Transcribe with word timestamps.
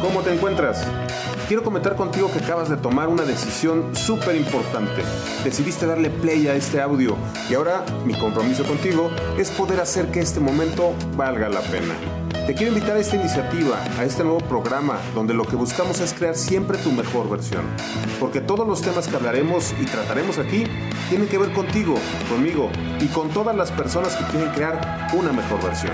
¿Cómo 0.00 0.20
te 0.22 0.32
encuentras? 0.32 0.86
Quiero 1.48 1.62
comentar 1.62 1.96
contigo 1.96 2.30
que 2.30 2.40
acabas 2.40 2.68
de 2.68 2.76
tomar 2.76 3.08
una 3.08 3.22
decisión 3.22 3.96
súper 3.96 4.36
importante. 4.36 5.02
Decidiste 5.44 5.86
darle 5.86 6.10
play 6.10 6.46
a 6.46 6.54
este 6.54 6.80
audio 6.80 7.16
y 7.48 7.54
ahora 7.54 7.84
mi 8.04 8.14
compromiso 8.14 8.64
contigo 8.64 9.10
es 9.38 9.50
poder 9.50 9.80
hacer 9.80 10.08
que 10.08 10.20
este 10.20 10.40
momento 10.40 10.94
valga 11.16 11.48
la 11.48 11.60
pena. 11.60 12.17
Te 12.48 12.54
quiero 12.54 12.72
invitar 12.72 12.96
a 12.96 13.00
esta 13.00 13.16
iniciativa, 13.16 13.78
a 13.98 14.04
este 14.04 14.24
nuevo 14.24 14.38
programa, 14.38 14.98
donde 15.14 15.34
lo 15.34 15.44
que 15.44 15.54
buscamos 15.54 16.00
es 16.00 16.14
crear 16.14 16.34
siempre 16.34 16.78
tu 16.78 16.90
mejor 16.90 17.28
versión. 17.28 17.66
Porque 18.18 18.40
todos 18.40 18.66
los 18.66 18.80
temas 18.80 19.06
que 19.06 19.16
hablaremos 19.16 19.74
y 19.78 19.84
trataremos 19.84 20.38
aquí 20.38 20.64
tienen 21.10 21.28
que 21.28 21.36
ver 21.36 21.52
contigo, 21.52 21.96
conmigo 22.26 22.70
y 23.00 23.08
con 23.08 23.28
todas 23.28 23.54
las 23.54 23.70
personas 23.70 24.16
que 24.16 24.24
quieren 24.32 24.50
crear 24.54 25.08
una 25.12 25.30
mejor 25.30 25.62
versión. 25.62 25.92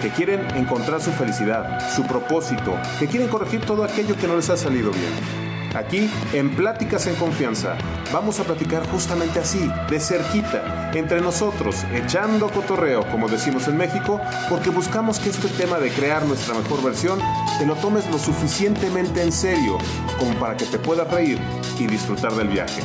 Que 0.00 0.10
quieren 0.10 0.46
encontrar 0.54 1.02
su 1.02 1.10
felicidad, 1.10 1.80
su 1.96 2.04
propósito, 2.06 2.78
que 3.00 3.08
quieren 3.08 3.26
corregir 3.26 3.62
todo 3.62 3.82
aquello 3.82 4.14
que 4.14 4.28
no 4.28 4.36
les 4.36 4.48
ha 4.48 4.56
salido 4.56 4.92
bien. 4.92 5.45
Aquí, 5.76 6.10
en 6.32 6.56
Pláticas 6.56 7.06
en 7.06 7.14
Confianza, 7.16 7.76
vamos 8.10 8.40
a 8.40 8.44
platicar 8.44 8.88
justamente 8.90 9.40
así, 9.40 9.70
de 9.90 10.00
cerquita, 10.00 10.90
entre 10.94 11.20
nosotros, 11.20 11.84
echando 11.92 12.48
cotorreo, 12.48 13.06
como 13.10 13.28
decimos 13.28 13.68
en 13.68 13.76
México, 13.76 14.18
porque 14.48 14.70
buscamos 14.70 15.18
que 15.18 15.28
este 15.28 15.48
tema 15.48 15.78
de 15.78 15.90
crear 15.90 16.24
nuestra 16.24 16.54
mejor 16.54 16.82
versión 16.82 17.18
te 17.58 17.66
lo 17.66 17.74
tomes 17.74 18.10
lo 18.10 18.18
suficientemente 18.18 19.22
en 19.22 19.32
serio 19.32 19.76
como 20.18 20.32
para 20.38 20.56
que 20.56 20.64
te 20.64 20.78
puedas 20.78 21.10
reír 21.10 21.38
y 21.78 21.86
disfrutar 21.86 22.32
del 22.32 22.48
viaje. 22.48 22.80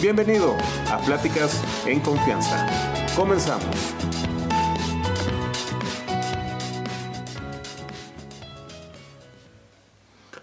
Bienvenido 0.00 0.56
a 0.92 0.98
Pláticas 0.98 1.60
en 1.86 1.98
Confianza. 1.98 2.68
Comenzamos. 3.16 3.74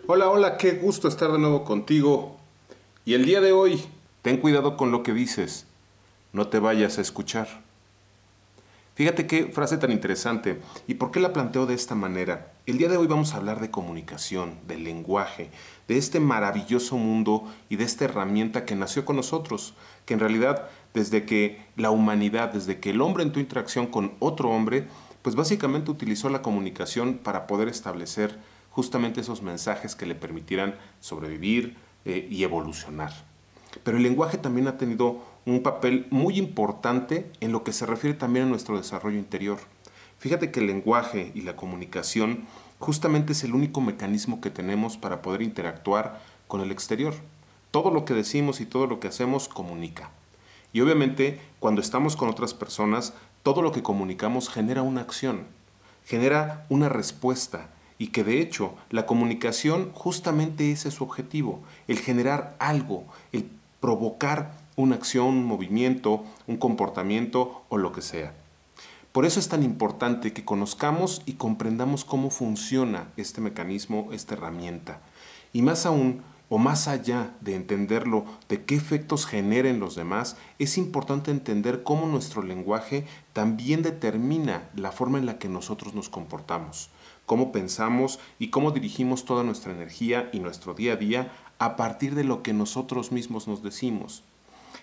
Hola, 0.07 0.29
hola, 0.29 0.57
qué 0.57 0.73
gusto 0.73 1.07
estar 1.07 1.31
de 1.31 1.39
nuevo 1.39 1.63
contigo. 1.63 2.37
Y 3.05 3.15
el 3.15 3.25
día 3.25 3.41
de 3.41 3.53
hoy, 3.53 3.83
ten 4.21 4.37
cuidado 4.37 4.77
con 4.77 4.91
lo 4.91 5.01
que 5.01 5.13
dices. 5.13 5.65
No 6.31 6.47
te 6.47 6.59
vayas 6.59 6.99
a 6.99 7.01
escuchar. 7.01 7.47
Fíjate 8.93 9.25
qué 9.25 9.47
frase 9.47 9.79
tan 9.79 9.91
interesante. 9.91 10.61
¿Y 10.85 10.93
por 10.93 11.09
qué 11.09 11.19
la 11.19 11.33
planteo 11.33 11.65
de 11.65 11.73
esta 11.73 11.95
manera? 11.95 12.53
El 12.67 12.77
día 12.77 12.87
de 12.87 12.97
hoy 12.97 13.07
vamos 13.07 13.33
a 13.33 13.37
hablar 13.37 13.59
de 13.59 13.71
comunicación, 13.71 14.59
del 14.67 14.83
lenguaje, 14.83 15.49
de 15.87 15.97
este 15.97 16.19
maravilloso 16.19 16.97
mundo 16.97 17.51
y 17.69 17.77
de 17.77 17.85
esta 17.85 18.05
herramienta 18.05 18.63
que 18.63 18.75
nació 18.75 19.05
con 19.05 19.15
nosotros, 19.15 19.73
que 20.05 20.13
en 20.13 20.19
realidad 20.19 20.67
desde 20.93 21.25
que 21.25 21.65
la 21.77 21.89
humanidad, 21.89 22.53
desde 22.53 22.79
que 22.79 22.91
el 22.91 23.01
hombre 23.01 23.23
en 23.23 23.31
tu 23.31 23.39
interacción 23.39 23.87
con 23.87 24.13
otro 24.19 24.51
hombre, 24.51 24.87
pues 25.23 25.35
básicamente 25.35 25.89
utilizó 25.89 26.29
la 26.29 26.43
comunicación 26.43 27.15
para 27.15 27.47
poder 27.47 27.69
establecer 27.69 28.37
justamente 28.75 29.21
esos 29.21 29.41
mensajes 29.41 29.95
que 29.95 30.05
le 30.05 30.15
permitieran 30.15 30.75
sobrevivir 30.99 31.77
eh, 32.03 32.27
y 32.29 32.43
evolucionar. 32.43 33.13
Pero 33.85 33.95
el 33.95 34.03
lenguaje 34.03 34.37
también 34.37 34.67
ha 34.67 34.77
tenido 34.77 35.23
un 35.45 35.63
papel 35.63 36.07
muy 36.09 36.37
importante 36.37 37.31
en 37.39 37.53
lo 37.53 37.63
que 37.63 37.71
se 37.71 37.85
refiere 37.85 38.17
también 38.17 38.47
a 38.47 38.49
nuestro 38.49 38.75
desarrollo 38.75 39.17
interior. 39.17 39.59
Fíjate 40.19 40.51
que 40.51 40.59
el 40.59 40.67
lenguaje 40.67 41.31
y 41.33 41.41
la 41.41 41.55
comunicación 41.55 42.47
justamente 42.79 43.31
es 43.31 43.45
el 43.45 43.55
único 43.55 43.79
mecanismo 43.79 44.41
que 44.41 44.49
tenemos 44.49 44.97
para 44.97 45.21
poder 45.21 45.41
interactuar 45.41 46.21
con 46.49 46.59
el 46.59 46.71
exterior. 46.71 47.13
Todo 47.71 47.91
lo 47.91 48.03
que 48.03 48.13
decimos 48.13 48.59
y 48.59 48.65
todo 48.65 48.87
lo 48.87 48.99
que 48.99 49.07
hacemos 49.07 49.47
comunica. 49.47 50.09
Y 50.73 50.81
obviamente 50.81 51.39
cuando 51.61 51.79
estamos 51.79 52.17
con 52.17 52.27
otras 52.27 52.53
personas, 52.53 53.13
todo 53.41 53.61
lo 53.61 53.71
que 53.71 53.83
comunicamos 53.83 54.49
genera 54.49 54.81
una 54.81 54.99
acción, 54.99 55.45
genera 56.05 56.65
una 56.67 56.89
respuesta, 56.89 57.69
y 57.97 58.07
que 58.07 58.23
de 58.23 58.41
hecho 58.41 58.73
la 58.89 59.05
comunicación 59.05 59.91
justamente 59.93 60.71
ese 60.71 60.89
es 60.89 60.95
su 60.95 61.03
objetivo, 61.03 61.61
el 61.87 61.99
generar 61.99 62.55
algo, 62.59 63.05
el 63.31 63.49
provocar 63.79 64.57
una 64.75 64.95
acción, 64.95 65.27
un 65.27 65.45
movimiento, 65.45 66.23
un 66.47 66.57
comportamiento 66.57 67.63
o 67.69 67.77
lo 67.77 67.91
que 67.91 68.01
sea. 68.01 68.33
Por 69.11 69.25
eso 69.25 69.39
es 69.39 69.47
tan 69.47 69.63
importante 69.63 70.33
que 70.33 70.43
conozcamos 70.43 71.21
y 71.25 71.33
comprendamos 71.33 72.03
cómo 72.03 72.29
funciona 72.29 73.07
este 73.15 73.39
mecanismo, 73.39 74.09
esta 74.11 74.33
herramienta. 74.33 74.99
Y 75.53 75.61
más 75.61 75.85
aún, 75.85 76.21
o 76.49 76.57
más 76.57 76.89
allá 76.89 77.31
de 77.39 77.55
entenderlo, 77.55 78.25
de 78.49 78.65
qué 78.65 78.75
efectos 78.75 79.25
generen 79.25 79.79
los 79.79 79.95
demás, 79.95 80.35
es 80.59 80.77
importante 80.77 81.31
entender 81.31 81.83
cómo 81.83 82.07
nuestro 82.07 82.43
lenguaje 82.43 83.05
también 83.31 83.83
determina 83.83 84.69
la 84.75 84.91
forma 84.91 85.17
en 85.17 85.25
la 85.25 85.39
que 85.39 85.47
nosotros 85.47 85.93
nos 85.93 86.09
comportamos 86.09 86.89
cómo 87.25 87.51
pensamos 87.51 88.19
y 88.39 88.49
cómo 88.49 88.71
dirigimos 88.71 89.25
toda 89.25 89.43
nuestra 89.43 89.71
energía 89.71 90.29
y 90.31 90.39
nuestro 90.39 90.73
día 90.73 90.93
a 90.93 90.97
día 90.97 91.31
a 91.59 91.75
partir 91.75 92.15
de 92.15 92.23
lo 92.23 92.43
que 92.43 92.53
nosotros 92.53 93.11
mismos 93.11 93.47
nos 93.47 93.63
decimos. 93.63 94.23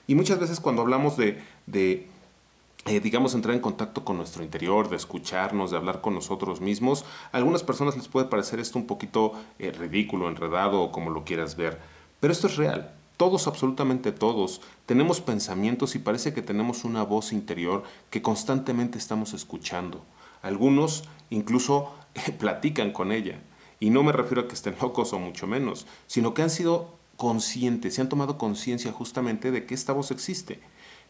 Y 0.06 0.14
muchas 0.14 0.38
veces 0.38 0.60
cuando 0.60 0.82
hablamos 0.82 1.16
de, 1.16 1.42
eh, 1.72 3.00
digamos, 3.00 3.34
entrar 3.34 3.54
en 3.54 3.60
contacto 3.60 4.04
con 4.04 4.16
nuestro 4.16 4.42
interior, 4.42 4.88
de 4.88 4.96
escucharnos, 4.96 5.70
de 5.70 5.76
hablar 5.76 6.00
con 6.00 6.14
nosotros 6.14 6.60
mismos, 6.60 7.04
a 7.30 7.36
algunas 7.36 7.62
personas 7.62 7.96
les 7.96 8.08
puede 8.08 8.26
parecer 8.26 8.58
esto 8.58 8.78
un 8.78 8.86
poquito 8.86 9.34
eh, 9.58 9.70
ridículo, 9.70 10.28
enredado 10.28 10.82
o 10.82 10.90
como 10.90 11.10
lo 11.10 11.24
quieras 11.24 11.56
ver. 11.56 11.80
Pero 12.20 12.32
esto 12.32 12.46
es 12.46 12.56
real. 12.56 12.92
Todos, 13.16 13.46
absolutamente 13.46 14.10
todos, 14.10 14.62
tenemos 14.86 15.20
pensamientos 15.20 15.94
y 15.94 16.00
parece 16.00 16.34
que 16.34 16.42
tenemos 16.42 16.84
una 16.84 17.04
voz 17.04 17.32
interior 17.32 17.84
que 18.10 18.22
constantemente 18.22 18.98
estamos 18.98 19.32
escuchando. 19.34 20.02
Algunos 20.42 21.04
incluso 21.30 21.92
platican 22.38 22.92
con 22.92 23.12
ella. 23.12 23.40
Y 23.80 23.90
no 23.90 24.02
me 24.02 24.12
refiero 24.12 24.42
a 24.42 24.48
que 24.48 24.54
estén 24.54 24.76
locos 24.80 25.12
o 25.12 25.18
mucho 25.18 25.46
menos, 25.46 25.86
sino 26.06 26.34
que 26.34 26.42
han 26.42 26.50
sido 26.50 26.96
conscientes, 27.16 27.94
se 27.94 28.00
han 28.00 28.08
tomado 28.08 28.38
conciencia 28.38 28.92
justamente 28.92 29.50
de 29.50 29.66
que 29.66 29.74
esta 29.74 29.92
voz 29.92 30.10
existe, 30.10 30.60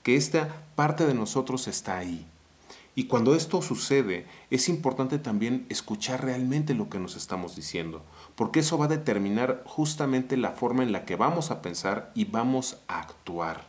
que 0.02 0.16
esta 0.16 0.64
parte 0.74 1.06
de 1.06 1.14
nosotros 1.14 1.68
está 1.68 1.98
ahí. 1.98 2.26
Y 2.94 3.04
cuando 3.04 3.34
esto 3.34 3.62
sucede, 3.62 4.26
es 4.50 4.68
importante 4.68 5.18
también 5.18 5.64
escuchar 5.70 6.22
realmente 6.22 6.74
lo 6.74 6.90
que 6.90 6.98
nos 6.98 7.16
estamos 7.16 7.56
diciendo, 7.56 8.02
porque 8.34 8.60
eso 8.60 8.76
va 8.76 8.84
a 8.84 8.88
determinar 8.88 9.62
justamente 9.64 10.36
la 10.36 10.50
forma 10.50 10.82
en 10.82 10.92
la 10.92 11.06
que 11.06 11.16
vamos 11.16 11.50
a 11.50 11.62
pensar 11.62 12.10
y 12.14 12.26
vamos 12.26 12.76
a 12.88 13.00
actuar. 13.00 13.64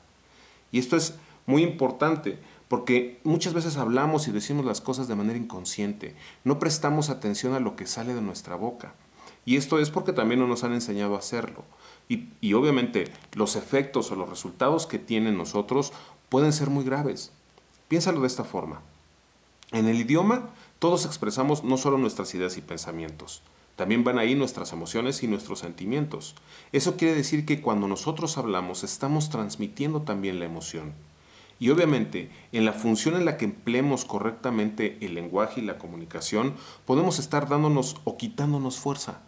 Y 0.73 0.79
esto 0.79 0.97
es 0.97 1.15
muy 1.45 1.63
importante, 1.63 2.37
porque 2.73 3.19
muchas 3.23 3.53
veces 3.53 3.77
hablamos 3.77 4.27
y 4.27 4.31
decimos 4.31 4.65
las 4.65 4.81
cosas 4.81 5.07
de 5.07 5.13
manera 5.13 5.37
inconsciente, 5.37 6.15
no 6.43 6.57
prestamos 6.57 7.11
atención 7.11 7.53
a 7.53 7.59
lo 7.59 7.75
que 7.75 7.85
sale 7.85 8.15
de 8.15 8.21
nuestra 8.23 8.55
boca. 8.55 8.95
Y 9.45 9.57
esto 9.57 9.77
es 9.77 9.91
porque 9.91 10.11
también 10.11 10.39
no 10.39 10.47
nos 10.47 10.63
han 10.63 10.73
enseñado 10.73 11.13
a 11.13 11.19
hacerlo. 11.19 11.65
Y, 12.09 12.53
obviamente 12.53 13.11
los 13.33 13.55
efectos 13.57 14.11
o 14.11 14.15
los 14.15 14.27
resultados 14.27 14.87
que 14.87 14.97
tienen 14.97 15.37
nosotros 15.37 15.93
pueden 16.29 16.51
ser 16.51 16.71
muy 16.71 16.83
graves. 16.83 17.31
Piénsalo 17.89 18.21
de 18.21 18.27
esta 18.27 18.43
forma. 18.43 18.81
En 19.71 19.87
el 19.87 19.99
idioma 19.99 20.49
todos 20.79 21.05
expresamos 21.05 21.63
no 21.63 21.77
solo 21.77 21.99
nuestras 21.99 22.33
ideas 22.33 22.57
y 22.57 22.61
pensamientos, 22.61 23.43
también 23.75 24.03
van 24.03 24.17
ahí 24.17 24.33
nuestras 24.33 24.73
emociones 24.73 25.21
y 25.21 25.27
nuestros 25.27 25.59
sentimientos. 25.59 26.33
Eso 26.71 26.97
quiere 26.97 27.13
decir 27.13 27.45
que 27.45 27.61
cuando 27.61 27.87
nosotros 27.87 28.39
hablamos 28.39 28.83
estamos 28.83 29.29
transmitiendo 29.29 30.01
también 30.01 30.39
la 30.39 30.45
emoción. 30.45 30.95
Y 31.63 31.69
obviamente, 31.69 32.29
en 32.51 32.65
la 32.65 32.73
función 32.73 33.15
en 33.15 33.23
la 33.23 33.37
que 33.37 33.45
empleemos 33.45 34.03
correctamente 34.03 34.97
el 34.99 35.15
lenguaje 35.15 35.61
y 35.61 35.63
la 35.63 35.77
comunicación, 35.77 36.55
podemos 36.85 37.19
estar 37.19 37.47
dándonos 37.47 38.01
o 38.03 38.17
quitándonos 38.17 38.79
fuerza. 38.79 39.21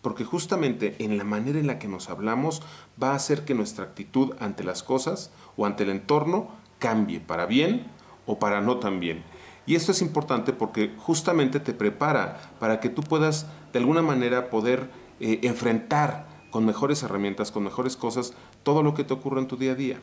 Porque 0.00 0.24
justamente 0.24 0.96
en 1.00 1.18
la 1.18 1.24
manera 1.24 1.58
en 1.58 1.66
la 1.66 1.78
que 1.78 1.86
nos 1.86 2.08
hablamos 2.08 2.62
va 2.96 3.10
a 3.10 3.16
hacer 3.16 3.44
que 3.44 3.52
nuestra 3.52 3.84
actitud 3.84 4.32
ante 4.40 4.64
las 4.64 4.82
cosas 4.82 5.32
o 5.58 5.66
ante 5.66 5.82
el 5.82 5.90
entorno 5.90 6.48
cambie 6.78 7.20
para 7.20 7.44
bien 7.44 7.88
o 8.24 8.38
para 8.38 8.62
no 8.62 8.78
tan 8.78 8.98
bien. 8.98 9.22
Y 9.66 9.74
esto 9.74 9.92
es 9.92 10.00
importante 10.00 10.54
porque 10.54 10.94
justamente 10.96 11.60
te 11.60 11.74
prepara 11.74 12.40
para 12.58 12.80
que 12.80 12.88
tú 12.88 13.02
puedas 13.02 13.44
de 13.74 13.80
alguna 13.80 14.00
manera 14.00 14.48
poder 14.48 14.90
eh, 15.20 15.40
enfrentar 15.42 16.26
con 16.50 16.64
mejores 16.64 17.02
herramientas, 17.02 17.52
con 17.52 17.64
mejores 17.64 17.98
cosas, 17.98 18.32
todo 18.62 18.82
lo 18.82 18.94
que 18.94 19.04
te 19.04 19.12
ocurre 19.12 19.42
en 19.42 19.46
tu 19.46 19.58
día 19.58 19.72
a 19.72 19.74
día. 19.74 20.00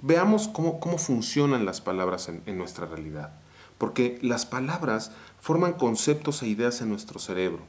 Veamos 0.00 0.46
cómo, 0.46 0.78
funcionan 0.98 1.64
las 1.64 1.80
palabras 1.80 2.28
en, 2.28 2.58
nuestra 2.58 2.86
realidad, 2.86 3.32
porque 3.78 4.18
las 4.22 4.46
palabras 4.46 5.10
forman 5.40 5.72
conceptos 5.72 6.42
e 6.42 6.46
ideas 6.46 6.80
en 6.80 6.88
nuestro 6.88 7.18
cerebro. 7.18 7.60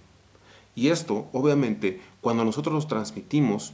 Y 0.75 0.89
esto, 0.89 1.27
obviamente, 1.33 2.01
cuando 2.21 2.45
nosotros 2.45 2.73
los 2.73 2.87
transmitimos, 2.87 3.73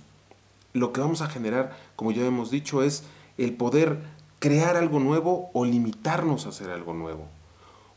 lo 0.72 0.94
que 0.94 1.02
vamos 1.02 1.22
a 1.22 1.28
generar, 1.28 1.78
como 1.98 2.12
ya 2.12 2.26
hemos 2.26 2.50
dicho, 2.50 2.82
es 2.82 3.04
el 3.38 3.54
poder 3.54 4.00
crear 4.40 4.78
algo 4.78 5.00
nuevo 5.00 5.50
o 5.54 5.66
limitarnos 5.66 6.46
a 6.46 6.50
hacer 6.50 6.70
algo 6.70 6.94
nuevo. 6.94 7.28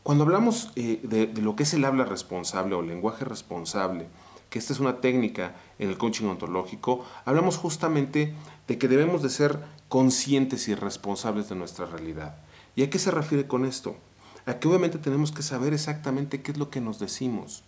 Cuando 0.03 0.25
hablamos 0.25 0.71
eh, 0.75 0.99
de, 1.03 1.27
de, 1.27 1.41
lo 1.41 1.55
que 1.55 1.63
es 1.63 1.73
el 1.73 1.85
habla 1.85 2.03
responsable 2.03 2.75
o 2.75 2.81
lenguaje 2.81 3.23
responsable, 3.23 4.07
que 4.49 4.59
esta 4.59 4.73
es 4.73 4.79
una 4.79 4.99
técnica 4.99 5.55
en 5.77 5.89
el 5.89 5.97
coaching 5.97 6.25
ontológico, 6.25 7.05
hablamos 7.23 7.57
justamente 7.57 8.33
de 8.67 8.77
que 8.77 8.87
debemos 8.87 9.21
de 9.21 9.29
ser 9.29 9.59
conscientes 9.89 10.67
y 10.67 10.75
responsables 10.75 11.49
de 11.49 11.55
nuestra 11.55 11.85
realidad. 11.85 12.37
¿Y 12.75 12.83
a 12.83 12.89
qué 12.89 12.99
se 12.99 13.11
refiere 13.11 13.47
con 13.47 13.65
esto? 13.65 13.97
A 14.45 14.59
que 14.59 14.67
obviamente 14.67 14.99
tenemos 14.99 15.31
que 15.31 15.41
saber 15.41 15.73
exactamente 15.73 16.41
qué 16.41 16.51
es 16.51 16.57
lo 16.57 16.69
que 16.69 16.79
nos 16.79 16.99
decimos. 16.99 17.63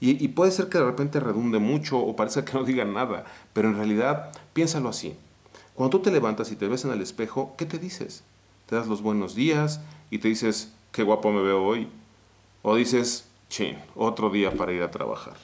Y, 0.00 0.28
puede 0.28 0.52
ser 0.52 0.68
que 0.68 0.78
de 0.78 0.84
repente 0.84 1.18
redunde 1.18 1.58
mucho 1.58 1.98
o 1.98 2.14
parece 2.14 2.44
que 2.44 2.52
no 2.52 2.62
diga 2.62 2.84
nada, 2.84 3.24
pero 3.52 3.68
en 3.68 3.76
realidad 3.76 4.30
piénsalo 4.52 4.88
así. 4.88 5.16
Cuando 5.74 5.98
tú 5.98 6.04
te 6.04 6.12
levantas 6.12 6.52
y 6.52 6.56
te 6.56 6.68
ves 6.68 6.84
en 6.84 6.92
el 6.92 7.02
espejo, 7.02 7.54
¿qué 7.58 7.66
te 7.66 7.78
dices? 7.78 8.22
Te 8.66 8.76
das 8.76 8.86
los 8.86 9.02
buenos 9.02 9.34
días 9.34 9.80
y 10.10 10.18
te 10.18 10.28
dices, 10.28 10.72
qué 10.92 11.02
guapo 11.02 11.32
me 11.32 11.42
veo 11.42 11.64
hoy. 11.64 11.88
O 12.62 12.76
dices, 12.76 13.26
chin, 13.48 13.76
otro 13.96 14.30
día 14.30 14.52
para 14.52 14.72
ir 14.72 14.84
a 14.84 14.92
trabajar. 14.92 15.36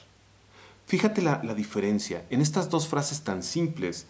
Fíjate 0.85 1.21
la, 1.21 1.41
la 1.43 1.53
diferencia. 1.53 2.23
En 2.29 2.39
estas 2.39 2.69
dos 2.69 2.87
frases 2.87 3.25
tan 3.25 3.43
simples, 3.43 4.07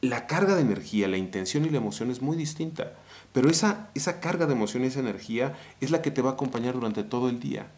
la 0.00 0.26
carga 0.26 0.54
de 0.54 0.62
energía, 0.62 1.08
la 1.08 1.18
intención 1.18 1.64
y 1.64 1.70
la 1.70 1.78
emoción 1.78 2.10
es 2.10 2.22
muy 2.22 2.36
distinta. 2.36 2.92
Pero 3.32 3.48
esa, 3.48 3.90
esa 3.94 4.20
carga 4.20 4.46
de 4.46 4.54
emoción 4.54 4.84
y 4.84 4.88
esa 4.88 5.00
energía 5.00 5.56
es 5.80 5.90
la 5.90 6.02
que 6.02 6.10
te 6.10 6.22
va 6.22 6.30
a 6.30 6.32
acompañar 6.34 6.74
durante 6.74 7.04
todo 7.04 7.28
el 7.28 7.38
día. 7.38 7.68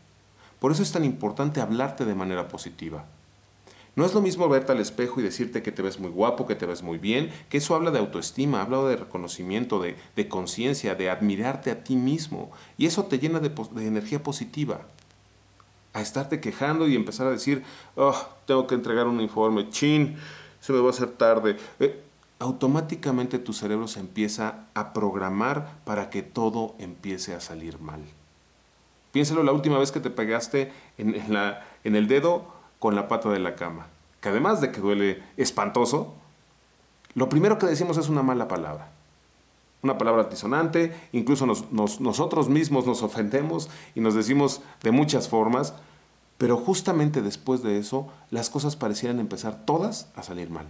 Por 0.59 0.73
eso 0.73 0.83
es 0.83 0.93
tan 0.93 1.05
importante 1.05 1.61
hablarte 1.61 2.05
de 2.05 2.15
manera 2.15 2.49
positiva. 2.49 3.05
No 3.95 4.07
es 4.07 4.15
lo 4.15 4.23
mismo 4.23 4.49
verte 4.49 4.73
al 4.73 4.81
espejo 4.81 5.21
y 5.21 5.23
decirte 5.23 5.63
que 5.63 5.73
te 5.73 5.83
ves 5.83 6.01
muy 6.01 6.11
guapo, 6.11 6.47
que 6.47 6.55
te 6.55 6.65
ves 6.65 6.83
muy 6.83 6.97
bien, 6.97 7.31
que 7.51 7.59
eso 7.59 7.75
habla 7.75 7.91
de 7.91 7.99
autoestima, 7.99 8.63
habla 8.63 8.83
de 8.85 8.97
reconocimiento, 8.97 9.81
de, 9.83 9.97
de 10.17 10.29
conciencia, 10.29 10.95
de 10.95 11.11
admirarte 11.11 11.71
a 11.71 11.85
ti 11.85 11.97
mismo. 11.97 12.51
Y 12.79 12.87
eso 12.87 13.05
te 13.05 13.19
llena 13.19 13.41
de, 13.41 13.53
energía 13.87 14.23
positiva. 14.23 14.81
A 15.93 16.01
estarte 16.01 16.41
quejando 16.41 16.89
y 16.89 16.97
empezar 16.97 17.27
a 17.27 17.33
decir, 17.33 17.65
oh, 17.97 18.17
tengo 18.47 18.67
que 18.67 18.75
entregar 18.75 19.07
un 19.07 19.21
informe, 19.21 19.69
chin, 19.69 20.17
se 20.61 20.73
me 20.73 20.81
va 20.81 20.87
a 20.87 20.91
hacer 20.91 21.11
tarde. 21.11 21.59
Eh, 21.79 22.03
automáticamente 22.43 23.39
tu 23.39 23.53
cerebro 23.53 23.87
se 23.87 24.01
empieza 24.01 24.67
a 24.75 24.93
programar 24.93 25.77
para 25.85 26.11
que 26.11 26.23
todo 26.23 26.75
empiece 26.81 27.35
a 27.35 27.41
salir 27.41 27.79
mal. 27.79 28.01
Piénsalo 29.13 29.45
la 29.45 29.53
última 29.53 29.79
vez 29.79 29.93
que 29.93 30.01
te 30.01 30.11
pegaste 30.11 30.73
en, 30.99 31.15
el 31.85 32.09
dedo 32.09 32.47
con 32.81 32.97
la 32.97 33.07
pata 33.07 33.31
de 33.31 33.39
la 33.39 33.55
cama, 33.55 33.87
que 34.21 34.29
además 34.31 34.61
de 34.61 34.73
que 34.73 34.81
duele 34.81 35.23
espantoso, 35.37 36.15
lo 37.15 37.29
primero 37.29 37.59
que 37.59 37.67
decimos 37.67 37.97
es 37.97 38.09
una 38.09 38.25
mala 38.25 38.49
palabra. 38.49 38.91
Una 39.83 39.97
palabra 39.97 40.23
altisonante, 40.23 40.97
incluso 41.13 41.47
nos, 41.47 41.71
nos, 41.71 42.01
nosotros 42.01 42.49
mismos 42.49 42.87
nos 42.87 43.05
ofendemos 43.05 43.71
y 43.95 44.01
nos 44.01 44.15
decimos 44.15 44.63
de 44.83 44.91
muchas 44.91 45.29
formas, 45.29 45.75
pero 46.39 46.57
justamente 46.57 47.23
después 47.23 47.63
de 47.63 47.79
eso 47.79 48.09
las 48.31 48.51
cosas 48.51 48.75
parecieran 48.75 49.21
empezar 49.21 49.65
todas 49.65 50.09
a 50.17 50.25
salir 50.25 50.51
mal. 50.51 50.67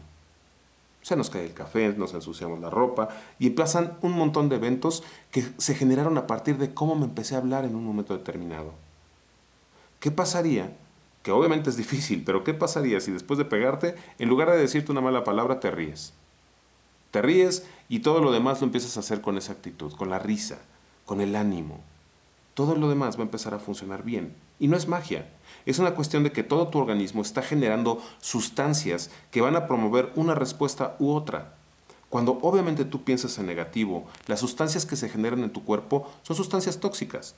Se 1.02 1.16
nos 1.16 1.30
cae 1.30 1.44
el 1.44 1.52
café, 1.52 1.92
nos 1.96 2.14
ensuciamos 2.14 2.60
la 2.60 2.70
ropa 2.70 3.08
y 3.38 3.48
empiezan 3.48 3.98
un 4.02 4.12
montón 4.12 4.48
de 4.48 4.56
eventos 4.56 5.02
que 5.30 5.44
se 5.58 5.74
generaron 5.74 6.16
a 6.16 6.26
partir 6.26 6.58
de 6.58 6.72
cómo 6.72 6.94
me 6.94 7.04
empecé 7.04 7.34
a 7.34 7.38
hablar 7.38 7.64
en 7.64 7.74
un 7.74 7.84
momento 7.84 8.16
determinado. 8.16 8.72
¿Qué 9.98 10.10
pasaría 10.10 10.76
que 11.22 11.32
obviamente 11.32 11.70
es 11.70 11.76
difícil, 11.76 12.22
pero 12.24 12.44
¿qué 12.44 12.54
pasaría 12.54 13.00
si 13.00 13.10
después 13.10 13.38
de 13.38 13.44
pegarte, 13.44 13.96
en 14.18 14.28
lugar 14.28 14.50
de 14.50 14.58
decirte 14.58 14.92
una 14.92 15.00
mala 15.00 15.24
palabra, 15.24 15.60
te 15.60 15.70
ríes? 15.70 16.12
Te 17.10 17.20
ríes 17.20 17.66
y 17.88 18.00
todo 18.00 18.20
lo 18.20 18.32
demás 18.32 18.60
lo 18.60 18.66
empiezas 18.66 18.96
a 18.96 19.00
hacer 19.00 19.20
con 19.20 19.36
esa 19.36 19.52
actitud, 19.52 19.92
con 19.92 20.08
la 20.08 20.18
risa, 20.18 20.58
con 21.04 21.20
el 21.20 21.36
ánimo. 21.36 21.80
Todo 22.54 22.74
lo 22.74 22.88
demás 22.88 23.16
va 23.16 23.20
a 23.20 23.24
empezar 23.24 23.54
a 23.54 23.58
funcionar 23.58 24.02
bien. 24.02 24.34
Y 24.58 24.68
no 24.68 24.76
es 24.76 24.88
magia, 24.88 25.28
es 25.70 25.78
una 25.78 25.94
cuestión 25.94 26.24
de 26.24 26.32
que 26.32 26.42
todo 26.42 26.68
tu 26.68 26.78
organismo 26.78 27.22
está 27.22 27.42
generando 27.42 28.02
sustancias 28.20 29.10
que 29.30 29.40
van 29.40 29.56
a 29.56 29.66
promover 29.66 30.12
una 30.16 30.34
respuesta 30.34 30.96
u 30.98 31.12
otra. 31.12 31.54
Cuando 32.10 32.38
obviamente 32.42 32.84
tú 32.84 33.04
piensas 33.04 33.38
en 33.38 33.46
negativo, 33.46 34.06
las 34.26 34.40
sustancias 34.40 34.84
que 34.84 34.96
se 34.96 35.08
generan 35.08 35.42
en 35.42 35.50
tu 35.50 35.64
cuerpo 35.64 36.10
son 36.22 36.36
sustancias 36.36 36.78
tóxicas 36.78 37.34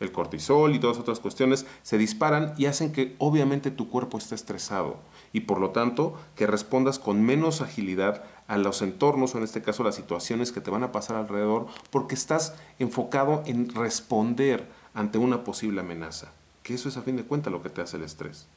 el 0.00 0.12
cortisol 0.12 0.74
y 0.74 0.78
todas 0.78 0.98
otras 0.98 1.20
cuestiones 1.20 1.66
se 1.82 1.98
disparan 1.98 2.54
y 2.56 2.66
hacen 2.66 2.92
que 2.92 3.14
obviamente 3.18 3.70
tu 3.70 3.88
cuerpo 3.88 4.18
esté 4.18 4.34
estresado 4.34 4.98
y 5.32 5.40
por 5.40 5.60
lo 5.60 5.70
tanto 5.70 6.14
que 6.36 6.46
respondas 6.46 6.98
con 6.98 7.22
menos 7.22 7.60
agilidad 7.60 8.24
a 8.46 8.58
los 8.58 8.82
entornos 8.82 9.34
o 9.34 9.38
en 9.38 9.44
este 9.44 9.62
caso 9.62 9.82
las 9.82 9.94
situaciones 9.94 10.52
que 10.52 10.60
te 10.60 10.70
van 10.70 10.82
a 10.82 10.92
pasar 10.92 11.16
alrededor 11.16 11.66
porque 11.90 12.14
estás 12.14 12.54
enfocado 12.78 13.42
en 13.46 13.74
responder 13.74 14.68
ante 14.94 15.18
una 15.18 15.42
posible 15.42 15.80
amenaza, 15.80 16.32
que 16.64 16.74
eso 16.74 16.88
es 16.88 16.96
a 16.96 17.02
fin 17.02 17.16
de 17.16 17.24
cuentas 17.24 17.52
lo 17.52 17.62
que 17.62 17.70
te 17.70 17.80
hace 17.80 17.96
el 17.96 18.02
estrés. 18.02 18.48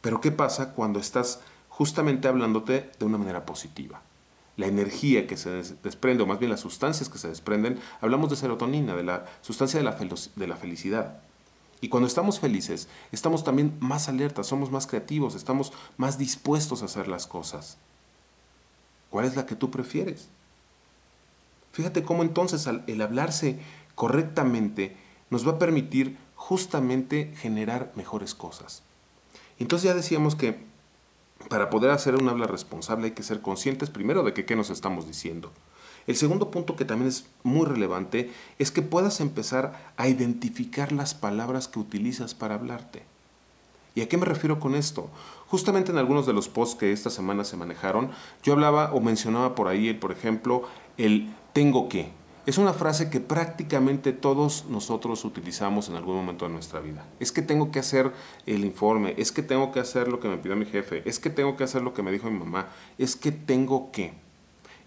Pero 0.00 0.20
¿qué 0.20 0.32
pasa 0.32 0.74
cuando 0.74 0.98
estás 0.98 1.40
justamente 1.68 2.26
hablándote 2.26 2.90
de 2.98 3.04
una 3.04 3.18
manera 3.18 3.46
positiva? 3.46 4.02
la 4.58 4.66
energía 4.66 5.28
que 5.28 5.36
se 5.36 5.50
desprende, 5.84 6.24
o 6.24 6.26
más 6.26 6.40
bien 6.40 6.50
las 6.50 6.60
sustancias 6.60 7.08
que 7.08 7.18
se 7.18 7.28
desprenden, 7.28 7.78
hablamos 8.00 8.28
de 8.28 8.34
serotonina, 8.34 8.96
de 8.96 9.04
la 9.04 9.24
sustancia 9.40 9.78
de 9.78 9.84
la, 9.84 9.96
de 10.34 10.46
la 10.48 10.56
felicidad. 10.56 11.20
Y 11.80 11.88
cuando 11.88 12.08
estamos 12.08 12.40
felices, 12.40 12.88
estamos 13.12 13.44
también 13.44 13.76
más 13.78 14.08
alertas, 14.08 14.48
somos 14.48 14.72
más 14.72 14.88
creativos, 14.88 15.36
estamos 15.36 15.72
más 15.96 16.18
dispuestos 16.18 16.82
a 16.82 16.86
hacer 16.86 17.06
las 17.06 17.28
cosas. 17.28 17.78
¿Cuál 19.10 19.26
es 19.26 19.36
la 19.36 19.46
que 19.46 19.54
tú 19.54 19.70
prefieres? 19.70 20.28
Fíjate 21.70 22.02
cómo 22.02 22.24
entonces 22.24 22.66
el 22.66 23.00
hablarse 23.00 23.60
correctamente 23.94 24.96
nos 25.30 25.46
va 25.46 25.52
a 25.52 25.58
permitir 25.60 26.18
justamente 26.38 27.34
generar 27.36 27.92
mejores 27.96 28.34
cosas. 28.34 28.82
Entonces 29.58 29.90
ya 29.90 29.94
decíamos 29.94 30.36
que 30.36 30.56
para 31.50 31.68
poder 31.68 31.90
hacer 31.90 32.14
un 32.14 32.28
habla 32.28 32.46
responsable 32.46 33.06
hay 33.06 33.10
que 33.10 33.22
ser 33.22 33.42
conscientes 33.42 33.90
primero 33.90 34.22
de 34.22 34.32
que 34.32 34.46
qué 34.46 34.56
nos 34.56 34.70
estamos 34.70 35.06
diciendo. 35.06 35.50
El 36.06 36.16
segundo 36.16 36.50
punto 36.50 36.76
que 36.76 36.86
también 36.86 37.08
es 37.08 37.26
muy 37.42 37.66
relevante 37.66 38.32
es 38.58 38.70
que 38.70 38.80
puedas 38.80 39.20
empezar 39.20 39.92
a 39.96 40.08
identificar 40.08 40.92
las 40.92 41.12
palabras 41.12 41.68
que 41.68 41.80
utilizas 41.80 42.34
para 42.34 42.54
hablarte. 42.54 43.02
¿Y 43.94 44.00
a 44.00 44.08
qué 44.08 44.16
me 44.16 44.24
refiero 44.24 44.60
con 44.60 44.76
esto? 44.76 45.10
Justamente 45.48 45.90
en 45.90 45.98
algunos 45.98 46.24
de 46.24 46.32
los 46.32 46.48
posts 46.48 46.76
que 46.76 46.92
esta 46.92 47.10
semana 47.10 47.44
se 47.44 47.56
manejaron, 47.56 48.12
yo 48.44 48.52
hablaba 48.52 48.92
o 48.94 49.00
mencionaba 49.00 49.54
por 49.54 49.66
ahí, 49.66 49.92
por 49.92 50.12
ejemplo, 50.12 50.62
el 50.98 51.34
tengo 51.52 51.88
que. 51.88 52.10
Es 52.48 52.56
una 52.56 52.72
frase 52.72 53.10
que 53.10 53.20
prácticamente 53.20 54.14
todos 54.14 54.64
nosotros 54.70 55.22
utilizamos 55.26 55.90
en 55.90 55.96
algún 55.96 56.16
momento 56.16 56.46
de 56.46 56.54
nuestra 56.54 56.80
vida. 56.80 57.04
Es 57.20 57.30
que 57.30 57.42
tengo 57.42 57.70
que 57.70 57.78
hacer 57.78 58.10
el 58.46 58.64
informe, 58.64 59.14
es 59.18 59.32
que 59.32 59.42
tengo 59.42 59.70
que 59.70 59.80
hacer 59.80 60.08
lo 60.08 60.18
que 60.18 60.28
me 60.28 60.38
pidió 60.38 60.56
mi 60.56 60.64
jefe, 60.64 61.02
es 61.04 61.18
que 61.18 61.28
tengo 61.28 61.58
que 61.58 61.64
hacer 61.64 61.82
lo 61.82 61.92
que 61.92 62.02
me 62.02 62.10
dijo 62.10 62.30
mi 62.30 62.38
mamá, 62.38 62.68
es 62.96 63.16
que 63.16 63.32
tengo 63.32 63.92
que. 63.92 64.14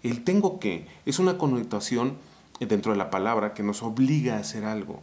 El 0.02 0.24
tengo 0.24 0.58
que 0.58 0.88
es 1.06 1.20
una 1.20 1.38
connotación 1.38 2.16
dentro 2.58 2.90
de 2.90 2.98
la 2.98 3.10
palabra 3.10 3.54
que 3.54 3.62
nos 3.62 3.84
obliga 3.84 4.38
a 4.38 4.40
hacer 4.40 4.64
algo. 4.64 5.00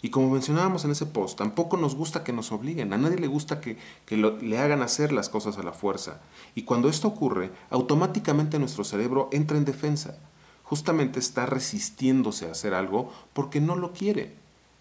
Y 0.00 0.08
como 0.08 0.30
mencionábamos 0.30 0.86
en 0.86 0.92
ese 0.92 1.04
post, 1.04 1.36
tampoco 1.36 1.76
nos 1.76 1.94
gusta 1.94 2.24
que 2.24 2.32
nos 2.32 2.52
obliguen, 2.52 2.94
a 2.94 2.96
nadie 2.96 3.18
le 3.18 3.26
gusta 3.26 3.60
que, 3.60 3.76
le 4.08 4.58
hagan 4.58 4.80
hacer 4.80 5.12
las 5.12 5.28
cosas 5.28 5.58
a 5.58 5.62
la 5.62 5.74
fuerza. 5.74 6.22
Y 6.54 6.62
cuando 6.62 6.88
esto 6.88 7.06
ocurre, 7.06 7.50
automáticamente 7.68 8.58
nuestro 8.58 8.82
cerebro 8.82 9.28
entra 9.30 9.58
en 9.58 9.66
defensa 9.66 10.16
justamente 10.68 11.18
está 11.18 11.46
resistiéndose 11.46 12.46
a 12.46 12.52
hacer 12.52 12.74
algo 12.74 13.10
porque 13.32 13.58
no 13.58 13.74
lo 13.74 13.92
quiere, 13.92 14.32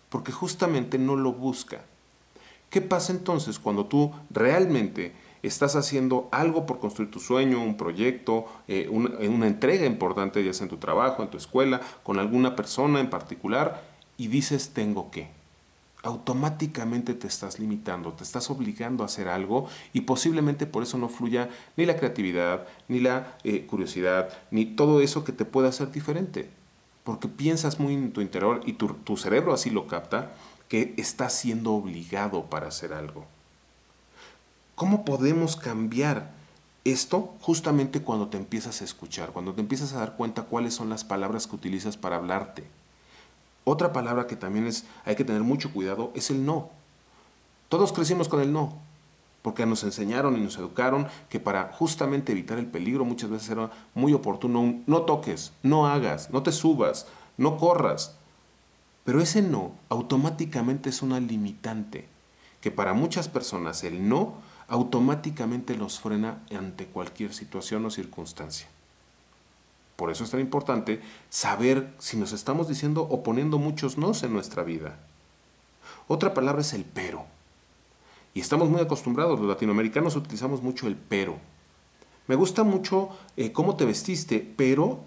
porque 0.10 0.34
justamente 0.34 0.98
no 0.98 1.16
lo 1.16 1.32
busca. 1.32 1.86
¿Qué 2.70 2.82
pasa 2.82 3.14
entonces 3.14 3.58
cuando 3.58 3.86
tú 3.86 4.12
realmente 4.30 5.14
estás 5.44 5.78
haciendo 5.78 6.28
algo 6.32 6.66
por 6.66 6.80
construir 6.80 7.10
tu 7.10 7.22
sueño, 7.22 7.64
un 7.64 7.78
proyecto, 7.78 8.48
eh, 8.68 8.90
una, 8.92 9.18
una 9.30 9.48
entrega 9.48 9.86
importante, 9.86 10.44
ya 10.44 10.52
sea 10.52 10.66
en 10.66 10.70
tu 10.70 10.78
trabajo, 10.78 11.24
en 11.24 11.30
tu 11.30 11.38
escuela, 11.38 11.80
con 12.04 12.20
alguna 12.20 12.58
persona 12.58 13.00
en 13.00 13.10
particular, 13.10 13.82
y 14.18 14.28
dices 14.28 14.72
tengo 14.74 15.10
que? 15.10 15.37
Automáticamente 16.08 17.14
te 17.14 17.28
estás 17.28 17.60
limitando, 17.60 18.14
te 18.14 18.24
estás 18.24 18.50
obligando 18.50 19.04
a 19.04 19.08
hacer 19.08 19.28
algo 19.28 19.68
y 19.92 20.02
posiblemente 20.02 20.66
por 20.66 20.84
eso 20.84 20.98
no 20.98 21.10
fluya 21.10 21.50
ni 21.76 21.86
la 21.86 21.98
creatividad, 21.98 22.66
ni 22.88 23.02
la 23.02 23.38
eh, 23.44 23.66
curiosidad, 23.66 24.30
ni 24.50 24.66
todo 24.66 25.02
eso 25.02 25.26
que 25.26 25.34
te 25.34 25.44
pueda 25.44 25.68
hacer 25.68 25.92
diferente. 25.92 26.50
Porque 27.04 27.28
piensas 27.28 27.80
muy 27.80 27.94
en 27.94 28.14
tu 28.14 28.22
interior 28.22 28.62
y 28.66 28.74
tu, 28.74 28.88
tu 28.88 29.18
cerebro 29.18 29.54
así 29.54 29.70
lo 29.70 29.88
capta, 29.88 30.34
que 30.70 30.94
estás 30.98 31.34
siendo 31.34 31.74
obligado 31.74 32.46
para 32.46 32.68
hacer 32.68 32.94
algo. 32.94 33.26
¿Cómo 34.76 35.04
podemos 35.04 35.58
cambiar 35.58 36.32
esto 36.86 37.36
justamente 37.42 38.02
cuando 38.02 38.30
te 38.30 38.38
empiezas 38.38 38.82
a 38.82 38.86
escuchar, 38.86 39.32
cuando 39.32 39.54
te 39.54 39.62
empiezas 39.62 39.92
a 39.92 40.00
dar 40.00 40.16
cuenta 40.16 40.44
cuáles 40.44 40.74
son 40.74 40.90
las 40.90 41.04
palabras 41.04 41.48
que 41.48 41.56
utilizas 41.56 41.98
para 41.98 42.16
hablarte? 42.16 42.77
Otra 43.70 43.92
palabra 43.92 44.28
que 44.28 44.38
también 44.38 44.66
es, 44.66 44.86
hay 45.04 45.18
que 45.18 45.26
tener 45.26 45.44
mucho 45.44 45.74
cuidado 45.74 46.14
es 46.16 46.30
el 46.30 46.46
no. 46.46 46.70
Todos 47.68 47.92
crecimos 47.92 48.30
con 48.30 48.40
el 48.40 48.54
no, 48.54 48.78
porque 49.42 49.66
nos 49.66 49.84
enseñaron 49.84 50.38
y 50.38 50.40
nos 50.40 50.58
educaron 50.58 51.10
que 51.28 51.42
para 51.42 51.74
justamente 51.74 52.32
evitar 52.32 52.60
el 52.60 52.68
peligro 52.68 53.04
muchas 53.04 53.30
veces 53.30 53.50
era 53.50 53.70
muy 53.94 54.14
oportuno 54.14 54.62
un 54.62 54.86
no 54.88 55.02
toques, 55.02 55.52
no 55.64 55.86
hagas, 55.86 56.30
no 56.32 56.44
te 56.44 56.54
subas, 56.54 57.08
no 57.36 57.58
corras. 57.58 58.16
Pero 59.04 59.20
ese 59.20 59.42
no 59.42 59.74
automáticamente 59.90 60.88
es 60.88 61.02
una 61.02 61.20
limitante, 61.20 62.08
que 62.62 62.72
para 62.72 62.94
muchas 62.94 63.28
personas 63.28 63.84
el 63.84 64.08
no 64.08 64.36
automáticamente 64.70 65.76
los 65.76 66.00
frena 66.00 66.42
ante 66.58 66.86
cualquier 66.86 67.34
situación 67.34 67.86
o 67.86 67.90
circunstancia. 67.90 68.70
Por 69.98 70.12
eso 70.12 70.24
es 70.24 70.30
tan 70.30 70.40
importante 70.40 71.02
saber 71.30 71.94
si 71.98 72.18
nos 72.18 72.32
estamos 72.32 72.70
diciendo 72.70 73.02
o 73.02 73.24
poniendo 73.24 73.58
muchos 73.58 73.98
nos 73.98 74.24
en 74.24 74.32
nuestra 74.32 74.64
vida. 74.64 75.00
Otra 76.08 76.34
palabra 76.34 76.62
es 76.62 76.72
el 76.74 76.86
pero. 76.86 77.26
Y 78.36 78.40
estamos 78.40 78.70
muy 78.70 78.80
acostumbrados, 78.80 79.40
los 79.40 79.50
latinoamericanos 79.50 80.16
utilizamos 80.16 80.62
mucho 80.62 80.86
el 80.86 80.96
pero. 80.96 81.38
Me 82.28 82.36
gusta 82.36 82.64
mucho 82.64 83.10
eh, 83.36 83.52
cómo 83.52 83.76
te 83.76 83.86
vestiste, 83.86 84.40
pero... 84.56 85.00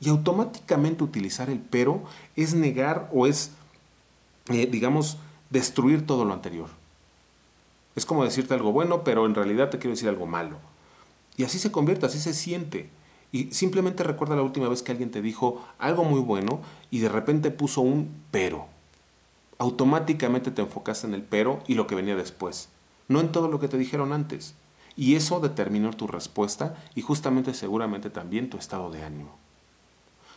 Y 0.00 0.08
automáticamente 0.08 1.02
utilizar 1.02 1.50
el 1.50 1.58
pero 1.58 2.02
es 2.36 2.54
negar 2.54 3.08
o 3.12 3.26
es, 3.26 3.52
eh, 4.48 4.66
digamos, 4.66 5.18
destruir 5.50 6.06
todo 6.06 6.24
lo 6.24 6.32
anterior. 6.32 6.68
Es 7.96 8.06
como 8.06 8.22
decirte 8.24 8.54
algo 8.54 8.70
bueno, 8.70 9.02
pero 9.02 9.26
en 9.26 9.34
realidad 9.34 9.70
te 9.70 9.78
quiero 9.78 9.94
decir 9.94 10.08
algo 10.08 10.26
malo. 10.26 10.56
Y 11.36 11.44
así 11.44 11.58
se 11.58 11.72
convierte, 11.72 12.06
así 12.06 12.20
se 12.20 12.32
siente. 12.32 12.90
Y 13.30 13.52
simplemente 13.52 14.04
recuerda 14.04 14.36
la 14.36 14.42
última 14.42 14.68
vez 14.68 14.82
que 14.82 14.92
alguien 14.92 15.10
te 15.10 15.22
dijo 15.22 15.62
algo 15.78 16.04
muy 16.04 16.20
bueno 16.20 16.60
y 16.90 17.00
de 17.00 17.08
repente 17.08 17.50
puso 17.50 17.82
un 17.82 18.22
pero. 18.30 18.66
Automáticamente 19.58 20.50
te 20.50 20.62
enfocaste 20.62 21.06
en 21.06 21.14
el 21.14 21.22
pero 21.22 21.62
y 21.66 21.74
lo 21.74 21.86
que 21.86 21.94
venía 21.94 22.16
después, 22.16 22.68
no 23.08 23.20
en 23.20 23.32
todo 23.32 23.48
lo 23.48 23.60
que 23.60 23.68
te 23.68 23.76
dijeron 23.76 24.12
antes. 24.12 24.54
Y 24.96 25.14
eso 25.14 25.40
determinó 25.40 25.90
tu 25.92 26.06
respuesta 26.06 26.76
y 26.94 27.02
justamente 27.02 27.54
seguramente 27.54 28.10
también 28.10 28.50
tu 28.50 28.56
estado 28.56 28.90
de 28.90 29.04
ánimo. 29.04 29.36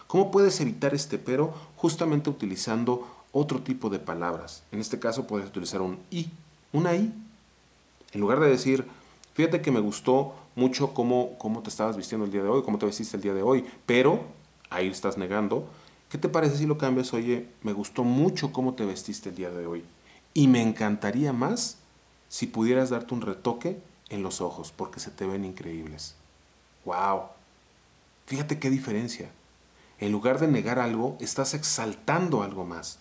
¿Cómo 0.08 0.30
puedes 0.30 0.60
evitar 0.60 0.94
este 0.94 1.18
pero? 1.18 1.54
Justamente 1.78 2.30
utilizando 2.30 3.08
otro 3.32 3.62
tipo 3.62 3.90
de 3.90 4.00
palabras. 4.00 4.64
En 4.72 4.80
este 4.80 5.00
caso 5.00 5.26
puedes 5.26 5.48
utilizar 5.48 5.82
un 5.82 6.00
i, 6.12 6.28
una 6.74 6.96
i. 6.96 7.14
En 8.12 8.22
lugar 8.22 8.40
de 8.40 8.50
decir, 8.50 8.86
fíjate 9.34 9.62
que 9.62 9.72
me 9.72 9.80
gustó 9.80 10.36
mucho 10.55 10.93
cómo, 10.93 11.38
cómo 11.38 11.62
te 11.62 11.70
estabas 11.70 11.98
vistiendo 11.98 12.25
el 12.25 12.31
día 12.31 12.43
de 12.43 12.50
hoy, 12.50 12.63
cómo 12.63 12.77
te 12.77 12.86
vestiste 12.86 13.17
el 13.17 13.24
día 13.24 13.34
de 13.34 13.41
hoy, 13.41 13.65
pero 13.86 14.24
ahí 14.70 14.88
estás 14.88 15.17
negando. 15.17 15.67
¿Qué 16.10 16.17
te 16.17 16.29
parece 16.29 16.58
si 16.58 16.65
lo 16.65 16.77
cambias? 16.77 17.13
Oye, 17.13 17.48
me 17.63 17.74
gustó 17.74 18.03
mucho 18.03 18.51
cómo 18.51 18.74
te 18.74 18.86
vestiste 18.86 19.29
el 19.29 19.36
día 19.36 19.50
de 19.50 19.65
hoy 19.65 19.84
y 20.34 20.48
me 20.48 20.62
encantaría 20.62 21.34
más 21.34 21.77
si 22.29 22.48
pudieras 22.48 22.89
darte 22.89 23.13
un 23.13 23.22
retoque 23.22 23.79
en 24.10 24.24
los 24.24 24.41
ojos 24.41 24.74
porque 24.75 25.00
se 25.00 25.12
te 25.12 25.25
ven 25.25 25.46
increíbles. 25.46 26.15
¡Wow! 26.86 27.24
Fíjate 28.25 28.60
qué 28.60 28.70
diferencia. 28.70 29.29
En 30.00 30.12
lugar 30.12 30.39
de 30.39 30.48
negar 30.48 30.79
algo, 30.79 31.17
estás 31.20 31.53
exaltando 31.53 32.43
algo 32.43 32.65
más. 32.65 33.00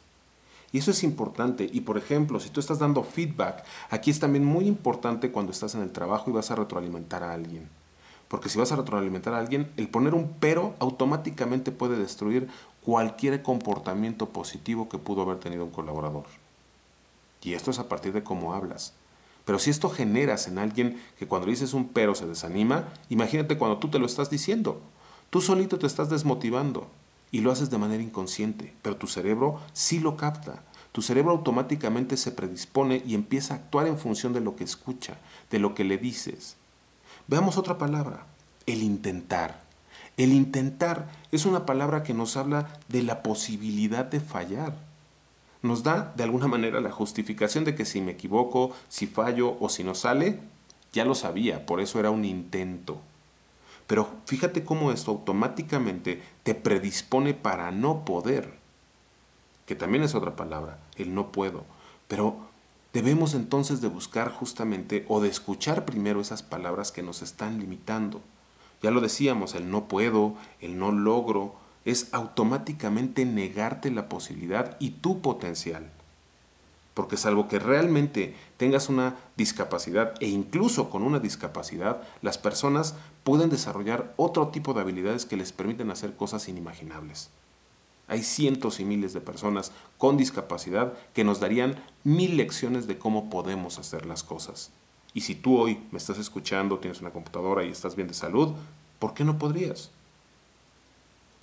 Y 0.72 0.78
eso 0.78 0.90
es 0.90 1.02
importante. 1.02 1.68
Y 1.72 1.80
por 1.80 1.98
ejemplo, 1.98 2.38
si 2.38 2.50
tú 2.50 2.60
estás 2.60 2.78
dando 2.78 3.02
feedback, 3.02 3.64
aquí 3.90 4.10
es 4.10 4.20
también 4.20 4.44
muy 4.44 4.66
importante 4.66 5.32
cuando 5.32 5.52
estás 5.52 5.74
en 5.74 5.82
el 5.82 5.90
trabajo 5.90 6.30
y 6.30 6.34
vas 6.34 6.50
a 6.50 6.56
retroalimentar 6.56 7.22
a 7.22 7.32
alguien. 7.32 7.68
Porque 8.28 8.48
si 8.48 8.58
vas 8.58 8.70
a 8.70 8.76
retroalimentar 8.76 9.34
a 9.34 9.38
alguien, 9.38 9.72
el 9.76 9.88
poner 9.88 10.14
un 10.14 10.34
pero 10.38 10.74
automáticamente 10.78 11.72
puede 11.72 11.96
destruir 11.96 12.48
cualquier 12.84 13.42
comportamiento 13.42 14.28
positivo 14.28 14.88
que 14.88 14.98
pudo 14.98 15.22
haber 15.22 15.38
tenido 15.38 15.64
un 15.64 15.72
colaborador. 15.72 16.24
Y 17.42 17.54
esto 17.54 17.72
es 17.72 17.78
a 17.80 17.88
partir 17.88 18.12
de 18.12 18.22
cómo 18.22 18.54
hablas. 18.54 18.94
Pero 19.44 19.58
si 19.58 19.70
esto 19.70 19.90
generas 19.90 20.46
en 20.46 20.58
alguien 20.58 21.02
que 21.18 21.26
cuando 21.26 21.48
dices 21.48 21.74
un 21.74 21.88
pero 21.88 22.14
se 22.14 22.26
desanima, 22.26 22.88
imagínate 23.08 23.58
cuando 23.58 23.78
tú 23.78 23.88
te 23.88 23.98
lo 23.98 24.06
estás 24.06 24.30
diciendo. 24.30 24.80
Tú 25.30 25.40
solito 25.40 25.78
te 25.78 25.86
estás 25.88 26.10
desmotivando 26.10 26.86
y 27.30 27.40
lo 27.40 27.52
haces 27.52 27.70
de 27.70 27.78
manera 27.78 28.02
inconsciente, 28.02 28.74
pero 28.82 28.96
tu 28.96 29.06
cerebro 29.06 29.60
sí 29.72 30.00
lo 30.00 30.16
capta. 30.16 30.62
Tu 30.92 31.02
cerebro 31.02 31.30
automáticamente 31.30 32.16
se 32.16 32.32
predispone 32.32 33.02
y 33.06 33.14
empieza 33.14 33.54
a 33.54 33.56
actuar 33.58 33.86
en 33.86 33.98
función 33.98 34.32
de 34.32 34.40
lo 34.40 34.56
que 34.56 34.64
escucha, 34.64 35.18
de 35.50 35.60
lo 35.60 35.74
que 35.74 35.84
le 35.84 35.98
dices. 35.98 36.56
Veamos 37.28 37.56
otra 37.56 37.78
palabra, 37.78 38.26
el 38.66 38.82
intentar. 38.82 39.62
El 40.16 40.32
intentar 40.32 41.08
es 41.30 41.46
una 41.46 41.64
palabra 41.64 42.02
que 42.02 42.12
nos 42.12 42.36
habla 42.36 42.78
de 42.88 43.02
la 43.02 43.22
posibilidad 43.22 44.04
de 44.04 44.20
fallar. 44.20 44.74
Nos 45.62 45.82
da 45.82 46.12
de 46.16 46.24
alguna 46.24 46.48
manera 46.48 46.80
la 46.80 46.90
justificación 46.90 47.64
de 47.64 47.74
que 47.74 47.84
si 47.84 48.00
me 48.00 48.12
equivoco, 48.12 48.72
si 48.88 49.06
fallo 49.06 49.56
o 49.60 49.68
si 49.68 49.84
no 49.84 49.94
sale, 49.94 50.40
ya 50.92 51.04
lo 51.04 51.14
sabía, 51.14 51.66
por 51.66 51.80
eso 51.80 52.00
era 52.00 52.10
un 52.10 52.24
intento. 52.24 53.00
Pero 53.90 54.08
fíjate 54.24 54.62
cómo 54.62 54.92
esto 54.92 55.10
automáticamente 55.10 56.22
te 56.44 56.54
predispone 56.54 57.34
para 57.34 57.72
no 57.72 58.04
poder, 58.04 58.54
que 59.66 59.74
también 59.74 60.04
es 60.04 60.14
otra 60.14 60.36
palabra, 60.36 60.78
el 60.94 61.12
no 61.12 61.32
puedo. 61.32 61.64
Pero 62.06 62.36
debemos 62.92 63.34
entonces 63.34 63.80
de 63.80 63.88
buscar 63.88 64.30
justamente 64.30 65.04
o 65.08 65.20
de 65.20 65.28
escuchar 65.28 65.86
primero 65.86 66.20
esas 66.20 66.44
palabras 66.44 66.92
que 66.92 67.02
nos 67.02 67.20
están 67.20 67.58
limitando. 67.58 68.20
Ya 68.80 68.92
lo 68.92 69.00
decíamos, 69.00 69.56
el 69.56 69.68
no 69.72 69.88
puedo, 69.88 70.36
el 70.60 70.78
no 70.78 70.92
logro, 70.92 71.56
es 71.84 72.14
automáticamente 72.14 73.24
negarte 73.24 73.90
la 73.90 74.08
posibilidad 74.08 74.76
y 74.78 74.90
tu 74.90 75.20
potencial. 75.20 75.90
Porque 76.94 77.16
salvo 77.16 77.48
que 77.48 77.58
realmente 77.58 78.34
tengas 78.56 78.88
una 78.88 79.16
discapacidad 79.36 80.14
e 80.20 80.28
incluso 80.28 80.90
con 80.90 81.02
una 81.02 81.20
discapacidad, 81.20 82.02
las 82.20 82.36
personas 82.36 82.94
pueden 83.24 83.48
desarrollar 83.48 84.12
otro 84.16 84.48
tipo 84.48 84.74
de 84.74 84.80
habilidades 84.80 85.24
que 85.24 85.36
les 85.36 85.52
permiten 85.52 85.90
hacer 85.90 86.16
cosas 86.16 86.48
inimaginables. 86.48 87.30
Hay 88.08 88.24
cientos 88.24 88.80
y 88.80 88.84
miles 88.84 89.12
de 89.12 89.20
personas 89.20 89.70
con 89.96 90.16
discapacidad 90.16 90.94
que 91.14 91.22
nos 91.22 91.38
darían 91.38 91.76
mil 92.02 92.36
lecciones 92.36 92.88
de 92.88 92.98
cómo 92.98 93.30
podemos 93.30 93.78
hacer 93.78 94.04
las 94.04 94.24
cosas. 94.24 94.72
Y 95.14 95.20
si 95.20 95.36
tú 95.36 95.56
hoy 95.56 95.80
me 95.92 95.98
estás 95.98 96.18
escuchando, 96.18 96.78
tienes 96.78 97.00
una 97.00 97.10
computadora 97.10 97.64
y 97.64 97.68
estás 97.68 97.94
bien 97.94 98.08
de 98.08 98.14
salud, 98.14 98.54
¿por 98.98 99.14
qué 99.14 99.24
no 99.24 99.38
podrías? 99.38 99.90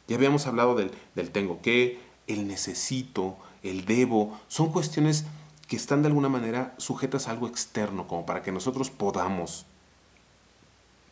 Ya 0.09 0.17
habíamos 0.17 0.45
hablado 0.45 0.75
del, 0.75 0.91
del 1.15 1.31
tengo 1.31 1.61
que, 1.61 1.99
el 2.27 2.47
necesito, 2.47 3.37
el 3.63 3.85
debo, 3.85 4.39
son 4.47 4.71
cuestiones 4.71 5.25
que 5.67 5.75
están 5.75 6.01
de 6.01 6.07
alguna 6.07 6.29
manera 6.29 6.73
sujetas 6.77 7.27
a 7.27 7.31
algo 7.31 7.47
externo, 7.47 8.07
como 8.07 8.25
para 8.25 8.41
que 8.41 8.51
nosotros 8.51 8.89
podamos. 8.89 9.65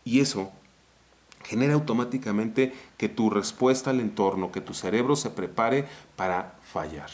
Y 0.03 0.19
eso 0.19 0.51
genera 1.43 1.73
automáticamente 1.73 2.73
que 2.97 3.09
tu 3.09 3.29
respuesta 3.29 3.91
al 3.91 3.99
entorno, 3.99 4.51
que 4.51 4.61
tu 4.61 4.73
cerebro 4.73 5.15
se 5.15 5.29
prepare 5.29 5.87
para 6.15 6.55
fallar. 6.63 7.09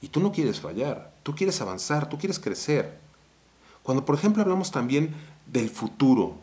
Y 0.00 0.08
tú 0.08 0.20
no 0.20 0.32
quieres 0.32 0.60
fallar, 0.60 1.12
tú 1.22 1.34
quieres 1.34 1.60
avanzar, 1.60 2.08
tú 2.08 2.18
quieres 2.18 2.38
crecer. 2.38 2.98
Cuando 3.82 4.04
por 4.04 4.14
ejemplo 4.14 4.42
hablamos 4.42 4.70
también 4.70 5.14
del 5.46 5.68
futuro, 5.68 6.36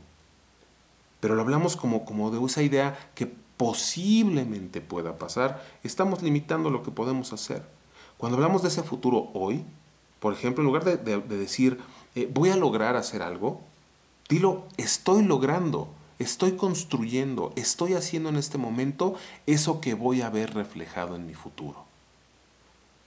pero 1.19 1.35
lo 1.35 1.41
hablamos 1.41 1.75
como, 1.75 2.05
como 2.05 2.31
de 2.31 2.43
esa 2.45 2.61
idea 2.61 2.97
que 3.15 3.33
posiblemente 3.61 4.81
pueda 4.81 5.19
pasar, 5.19 5.63
estamos 5.83 6.23
limitando 6.23 6.71
lo 6.71 6.81
que 6.81 6.89
podemos 6.89 7.31
hacer. 7.31 7.61
Cuando 8.17 8.35
hablamos 8.35 8.63
de 8.63 8.69
ese 8.69 8.81
futuro 8.81 9.29
hoy, 9.35 9.63
por 10.19 10.33
ejemplo, 10.33 10.63
en 10.63 10.65
lugar 10.65 10.83
de, 10.83 11.19
decir, 11.19 11.77
eh, 12.15 12.27
voy 12.33 12.49
a 12.49 12.55
lograr 12.55 12.95
hacer 12.95 13.21
algo, 13.21 13.61
dilo, 14.27 14.65
estoy 14.77 15.23
logrando, 15.23 15.89
estoy 16.17 16.53
construyendo, 16.53 17.53
estoy 17.55 17.93
haciendo 17.93 18.29
en 18.29 18.37
este 18.37 18.57
momento 18.57 19.13
eso 19.45 19.79
que 19.79 19.93
voy 19.93 20.23
a 20.23 20.31
ver 20.31 20.55
reflejado 20.55 21.15
en 21.15 21.27
mi 21.27 21.35
futuro. 21.35 21.85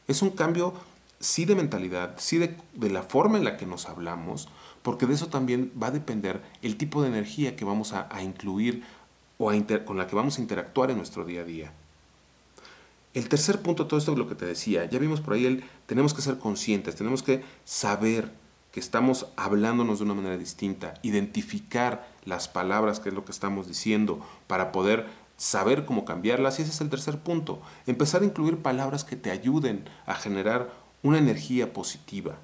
Es 0.06 0.22
un 0.22 0.30
cambio, 0.30 0.72
sí 1.18 1.46
de 1.46 1.56
mentalidad, 1.56 2.14
sí 2.18 2.38
de, 2.38 2.90
la 2.90 3.02
forma 3.02 3.38
en 3.38 3.44
la 3.44 3.56
que 3.56 3.66
nos 3.66 3.88
hablamos, 3.88 4.48
porque 4.82 5.06
de 5.06 5.14
eso 5.14 5.26
también 5.26 5.72
va 5.82 5.88
a 5.88 5.90
depender 5.90 6.42
el 6.62 6.76
tipo 6.76 7.02
de 7.02 7.08
energía 7.08 7.56
que 7.56 7.64
vamos 7.64 7.92
a, 7.92 8.08
incluir 8.22 8.84
o 9.38 9.52
con 9.84 9.96
la 9.96 10.06
que 10.06 10.16
vamos 10.16 10.38
a 10.38 10.40
interactuar 10.40 10.90
en 10.90 10.96
nuestro 10.96 11.24
día 11.24 11.42
a 11.42 11.44
día. 11.44 11.72
El 13.14 13.28
tercer 13.28 13.60
punto, 13.62 13.86
todo 13.86 13.98
esto 13.98 14.12
es 14.12 14.18
lo 14.18 14.28
que 14.28 14.34
te 14.34 14.46
decía, 14.46 14.84
ya 14.86 14.98
vimos 14.98 15.20
por 15.20 15.34
ahí 15.34 15.46
el, 15.46 15.64
tenemos 15.86 16.14
que 16.14 16.22
ser 16.22 16.38
conscientes, 16.38 16.96
tenemos 16.96 17.22
que 17.22 17.44
saber 17.64 18.32
que 18.72 18.80
estamos 18.80 19.28
hablándonos 19.36 20.00
de 20.00 20.04
una 20.04 20.14
manera 20.14 20.36
distinta, 20.36 20.94
identificar 21.02 22.08
las 22.24 22.48
palabras, 22.48 22.98
que 22.98 23.10
es 23.10 23.14
lo 23.14 23.24
que 23.24 23.30
estamos 23.30 23.68
diciendo, 23.68 24.20
para 24.48 24.72
poder 24.72 25.06
saber 25.36 25.84
cómo 25.84 26.04
cambiarlas. 26.04 26.58
Y 26.58 26.62
ese 26.62 26.72
es 26.72 26.80
el 26.80 26.90
tercer 26.90 27.20
punto, 27.20 27.62
empezar 27.86 28.22
a 28.22 28.24
incluir 28.24 28.58
palabras 28.58 29.04
que 29.04 29.14
te 29.14 29.30
ayuden 29.30 29.88
a 30.06 30.16
generar 30.16 30.72
una 31.04 31.18
energía 31.18 31.72
positiva. 31.72 32.36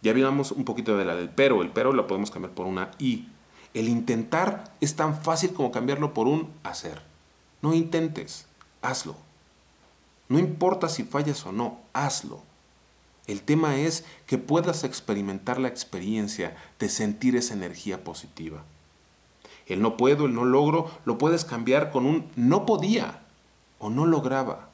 Ya 0.00 0.14
vimos 0.14 0.52
un 0.52 0.64
poquito 0.64 0.96
de 0.96 1.04
la 1.04 1.14
del 1.14 1.28
pero, 1.28 1.60
el 1.60 1.68
pero 1.68 1.92
lo 1.92 2.06
podemos 2.06 2.30
cambiar 2.30 2.54
por 2.54 2.66
una 2.66 2.92
i. 2.98 3.28
El 3.76 3.90
intentar 3.90 4.72
es 4.80 4.96
tan 4.96 5.20
fácil 5.20 5.52
como 5.52 5.70
cambiarlo 5.70 6.14
por 6.14 6.28
un 6.28 6.50
hacer. 6.62 7.02
No 7.60 7.74
intentes, 7.74 8.46
hazlo. 8.80 9.16
No 10.30 10.38
importa 10.38 10.88
si 10.88 11.04
fallas 11.04 11.44
o 11.44 11.52
no, 11.52 11.78
hazlo. 11.92 12.40
El 13.26 13.42
tema 13.42 13.76
es 13.76 14.06
que 14.26 14.38
puedas 14.38 14.82
experimentar 14.82 15.60
la 15.60 15.68
experiencia 15.68 16.56
de 16.78 16.88
sentir 16.88 17.36
esa 17.36 17.52
energía 17.52 18.02
positiva. 18.02 18.64
El 19.66 19.82
no 19.82 19.98
puedo, 19.98 20.24
el 20.24 20.32
no 20.32 20.46
logro, 20.46 20.90
lo 21.04 21.18
puedes 21.18 21.44
cambiar 21.44 21.90
con 21.90 22.06
un 22.06 22.30
no 22.34 22.64
podía 22.64 23.20
o 23.78 23.90
no 23.90 24.06
lograba. 24.06 24.70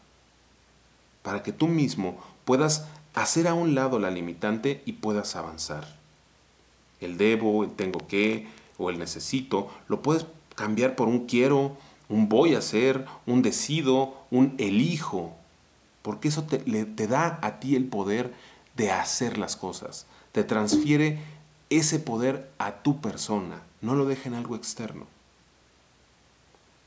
Para 1.25 1.43
que 1.43 1.51
tú 1.51 1.67
mismo 1.67 2.23
puedas 2.45 2.87
hacer 3.15 3.49
a 3.49 3.55
un 3.55 3.75
lado 3.75 3.99
la 3.99 4.13
limitante 4.13 4.81
y 4.87 4.93
puedas 4.93 5.35
avanzar. 5.35 5.89
El 7.01 7.19
debo, 7.19 7.65
el 7.65 7.71
tengo 7.73 8.07
que 8.07 8.62
o 8.83 8.91
el 8.91 8.99
necesito, 8.99 9.71
lo 9.89 10.03
puedes 10.03 10.27
cambiar 10.55 10.97
por 10.97 11.09
un 11.09 11.27
quiero, 11.27 11.77
un 12.09 12.29
voy 12.29 12.55
a 12.55 12.59
hacer, 12.59 13.07
un 13.27 13.43
decido, 13.43 14.15
un 14.31 14.55
elijo 14.59 15.35
porque 16.03 16.29
eso 16.29 16.43
te, 16.43 17.07
da 17.07 17.39
a 17.43 17.61
ti 17.61 17.77
el 17.77 17.87
poder 17.87 18.35
de 18.77 18.91
hacer 18.91 19.39
las 19.39 19.57
cosas, 19.57 20.07
te 20.33 20.45
transfiere 20.45 21.21
ese 21.71 22.01
poder 22.01 22.51
a 22.59 22.83
tu 22.83 23.01
persona, 23.01 23.63
no 23.81 23.95
lo 23.95 24.05
deja 24.05 24.29
en 24.29 24.35
algo 24.35 24.57
externo. 24.57 25.07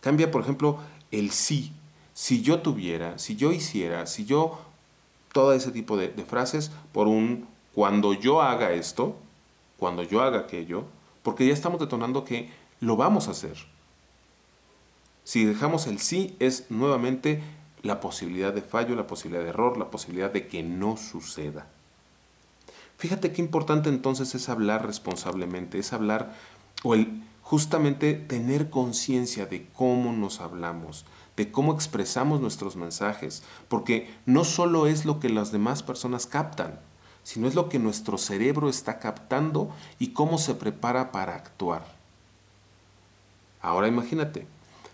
Cambia, 0.01 0.29
por 0.29 0.41
ejemplo, 0.41 0.79
el 1.11 1.31
sí. 1.31 1.71
Si 2.13 2.41
yo 2.41 2.61
tuviera, 2.61 3.17
si 3.17 3.35
yo 3.35 3.51
hiciera, 3.51 4.05
si 4.05 4.25
yo, 4.25 4.59
todo 5.33 5.53
ese 5.53 5.71
tipo 5.71 5.97
de 5.97 6.09
frases 6.25 6.71
por 6.93 7.07
un 7.07 7.47
cuando 7.73 8.13
yo 8.13 8.41
haga 8.41 8.71
esto, 8.71 9.17
cuando 9.77 10.03
yo 10.03 10.21
haga 10.21 10.39
aquello, 10.39 10.85
porque 11.25 11.47
ya 11.47 11.53
estamos 11.53 11.79
detonando 11.79 12.23
que 12.23 12.51
lo 12.81 12.97
vamos 12.97 13.27
a 13.27 13.31
hacer. 13.31 13.57
Si 15.23 15.43
dejamos 15.43 15.87
el 15.87 15.97
sí, 15.97 16.35
es 16.37 16.69
nuevamente 16.69 17.41
la 17.81 17.99
posibilidad 17.99 18.53
de 18.53 18.61
fallo, 18.61 18.95
la 18.95 19.07
posibilidad 19.07 19.41
de 19.43 19.49
error, 19.49 19.75
la 19.75 19.89
posibilidad 19.89 20.31
de 20.31 20.47
que 20.47 20.61
no 20.61 20.97
suceda. 20.97 21.65
Fíjate 22.99 23.31
qué 23.31 23.41
importante 23.41 23.89
entonces 23.89 24.35
es 24.35 24.49
hablar 24.49 24.85
responsablemente, 24.85 25.79
es 25.79 25.93
hablar 25.93 26.35
o 26.83 26.93
el 26.93 27.23
justamente 27.41 28.13
tener 28.13 28.69
conciencia 28.69 29.47
de 29.47 29.65
cómo 29.73 30.13
nos 30.13 30.41
hablamos, 30.41 31.05
de 31.37 31.51
cómo 31.51 31.73
expresamos 31.73 32.39
nuestros 32.39 32.75
mensajes, 32.75 33.41
porque 33.67 34.13
no 34.27 34.43
solo 34.43 34.85
es 34.85 35.05
lo 35.05 35.19
que 35.19 35.29
las 35.29 35.51
demás 35.51 35.81
personas 35.81 36.27
captan, 36.27 36.79
sino 37.25 37.47
es 37.47 37.55
lo 37.55 37.69
que 37.69 37.79
nuestro 37.79 38.19
cerebro 38.19 38.69
está 38.69 38.99
captando 38.99 39.69
y 39.97 40.09
cómo 40.09 40.37
se 40.37 40.53
prepara 40.53 41.11
para 41.11 41.33
actuar. 41.35 41.83
Ahora 43.61 43.87
imagínate, 43.87 44.45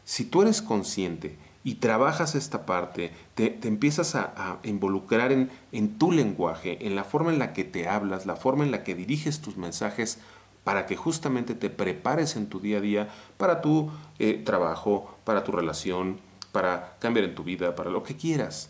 si 0.05 0.23
tú 0.23 0.41
eres 0.41 0.61
consciente 0.61 1.35
y 1.65 1.75
trabajas 1.75 2.33
esta 2.33 2.65
parte, 2.65 3.11
te, 3.35 3.59
empiezas 3.63 4.15
a, 4.15 4.59
involucrar 4.63 5.33
en, 5.33 5.51
en, 5.73 5.99
tu 5.99 6.13
lenguaje, 6.13 6.87
en 6.87 6.95
la 6.95 7.03
forma 7.03 7.33
en 7.33 7.37
la 7.37 7.51
que 7.51 7.65
te 7.65 7.89
hablas, 7.89 8.25
la 8.25 8.37
forma 8.37 8.63
en 8.63 8.71
la 8.71 8.85
que 8.85 8.95
diriges 8.95 9.41
tus 9.41 9.57
mensajes, 9.57 10.19
para 10.63 10.85
que 10.85 10.95
justamente 10.95 11.53
te 11.53 11.69
prepares 11.69 12.37
en 12.37 12.47
tu 12.47 12.61
día 12.61 12.77
a 12.77 12.81
día 12.81 13.09
para 13.37 13.59
tu 13.61 13.91
eh, 14.19 14.41
trabajo, 14.45 15.17
para 15.25 15.43
tu 15.43 15.51
relación, 15.51 16.19
para 16.53 16.95
cambiar 16.99 17.25
en 17.25 17.35
tu 17.35 17.43
vida, 17.43 17.75
para 17.75 17.89
lo 17.89 18.03
que 18.03 18.15
quieras, 18.15 18.69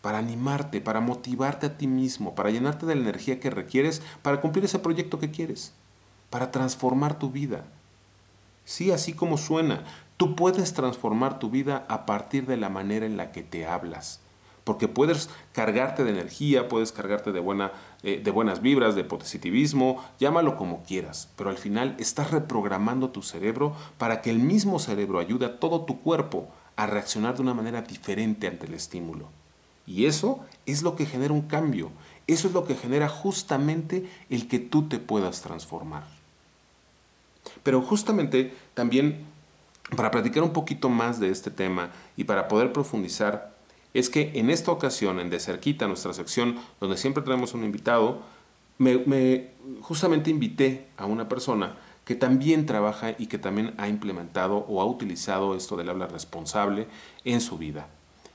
para 0.00 0.18
animarte, 0.18 0.80
para 0.80 1.00
motivarte 1.00 1.66
a 1.66 1.76
ti 1.76 1.86
mismo, 1.86 2.34
para 2.34 2.50
llenarte 2.50 2.86
de 2.86 2.94
la 2.94 3.02
energía 3.02 3.40
que 3.40 3.50
requieres 3.50 4.02
para 4.22 4.40
cumplir 4.40 4.64
ese 4.64 4.78
proyecto 4.78 5.18
que 5.18 5.30
quieres, 5.30 5.72
para 6.30 6.50
transformar 6.50 7.18
tu 7.18 7.30
vida. 7.30 7.64
Sí, 8.64 8.92
así 8.92 9.12
como 9.12 9.36
suena, 9.36 9.84
Tú 10.20 10.36
puedes 10.36 10.74
transformar 10.74 11.38
tu 11.38 11.48
vida 11.48 11.86
a 11.88 12.04
partir 12.04 12.44
de 12.44 12.58
la 12.58 12.68
manera 12.68 13.06
en 13.06 13.16
la 13.16 13.32
que 13.32 13.42
te 13.42 13.64
hablas. 13.64 14.20
Porque 14.64 14.86
puedes 14.86 15.30
cargarte 15.54 16.04
de 16.04 16.10
energía, 16.10 16.68
puedes 16.68 16.92
cargarte 16.92 17.32
de, 17.32 17.40
buena, 17.40 17.72
eh, 18.02 18.20
de 18.22 18.30
buenas 18.30 18.60
vibras, 18.60 18.94
de 18.94 19.02
positivismo, 19.02 20.04
llámalo 20.18 20.56
como 20.56 20.82
quieras, 20.82 21.30
pero 21.36 21.48
al 21.48 21.56
final 21.56 21.96
estás 21.98 22.32
reprogramando 22.32 23.08
tu 23.08 23.22
cerebro 23.22 23.74
para 23.96 24.20
que 24.20 24.28
el 24.28 24.40
mismo 24.40 24.78
cerebro 24.78 25.20
ayude 25.20 25.46
a 25.46 25.58
todo 25.58 25.86
tu 25.86 26.02
cuerpo 26.02 26.50
a 26.76 26.86
reaccionar 26.86 27.36
de 27.36 27.40
una 27.40 27.54
manera 27.54 27.80
diferente 27.80 28.46
ante 28.46 28.66
el 28.66 28.74
estímulo. 28.74 29.39
Y 29.90 30.06
eso 30.06 30.38
es 30.66 30.82
lo 30.82 30.94
que 30.94 31.04
genera 31.04 31.34
un 31.34 31.42
cambio, 31.42 31.90
eso 32.28 32.46
es 32.46 32.54
lo 32.54 32.64
que 32.64 32.76
genera 32.76 33.08
justamente 33.08 34.08
el 34.30 34.46
que 34.46 34.60
tú 34.60 34.88
te 34.88 34.98
puedas 34.98 35.42
transformar. 35.42 36.04
Pero 37.64 37.82
justamente 37.82 38.54
también 38.74 39.26
para 39.96 40.12
platicar 40.12 40.44
un 40.44 40.52
poquito 40.52 40.88
más 40.88 41.18
de 41.18 41.30
este 41.30 41.50
tema 41.50 41.90
y 42.16 42.22
para 42.22 42.46
poder 42.46 42.72
profundizar, 42.72 43.52
es 43.92 44.08
que 44.08 44.30
en 44.36 44.48
esta 44.48 44.70
ocasión, 44.70 45.18
en 45.18 45.28
De 45.28 45.40
Cerquita, 45.40 45.88
nuestra 45.88 46.12
sección, 46.12 46.60
donde 46.78 46.96
siempre 46.96 47.24
tenemos 47.24 47.52
un 47.54 47.64
invitado, 47.64 48.22
me, 48.78 49.48
justamente 49.80 50.30
invité 50.30 50.86
a 50.96 51.06
una 51.06 51.28
persona 51.28 51.76
que 52.04 52.14
también 52.14 52.64
trabaja 52.64 53.16
y 53.18 53.26
que 53.26 53.38
también 53.38 53.74
ha 53.76 53.88
implementado 53.88 54.58
o 54.68 54.80
ha 54.80 54.86
utilizado 54.86 55.56
esto 55.56 55.76
del 55.76 55.90
habla 55.90 56.06
responsable 56.06 56.86
en 57.24 57.40
su 57.40 57.58
vida. 57.58 57.88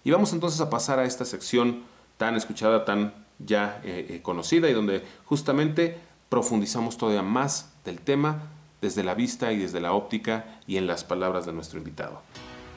Y 0.06 0.12
vamos 0.12 0.32
entonces 0.32 0.62
a 0.62 0.70
pasar 0.70 1.00
a 1.00 1.04
esta 1.04 1.26
sección 1.26 1.84
tan 2.18 2.36
escuchada, 2.36 2.86
tan 2.86 3.14
ya 3.40 3.82
eh, 3.84 4.06
eh, 4.10 4.22
conocida 4.22 4.70
y 4.70 4.74
donde 4.74 5.04
justamente 5.26 5.98
profundizamos 6.30 6.98
todavía 6.98 7.24
más 7.24 7.74
del 7.84 8.00
tema 8.00 8.44
desde 8.82 9.04
la 9.04 9.16
vista 9.16 9.52
y 9.52 9.58
desde 9.58 9.82
la 9.82 9.94
óptica 9.94 10.60
y 10.68 10.78
en 10.78 10.86
las 10.86 11.04
palabras 11.04 11.48
de 11.48 11.54
nuestro 11.54 11.80
invitado. 11.80 12.22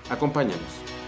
Acompáñanos. 0.08 1.07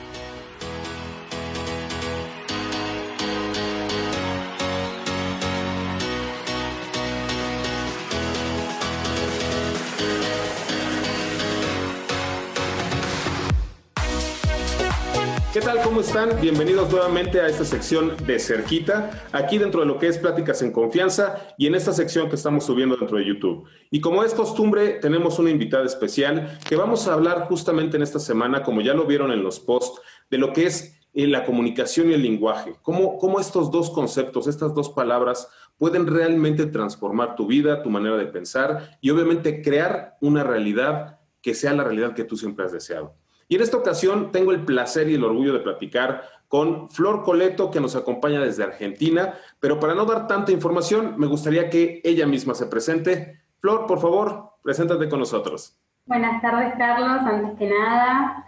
¿Qué 15.53 15.61
tal? 15.61 15.83
¿Cómo 15.83 16.01
están? 16.01 16.41
Bienvenidos 16.41 16.93
nuevamente 16.93 17.41
a 17.41 17.49
esta 17.49 17.65
sección 17.65 18.15
de 18.25 18.39
cerquita, 18.39 19.27
aquí 19.33 19.59
dentro 19.59 19.81
de 19.81 19.87
lo 19.87 19.99
que 19.99 20.07
es 20.07 20.17
Pláticas 20.17 20.63
en 20.63 20.71
Confianza 20.71 21.55
y 21.59 21.67
en 21.67 21.75
esta 21.75 21.93
sección 21.93 22.29
que 22.29 22.37
estamos 22.37 22.67
subiendo 22.67 22.97
dentro 22.97 23.19
de 23.19 23.27
YouTube. 23.27 23.65
Y 23.91 24.01
como 24.01 24.23
es 24.23 24.33
costumbre, 24.33 25.01
tenemos 25.01 25.41
una 25.41 25.51
invitada 25.51 25.85
especial 25.85 26.57
que 26.69 26.77
vamos 26.77 27.09
a 27.09 27.15
hablar 27.15 27.49
justamente 27.49 27.97
en 27.97 28.05
esta 28.05 28.21
semana, 28.21 28.63
como 28.63 28.81
ya 28.81 28.95
lo 28.95 29.07
vieron 29.07 29.33
en 29.33 29.43
los 29.43 29.59
posts, 29.59 30.01
de 30.31 30.39
lo 30.39 30.53
que 30.53 30.67
es 30.67 30.97
eh, 31.15 31.27
la 31.27 31.45
comunicación 31.45 32.11
y 32.11 32.15
el 32.15 32.23
lenguaje, 32.23 32.75
cómo, 32.81 33.19
cómo 33.19 33.41
estos 33.41 33.73
dos 33.73 33.91
conceptos, 33.91 34.47
estas 34.47 34.73
dos 34.73 34.91
palabras 34.91 35.49
pueden 35.79 36.07
realmente 36.07 36.67
transformar 36.67 37.35
tu 37.35 37.49
vida, 37.49 37.83
tu 37.83 37.91
manera 37.91 38.17
de 38.17 38.27
pensar 38.27 38.99
y 39.01 39.11
obviamente 39.11 39.63
crear 39.63 40.17
una 40.21 40.45
realidad 40.45 41.19
que 41.43 41.55
sea 41.55 41.75
la 41.75 41.83
realidad 41.83 42.15
que 42.15 42.23
tú 42.23 42.37
siempre 42.37 42.67
has 42.67 42.71
deseado. 42.71 43.17
Y 43.51 43.57
en 43.57 43.63
esta 43.63 43.77
ocasión 43.77 44.31
tengo 44.31 44.53
el 44.53 44.65
placer 44.65 45.11
y 45.11 45.15
el 45.15 45.25
orgullo 45.25 45.53
de 45.53 45.59
platicar 45.59 46.23
con 46.47 46.89
Flor 46.89 47.25
Coleto, 47.25 47.73
que 47.73 47.81
nos 47.81 47.97
acompaña 47.97 48.39
desde 48.41 48.63
Argentina, 48.63 49.35
pero 49.59 49.81
para 49.81 49.97
no 49.97 50.05
dar 50.05 50.29
tanta 50.29 50.53
información, 50.53 51.15
me 51.19 51.27
gustaría 51.27 51.69
que 51.69 52.01
ella 52.05 52.29
misma 52.29 52.55
se 52.55 52.67
presente. 52.67 53.41
Flor, 53.59 53.87
por 53.89 53.99
favor, 54.01 54.53
preséntate 54.63 55.09
con 55.09 55.19
nosotros. 55.19 55.77
Buenas 56.07 56.41
tardes, 56.41 56.75
Carlos. 56.79 57.23
Antes 57.23 57.59
que 57.59 57.69
nada, 57.69 58.47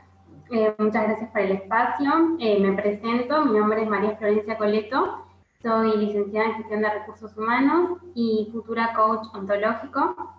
eh, 0.53 0.73
muchas 0.79 1.03
gracias 1.03 1.31
por 1.31 1.41
el 1.41 1.51
espacio. 1.51 2.37
Eh, 2.39 2.61
me 2.61 2.73
presento, 2.81 3.45
mi 3.45 3.59
nombre 3.59 3.83
es 3.83 3.89
María 3.89 4.17
Florencia 4.17 4.57
Coleto, 4.57 5.27
soy 5.63 5.97
licenciada 5.97 6.47
en 6.47 6.55
Gestión 6.55 6.83
de 6.83 6.91
Recursos 6.91 7.37
Humanos 7.37 7.99
y 8.15 8.49
futura 8.53 8.93
coach 8.95 9.27
ontológico. 9.35 10.33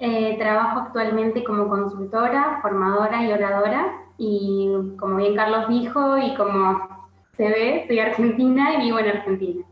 Eh, 0.00 0.36
trabajo 0.38 0.80
actualmente 0.80 1.42
como 1.42 1.68
consultora, 1.68 2.60
formadora 2.62 3.24
y 3.26 3.32
oradora 3.32 3.92
y 4.16 4.70
como 4.96 5.16
bien 5.16 5.34
Carlos 5.34 5.68
dijo 5.68 6.16
y 6.18 6.36
como 6.36 7.08
se 7.36 7.48
ve, 7.48 7.84
soy 7.88 7.98
argentina 7.98 8.74
y 8.74 8.84
vivo 8.84 9.00
en 9.00 9.08
Argentina. 9.08 9.64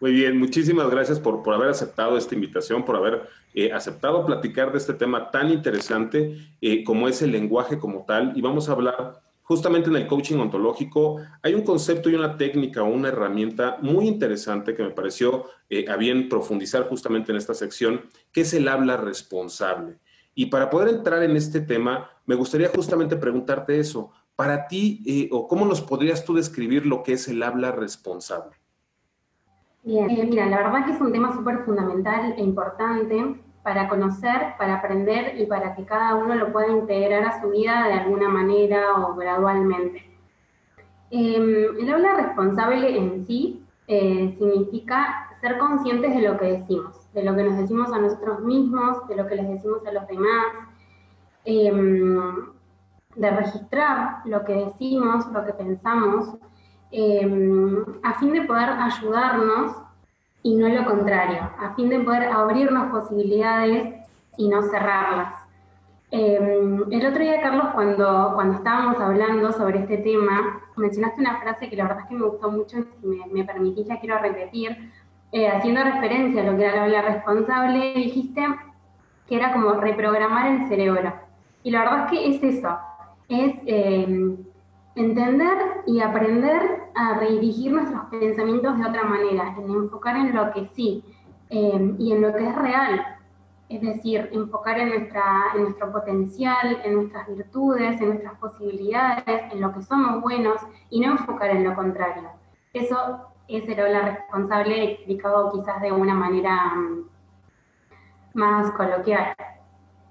Muy 0.00 0.12
bien, 0.12 0.38
muchísimas 0.38 0.88
gracias 0.90 1.18
por, 1.20 1.42
por 1.42 1.54
haber 1.54 1.68
aceptado 1.68 2.16
esta 2.16 2.34
invitación, 2.34 2.84
por 2.84 2.96
haber 2.96 3.28
eh, 3.52 3.72
aceptado 3.72 4.24
platicar 4.24 4.70
de 4.72 4.78
este 4.78 4.94
tema 4.94 5.30
tan 5.30 5.50
interesante 5.50 6.38
eh, 6.60 6.84
como 6.84 7.08
es 7.08 7.20
el 7.20 7.32
lenguaje 7.32 7.78
como 7.78 8.04
tal. 8.06 8.32
Y 8.34 8.40
vamos 8.40 8.68
a 8.68 8.72
hablar 8.72 9.20
justamente 9.48 9.88
en 9.88 9.96
el 9.96 10.06
coaching 10.06 10.36
ontológico 10.36 11.22
hay 11.42 11.54
un 11.54 11.62
concepto 11.62 12.10
y 12.10 12.14
una 12.14 12.36
técnica 12.36 12.82
una 12.82 13.08
herramienta 13.08 13.78
muy 13.80 14.06
interesante 14.06 14.74
que 14.74 14.82
me 14.82 14.90
pareció 14.90 15.46
eh, 15.70 15.86
a 15.88 15.96
bien 15.96 16.28
profundizar 16.28 16.86
justamente 16.86 17.32
en 17.32 17.38
esta 17.38 17.54
sección, 17.54 18.02
que 18.32 18.42
es 18.42 18.54
el 18.54 18.68
habla 18.68 18.96
responsable. 18.96 19.98
Y 20.34 20.46
para 20.46 20.70
poder 20.70 20.88
entrar 20.88 21.22
en 21.22 21.36
este 21.36 21.60
tema, 21.60 22.10
me 22.26 22.34
gustaría 22.34 22.68
justamente 22.68 23.16
preguntarte 23.16 23.80
eso. 23.80 24.12
Para 24.36 24.68
ti, 24.68 25.02
eh, 25.06 25.28
o 25.32 25.48
cómo 25.48 25.64
nos 25.64 25.80
podrías 25.80 26.24
tú 26.24 26.34
describir 26.34 26.86
lo 26.86 27.02
que 27.02 27.14
es 27.14 27.26
el 27.26 27.42
habla 27.42 27.72
responsable? 27.72 28.56
Bien, 29.82 30.10
eh, 30.10 30.26
mira, 30.28 30.46
la 30.46 30.58
verdad 30.58 30.84
que 30.84 30.92
es 30.92 31.00
un 31.00 31.12
tema 31.12 31.34
súper 31.34 31.64
fundamental 31.64 32.34
e 32.36 32.42
importante 32.42 33.40
para 33.62 33.88
conocer, 33.88 34.54
para 34.58 34.76
aprender 34.76 35.38
y 35.40 35.46
para 35.46 35.74
que 35.74 35.84
cada 35.84 36.14
uno 36.14 36.34
lo 36.34 36.52
pueda 36.52 36.68
integrar 36.68 37.24
a 37.24 37.40
su 37.40 37.50
vida 37.50 37.86
de 37.86 37.94
alguna 37.94 38.28
manera 38.28 38.94
o 38.96 39.14
gradualmente. 39.14 40.04
Em, 41.10 41.78
el 41.80 41.92
habla 41.92 42.14
responsable 42.14 42.96
en 42.96 43.26
sí 43.26 43.62
eh, 43.86 44.34
significa 44.38 45.30
ser 45.40 45.58
conscientes 45.58 46.14
de 46.14 46.22
lo 46.22 46.38
que 46.38 46.46
decimos, 46.46 46.94
de 47.18 47.24
lo 47.24 47.34
que 47.34 47.42
nos 47.42 47.58
decimos 47.58 47.92
a 47.92 47.98
nosotros 47.98 48.40
mismos, 48.40 49.06
de 49.08 49.16
lo 49.16 49.26
que 49.26 49.34
les 49.34 49.48
decimos 49.48 49.84
a 49.84 49.92
los 49.92 50.06
demás, 50.06 50.46
em, 51.44 52.46
de 53.16 53.30
registrar 53.30 54.20
lo 54.24 54.44
que 54.44 54.54
decimos, 54.66 55.26
lo 55.32 55.44
que 55.44 55.52
pensamos, 55.52 56.36
em, 56.92 57.84
a 58.04 58.14
fin 58.20 58.32
de 58.32 58.42
poder 58.42 58.70
ayudarnos 58.70 59.76
y 60.42 60.54
no 60.54 60.68
lo 60.68 60.84
contrario, 60.86 61.40
a 61.58 61.74
fin 61.74 61.88
de 61.88 62.00
poder 62.00 62.24
abrirnos 62.28 62.90
posibilidades 62.90 63.94
y 64.36 64.48
no 64.48 64.62
cerrarlas. 64.62 65.34
Em, 66.10 66.84
el 66.90 67.06
otro 67.06 67.22
día, 67.22 67.42
Carlos, 67.42 67.68
cuando, 67.74 68.32
cuando 68.34 68.54
estábamos 68.58 68.98
hablando 69.00 69.52
sobre 69.52 69.80
este 69.80 69.98
tema, 69.98 70.62
mencionaste 70.76 71.20
una 71.20 71.40
frase 71.40 71.68
que 71.68 71.76
la 71.76 71.84
verdad 71.84 72.00
es 72.04 72.08
que 72.08 72.14
me 72.14 72.26
gustó 72.26 72.50
mucho, 72.50 72.76
si 73.00 73.06
me, 73.06 73.26
me 73.32 73.44
permitís 73.44 73.88
la 73.88 73.98
quiero 74.00 74.18
repetir, 74.18 74.92
eh, 75.32 75.48
haciendo 75.48 75.84
referencia 75.84 76.42
a 76.42 76.50
lo 76.50 76.56
que 76.56 76.64
era 76.64 76.76
la 76.76 76.82
habla 76.84 77.02
responsable, 77.02 77.94
dijiste 77.94 78.46
que 79.28 79.36
era 79.36 79.52
como 79.52 79.72
reprogramar 79.72 80.52
el 80.52 80.68
cerebro. 80.68 81.12
Y 81.62 81.70
la 81.70 81.80
verdad 81.80 82.04
es 82.04 82.10
que 82.10 82.28
es 82.28 82.56
eso, 82.56 82.78
es 83.28 83.56
eh, 83.66 84.36
entender 84.94 85.58
y 85.86 86.00
aprender 86.00 86.88
a 86.94 87.18
redirigir 87.18 87.72
nuestros 87.72 88.04
pensamientos 88.06 88.78
de 88.78 88.86
otra 88.86 89.04
manera, 89.04 89.54
en 89.58 89.70
enfocar 89.70 90.16
en 90.16 90.34
lo 90.34 90.50
que 90.52 90.66
sí 90.74 91.04
eh, 91.50 91.94
y 91.98 92.12
en 92.12 92.22
lo 92.22 92.34
que 92.34 92.48
es 92.48 92.54
real. 92.54 93.04
Es 93.68 93.82
decir, 93.82 94.30
enfocar 94.32 94.78
en, 94.78 94.88
nuestra, 94.88 95.52
en 95.54 95.64
nuestro 95.64 95.92
potencial, 95.92 96.80
en 96.84 96.94
nuestras 96.94 97.28
virtudes, 97.28 98.00
en 98.00 98.08
nuestras 98.08 98.34
posibilidades, 98.38 99.52
en 99.52 99.60
lo 99.60 99.74
que 99.74 99.82
somos 99.82 100.22
buenos 100.22 100.62
y 100.88 101.00
no 101.00 101.12
enfocar 101.12 101.50
en 101.50 101.64
lo 101.64 101.74
contrario. 101.74 102.30
Eso 102.72 103.27
es 103.48 103.66
el 103.66 103.76
la 103.76 104.16
responsable 104.16 104.92
explicado 104.92 105.50
quizás 105.52 105.80
de 105.80 105.90
una 105.90 106.14
manera 106.14 106.74
mm, 106.74 107.08
más 108.34 108.70
coloquial. 108.72 109.34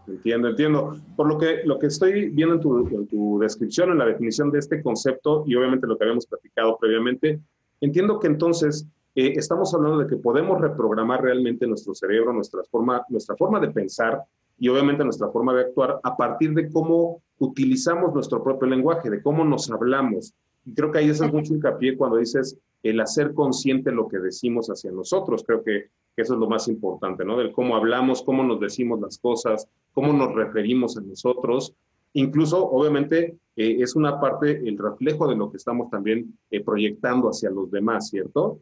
Entiendo, 0.08 0.50
entiendo. 0.50 0.96
Por 1.16 1.28
lo 1.28 1.38
que, 1.38 1.62
lo 1.66 1.78
que 1.78 1.88
estoy 1.88 2.30
viendo 2.30 2.56
en 2.56 2.62
tu, 2.62 2.88
en 2.88 3.08
tu 3.08 3.40
descripción, 3.40 3.92
en 3.92 4.00
la 4.00 4.06
definición 4.06 4.50
de 4.52 4.60
este 4.60 4.82
concepto 4.82 5.44
y 5.46 5.56
obviamente 5.56 5.86
lo 5.86 5.98
que 5.98 6.06
habíamos 6.06 6.26
platicado 6.26 6.78
previamente, 6.78 7.40
entiendo 7.82 8.20
que 8.20 8.28
entonces 8.28 8.88
eh, 9.16 9.34
estamos 9.36 9.74
hablando 9.74 10.00
de 10.00 10.08
que 10.08 10.16
podemos 10.16 10.60
reprogramar 10.62 11.22
realmente 11.22 11.68
nuestro 11.68 11.94
cerebro, 11.94 12.34
nuestra 12.34 12.64
forma, 12.72 13.06
nuestra 13.10 13.36
forma 13.36 13.60
de 13.60 13.70
pensar 13.70 14.24
y 14.58 14.70
obviamente 14.70 15.04
nuestra 15.04 15.30
forma 15.30 15.54
de 15.54 15.62
actuar 15.62 16.00
a 16.04 16.16
partir 16.16 16.54
de 16.54 16.72
cómo 16.72 17.22
utilizamos 17.38 18.14
nuestro 18.14 18.44
propio 18.44 18.68
lenguaje, 18.68 19.10
de 19.10 19.22
cómo 19.22 19.44
nos 19.44 19.70
hablamos. 19.70 20.34
Y 20.66 20.74
creo 20.74 20.92
que 20.92 21.00
ahí 21.00 21.10
es 21.10 21.22
mucho 21.22 21.54
hincapié 21.56 21.98
cuando 21.98 22.18
dices 22.18 22.58
el 22.84 23.00
hacer 23.00 23.34
consciente 23.34 23.92
lo 23.92 24.08
que 24.08 24.20
decimos 24.20 24.68
hacia 24.68 24.92
nosotros. 24.92 25.44
Creo 25.46 25.64
que, 25.64 25.90
eso 26.16 26.34
es 26.34 26.40
lo 26.40 26.50
más 26.50 26.68
importante, 26.68 27.24
¿no? 27.24 27.38
Del 27.38 27.52
cómo 27.52 27.76
hablamos, 27.76 28.24
cómo 28.24 28.44
nos 28.44 28.60
decimos 28.60 29.00
las 29.00 29.20
cosas, 29.20 29.68
cómo 29.94 30.14
nos 30.14 30.34
referimos 30.34 30.98
a 30.98 31.02
nosotros. 31.02 31.76
Incluso, 32.14 32.68
obviamente, 32.68 33.38
eh, 33.56 33.78
es 33.80 33.96
una 33.96 34.20
parte, 34.20 34.68
el 34.68 34.80
reflejo 34.80 35.28
de 35.28 35.36
lo 35.36 35.52
que 35.52 35.58
estamos 35.58 35.92
también 35.92 36.36
eh, 36.50 36.64
proyectando 36.64 37.30
hacia 37.30 37.52
los 37.52 37.70
demás, 37.70 38.10
¿cierto? 38.10 38.60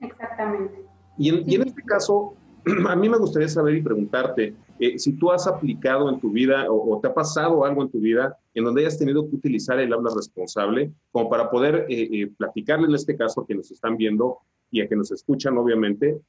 Exactamente. 0.00 0.84
Y 1.16 1.30
en, 1.30 1.50
y 1.50 1.54
en 1.54 1.68
este 1.68 1.82
caso, 1.84 2.34
a 2.88 2.96
mí 2.96 3.08
me 3.08 3.16
gustaría 3.16 3.48
saber 3.48 3.74
y 3.74 3.82
preguntarte 3.82 4.54
eh, 4.80 4.98
si 4.98 5.12
tú 5.14 5.30
has 5.30 5.46
aplicado 5.46 6.08
en 6.08 6.20
tu 6.20 6.30
vida 6.30 6.66
o, 6.70 6.98
te 7.00 7.08
ha 7.08 7.14
pasado 7.14 7.64
algo 7.64 7.82
en 7.82 7.90
tu 7.90 7.98
vida 7.98 8.36
en 8.54 8.64
donde 8.64 8.82
hayas 8.82 8.98
tenido 8.98 9.28
que 9.28 9.36
utilizar 9.36 9.78
el 9.78 9.92
habla 9.92 10.10
responsable 10.14 10.92
como 11.10 11.28
para 11.28 11.50
poder 11.50 11.86
eh, 11.88 12.08
eh, 12.12 12.32
platicarle 12.36 12.86
en 12.86 12.94
este 12.94 13.16
caso 13.16 13.40
a 13.40 13.46
quienes 13.46 13.70
están 13.70 13.96
viendo 13.96 14.38
y 14.70 14.80
a 14.80 14.88
que 14.88 14.96
nos 14.96 15.10
escuchan 15.10 15.56
obviamente, 15.56 16.20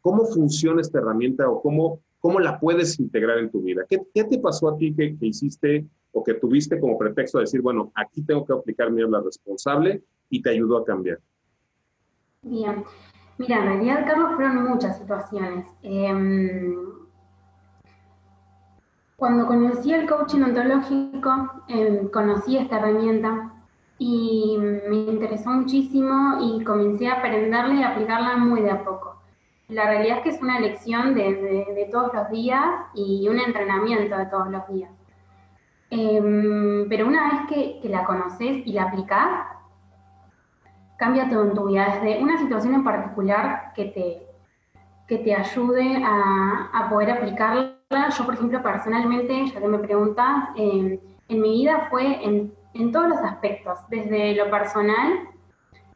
cómo 0.00 0.26
funciona 0.26 0.80
esta 0.80 0.98
herramienta 0.98 1.48
o 1.48 1.62
cómo, 1.62 2.00
cómo 2.18 2.40
la 2.40 2.58
puedes 2.58 2.98
integrar 2.98 3.38
en 3.38 3.48
tu 3.48 3.62
vida. 3.62 3.84
¿Qué, 3.88 4.00
qué 4.12 4.24
te 4.24 4.38
pasó 4.38 4.68
a 4.68 4.76
ti 4.76 4.92
que, 4.92 5.16
que, 5.16 5.26
hiciste 5.26 5.86
o 6.10 6.24
que 6.24 6.34
tuviste 6.34 6.80
como 6.80 6.98
pretexto 6.98 7.38
de 7.38 7.44
decir, 7.44 7.60
bueno, 7.60 7.92
aquí 7.94 8.22
tengo 8.22 8.44
que 8.44 8.52
aplicar 8.52 8.90
mi 8.90 9.02
habla 9.02 9.20
responsable 9.20 10.02
y 10.28 10.42
te 10.42 10.50
ayudó 10.50 10.78
a 10.78 10.84
cambiar? 10.84 11.20
Bien. 12.42 12.84
Mira, 13.38 13.58
en 13.58 13.64
realidad, 13.64 14.04
Carlos, 14.06 14.32
fueron 14.34 14.68
muchas 14.68 14.98
situaciones. 14.98 15.66
Em, 15.82 16.74
cuando 19.16 19.46
conocí 19.46 19.92
el 19.92 20.08
coaching 20.08 20.42
ontológico, 20.42 21.62
em, 21.68 22.08
conocí 22.08 22.58
esta 22.58 22.78
herramienta 22.78 23.52
y 23.98 24.58
me 24.58 24.96
interesó 24.96 25.50
muchísimo 25.50 26.38
y 26.40 26.62
comencé 26.62 27.08
a 27.08 27.14
aprenderla 27.14 27.74
y 27.74 27.82
aplicarla 27.82 28.36
muy 28.36 28.60
de 28.60 28.70
a 28.70 28.84
poco. 28.84 29.16
La 29.68 29.86
realidad 29.86 30.18
es 30.18 30.22
que 30.22 30.28
es 30.30 30.42
una 30.42 30.60
lección 30.60 31.14
de, 31.14 31.88
todos 31.90 32.12
los 32.14 32.30
días 32.30 32.62
y 32.94 33.28
un 33.28 33.38
entrenamiento 33.38 34.16
de 34.16 34.26
todos 34.26 34.48
los 34.48 34.68
días. 34.68 34.90
Em, 35.90 36.88
pero 36.88 37.06
una 37.06 37.32
vez 37.32 37.80
que, 37.82 37.88
la 37.88 38.04
conoces 38.04 38.66
y 38.66 38.72
la 38.72 38.84
aplicás, 38.84 39.46
cambia 40.98 41.28
todo 41.28 41.44
en 41.44 41.54
tu 41.54 41.66
vida, 41.66 41.98
desde 42.00 42.22
una 42.22 42.38
situación 42.38 42.74
en 42.74 42.84
particular 42.84 43.72
que 43.74 43.86
te, 43.86 44.26
que 45.08 45.18
te 45.18 45.34
ayude 45.34 46.02
a, 46.04 46.88
poder 46.90 47.10
aplicarla. 47.10 47.75
Yo, 47.88 48.24
por 48.24 48.34
ejemplo, 48.34 48.60
personalmente, 48.62 49.46
ya 49.46 49.60
que 49.60 49.68
me 49.68 49.78
preguntas, 49.78 50.48
en 50.56 51.00
mi 51.28 51.50
vida 51.52 51.86
fue 51.88 52.24
en, 52.24 52.52
todos 52.92 53.08
los 53.08 53.18
aspectos, 53.18 53.78
desde 53.88 54.34
lo 54.34 54.50
personal, 54.50 55.28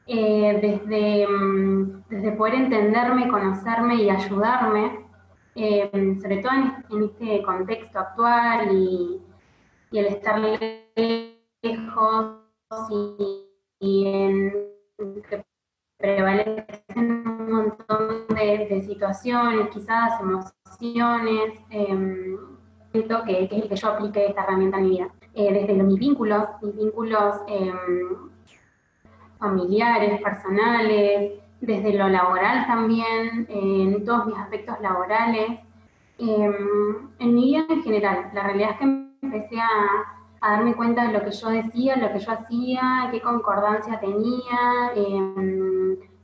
eh, 0.07 0.59
desde, 0.63 1.27
mm, 1.27 2.05
desde 2.09 2.33
poder 2.33 2.55
entenderme, 2.55 3.29
conocerme 3.29 3.97
y 3.97 4.09
ayudarme, 4.09 5.05
eh, 5.57 5.91
sobre 6.23 6.37
todo 6.39 6.53
en, 6.53 7.03
este 7.03 7.43
contexto 7.43 7.99
actual 7.99 8.71
y, 8.73 9.21
el 9.93 10.07
estar 10.07 10.39
lejos 10.39 10.87
y, 12.91 13.47
y 13.81 14.07
en 14.07 14.53
prevalecen 16.01 16.77
un 16.97 17.53
montón 17.53 18.27
de, 18.29 18.83
situaciones, 18.87 19.69
quizás 19.69 20.21
emociones, 20.21 21.61
eh, 21.71 22.37
que, 22.93 23.45
es 23.45 23.53
el 23.53 23.69
que 23.69 23.77
yo 23.77 23.89
aplique 23.89 24.27
esta 24.27 24.43
herramienta 24.43 24.79
en 24.79 24.85
mi 24.85 24.91
vida. 24.91 25.09
Eh, 25.35 25.53
desde 25.53 25.83
mis 25.83 25.99
vínculos, 25.99 26.49
mis 26.63 26.75
vínculos 26.75 27.37
em, 27.47 28.31
familiares, 29.39 30.21
personales, 30.23 31.33
desde 31.61 31.93
lo 31.93 32.09
laboral 32.09 32.67
también, 32.67 33.47
en 33.49 34.05
todos 34.05 34.27
mis 34.27 34.37
aspectos 34.37 34.81
laborales, 34.81 35.61
em, 36.19 37.11
en 37.19 37.35
mi 37.35 37.45
vida 37.45 37.67
en 37.69 37.83
general. 37.83 38.31
La 38.33 38.43
realidad 38.45 38.71
es 38.73 38.77
que 38.79 38.85
empecé 39.23 39.61
a 39.61 40.21
a 40.41 40.53
darme 40.53 40.75
cuenta 40.75 41.07
de 41.07 41.13
lo 41.13 41.25
que 41.25 41.33
yo 41.33 41.49
decía, 41.51 41.97
lo 41.97 42.13
que 42.13 42.19
yo 42.19 42.33
hacía, 42.33 43.09
qué 43.11 43.21
concordancia 43.21 44.01
tenía 44.01 44.93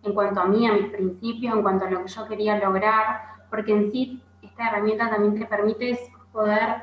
en, 0.07 0.15
cuanto 0.15 0.41
a 0.41 0.47
mí, 0.47 0.67
a 0.67 0.75
mis 0.75 0.91
principios, 0.91 1.55
en 1.55 1.63
cuanto 1.63 1.85
a 1.85 1.91
lo 1.91 2.03
que 2.03 2.09
yo 2.09 2.27
quería 2.27 2.59
lograr, 2.59 3.21
porque 3.51 3.73
en 3.73 3.91
sí 3.91 4.23
esta 4.43 4.69
herramienta 4.69 5.11
también 5.11 5.39
te 5.39 5.47
permite 5.47 5.99
poder 6.33 6.77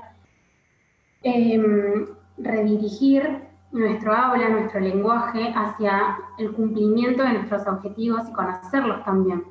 em, 1.23 2.05
redirigir 2.37 3.47
nuestro 3.71 4.13
habla, 4.13 4.49
nuestro 4.49 4.79
lenguaje 4.79 5.51
hacia 5.55 6.17
el 6.37 6.51
cumplimiento 6.53 7.23
de 7.23 7.33
nuestros 7.33 7.65
objetivos 7.67 8.29
y 8.29 8.33
conocerlos 8.33 9.03
también. 9.03 9.43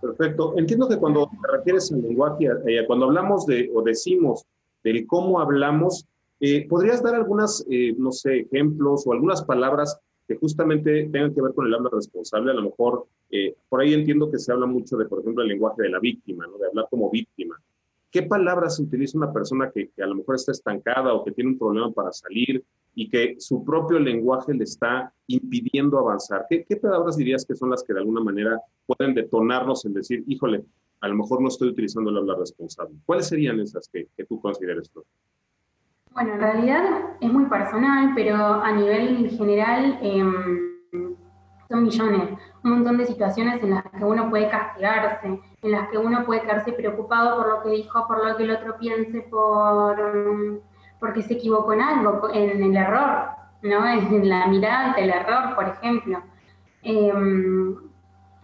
Perfecto. 0.00 0.54
Entiendo 0.56 0.88
que 0.88 0.96
cuando 0.96 1.26
te 1.26 1.56
refieres 1.56 1.92
al 1.92 2.02
lenguaje, 2.02 2.46
eh, 2.66 2.86
cuando 2.86 3.06
hablamos 3.06 3.46
de 3.46 3.70
o 3.74 3.82
decimos 3.82 4.46
del 4.82 5.06
cómo 5.06 5.40
hablamos, 5.40 6.06
eh, 6.40 6.66
¿Podrías 6.68 7.02
dar 7.02 7.14
algunas, 7.14 7.64
eh, 7.70 7.94
no 7.98 8.12
sé, 8.12 8.48
ejemplos 8.50 9.06
o 9.06 9.12
algunas 9.12 9.44
palabras 9.44 10.00
que 10.30 10.36
justamente 10.36 11.08
tengan 11.10 11.34
que 11.34 11.42
ver 11.42 11.52
con 11.54 11.66
el 11.66 11.74
habla 11.74 11.90
responsable? 11.92 12.52
A 12.52 12.54
lo 12.54 12.62
mejor, 12.62 13.08
eh, 13.32 13.56
por 13.68 13.80
ahí 13.80 13.94
entiendo 13.94 14.30
que 14.30 14.38
se 14.38 14.52
habla 14.52 14.64
mucho 14.64 14.96
de, 14.96 15.06
por 15.06 15.18
ejemplo, 15.18 15.42
el 15.42 15.48
lenguaje 15.48 15.82
de 15.82 15.88
la 15.88 15.98
víctima, 15.98 16.46
¿no? 16.46 16.56
de 16.56 16.68
hablar 16.68 16.86
como 16.88 17.10
víctima. 17.10 17.60
¿Qué 18.12 18.22
palabras 18.22 18.78
utiliza 18.78 19.18
una 19.18 19.32
persona 19.32 19.72
que, 19.72 19.90
a 20.00 20.06
lo 20.06 20.14
mejor 20.14 20.36
está 20.36 20.52
estancada 20.52 21.12
o 21.14 21.24
que 21.24 21.32
tiene 21.32 21.50
un 21.50 21.58
problema 21.58 21.90
para 21.90 22.12
salir 22.12 22.64
y 22.94 23.08
que 23.08 23.34
su 23.40 23.64
propio 23.64 23.98
lenguaje 23.98 24.54
le 24.54 24.62
está 24.62 25.12
impidiendo 25.26 25.98
avanzar? 25.98 26.46
¿Qué, 26.48 26.76
palabras 26.76 27.16
dirías 27.16 27.44
que 27.44 27.56
son 27.56 27.70
las 27.70 27.82
que 27.82 27.92
de 27.92 27.98
alguna 27.98 28.20
manera 28.20 28.60
pueden 28.86 29.16
detonarnos 29.16 29.84
en 29.84 29.94
decir, 29.94 30.22
híjole, 30.28 30.64
a 31.00 31.08
lo 31.08 31.16
mejor 31.16 31.42
no 31.42 31.48
estoy 31.48 31.70
utilizando 31.70 32.08
el 32.10 32.18
habla 32.18 32.36
responsable? 32.36 32.94
¿Cuáles 33.04 33.26
serían 33.26 33.58
esas 33.58 33.88
que, 33.92 34.06
que 34.16 34.24
tú 34.26 34.40
consideres 34.40 34.90
tú? 34.90 35.04
Bueno, 36.20 36.34
en 36.34 36.40
realidad 36.42 36.84
es 37.18 37.32
muy 37.32 37.46
personal, 37.46 38.12
pero 38.14 38.36
a 38.36 38.70
nivel 38.72 39.30
general 39.30 39.98
em, 40.02 41.14
son 41.66 41.82
millones. 41.82 42.38
Un 42.62 42.72
montón 42.72 42.98
de 42.98 43.06
situaciones 43.06 43.62
en 43.62 43.70
las 43.70 43.84
que 43.84 44.04
uno 44.04 44.28
puede 44.28 44.50
castigarse, 44.50 45.40
en 45.62 45.70
las 45.70 45.88
que 45.88 45.96
uno 45.96 46.26
puede 46.26 46.42
quedarse 46.42 46.74
preocupado 46.74 47.38
por 47.38 47.48
lo 47.48 47.62
que 47.62 47.70
dijo, 47.70 48.06
por 48.06 48.22
lo 48.22 48.36
que 48.36 48.42
el 48.42 48.50
otro 48.50 48.76
piense, 48.76 49.22
por 49.30 50.60
porque 50.98 51.22
se 51.22 51.34
equivocó 51.34 51.72
en 51.72 51.80
algo, 51.80 52.28
en 52.34 52.64
el 52.64 52.76
error, 52.76 53.30
¿no? 53.62 53.86
En 53.88 54.28
la 54.28 54.46
mirada 54.46 54.92
del 54.92 55.08
error, 55.08 55.54
por 55.54 55.68
ejemplo. 55.68 56.22
Em, 56.82 57.78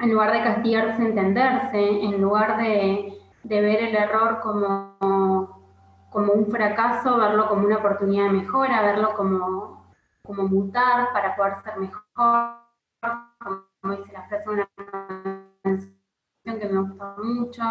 en 0.00 0.10
lugar 0.10 0.32
de 0.32 0.42
castigarse, 0.42 1.02
entenderse, 1.02 2.04
en 2.04 2.22
lugar 2.22 2.56
de, 2.56 3.18
de 3.42 3.60
ver 3.60 3.82
el 3.82 3.96
error 3.96 4.40
como 4.40 4.96
un 6.32 6.50
fracaso, 6.50 7.16
verlo 7.16 7.48
como 7.48 7.66
una 7.66 7.78
oportunidad 7.78 8.24
de 8.24 8.30
mejora, 8.30 8.82
verlo 8.82 9.14
como, 9.14 9.86
como 10.22 10.48
mutar 10.48 11.12
para 11.12 11.36
poder 11.36 11.56
ser 11.62 11.78
mejor, 11.78 12.02
como 13.80 13.96
dice 13.96 14.12
la 14.12 14.22
frase 14.28 14.48
de 14.48 14.54
una 14.54 14.68
canción 15.62 15.96
que 16.44 16.68
me 16.68 16.80
gusta 16.80 17.14
mucho 17.18 17.62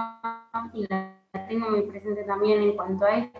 y 0.73 0.87
la 0.87 1.15
tengo 1.47 1.69
muy 1.69 1.81
presente 1.83 2.23
también 2.23 2.61
en 2.61 2.75
cuanto 2.75 3.05
a 3.05 3.17
esto. 3.17 3.39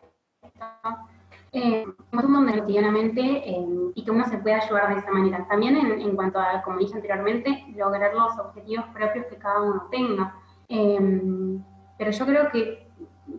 eh, 1.51 1.85
mundo 2.11 2.53
cotidianamente 2.53 3.21
eh, 3.21 3.91
y 3.95 4.03
que 4.03 4.11
uno 4.11 4.25
se 4.25 4.37
pueda 4.37 4.57
ayudar 4.57 4.93
de 4.93 4.99
esa 4.99 5.11
manera. 5.11 5.47
También 5.47 5.77
en, 5.77 6.15
cuanto 6.15 6.39
a, 6.39 6.61
como 6.63 6.79
dije 6.79 6.95
anteriormente, 6.95 7.65
lograr 7.75 8.13
los 8.13 8.37
objetivos 8.39 8.85
propios 8.93 9.25
que 9.27 9.37
cada 9.37 9.61
uno 9.61 9.87
tenga. 9.89 10.35
Eh, 10.67 11.59
pero 11.97 12.11
yo 12.11 12.25
creo 12.25 12.51
que 12.51 12.84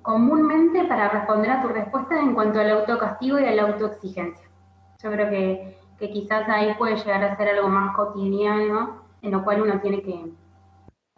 comúnmente 0.06 0.84
para 0.84 1.08
responder 1.08 1.50
a 1.50 1.62
tu 1.62 1.68
respuesta 1.68 2.20
en 2.20 2.32
cuanto 2.32 2.60
al 2.60 2.70
autocastigo 2.70 3.40
y 3.40 3.44
a 3.44 3.50
la 3.50 3.62
autoexigencia. 3.62 4.46
Yo 5.02 5.10
creo 5.10 5.28
que, 5.28 5.78
que 5.98 6.10
quizás 6.12 6.48
ahí 6.48 6.74
puede 6.78 6.94
llegar 6.94 7.24
a 7.24 7.36
ser 7.36 7.48
algo 7.48 7.68
más 7.68 7.96
cotidiano, 7.96 9.02
en 9.20 9.32
lo 9.32 9.42
cual 9.42 9.62
uno 9.62 9.80
tiene 9.80 10.02
que, 10.02 10.30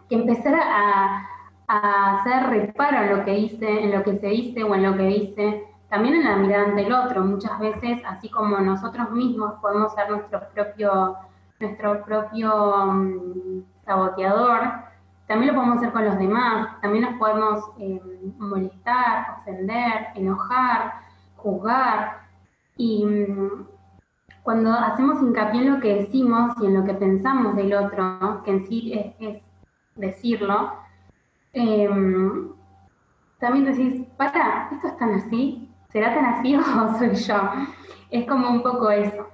que 0.09 0.15
empezar 0.15 0.55
a, 0.55 1.23
a 1.67 2.19
hacer 2.19 2.49
reparo 2.49 3.03
en 3.03 3.19
lo 3.19 3.25
que 3.27 3.39
hice, 3.39 3.69
en 3.85 3.93
lo 3.93 4.03
que 4.03 4.17
se 4.17 4.29
dice 4.29 4.65
o 4.65 4.75
en 4.75 4.83
lo 4.83 4.97
que 4.97 5.03
dice, 5.03 5.65
también 5.91 6.15
en 6.15 6.25
la 6.25 6.37
mirada 6.37 6.69
ante 6.69 6.87
el 6.87 6.93
otro. 6.95 7.27
Muchas 7.27 7.59
veces, 7.59 8.01
así 8.07 8.31
como 8.31 8.57
nosotros 8.57 9.11
mismos 9.11 9.53
podemos 9.61 9.93
ser 9.93 10.09
nuestro 10.09 10.49
propio, 10.55 11.15
nuestro 11.61 12.03
propio 12.07 12.87
mm, 12.87 13.63
saboteador, 13.85 14.88
también 15.29 15.49
lo 15.49 15.61
podemos 15.61 15.77
hacer 15.77 15.93
con 15.93 16.07
los 16.07 16.19
demás, 16.19 16.81
también 16.81 17.05
nos 17.05 17.19
podemos 17.19 17.63
eh, 17.79 18.01
molestar, 18.39 19.37
ofender, 19.39 20.09
enojar, 20.15 20.95
juzgar. 21.37 22.23
Y 22.79 23.05
mm, 23.05 23.67
cuando 24.43 24.73
hacemos 24.73 25.21
hincapié 25.23 25.61
en 25.61 25.75
lo 25.75 25.81
que 25.81 25.97
decimos 25.97 26.55
y 26.63 26.67
en 26.67 26.75
lo 26.75 26.85
que 26.85 26.95
pensamos 26.95 27.55
del 27.57 27.75
otro, 27.75 28.43
que 28.43 28.53
en 28.53 28.67
sí 28.67 29.15
es, 29.21 29.43
decirlo, 29.95 30.73
em, 31.53 32.49
también 33.39 33.67
decís, 33.67 34.07
para, 34.17 34.71
¿esto 34.73 34.89
es 34.89 34.97
tan 34.97 35.11
así? 35.11 35.69
¿Será 35.91 36.15
tan 36.15 36.25
así 36.25 36.57
o 36.57 36.99
soy 36.99 37.15
yo? 37.15 37.37
Es 38.11 38.27
como 38.27 38.49
un 38.49 38.63
poco 38.63 38.91
eso. 38.91 39.29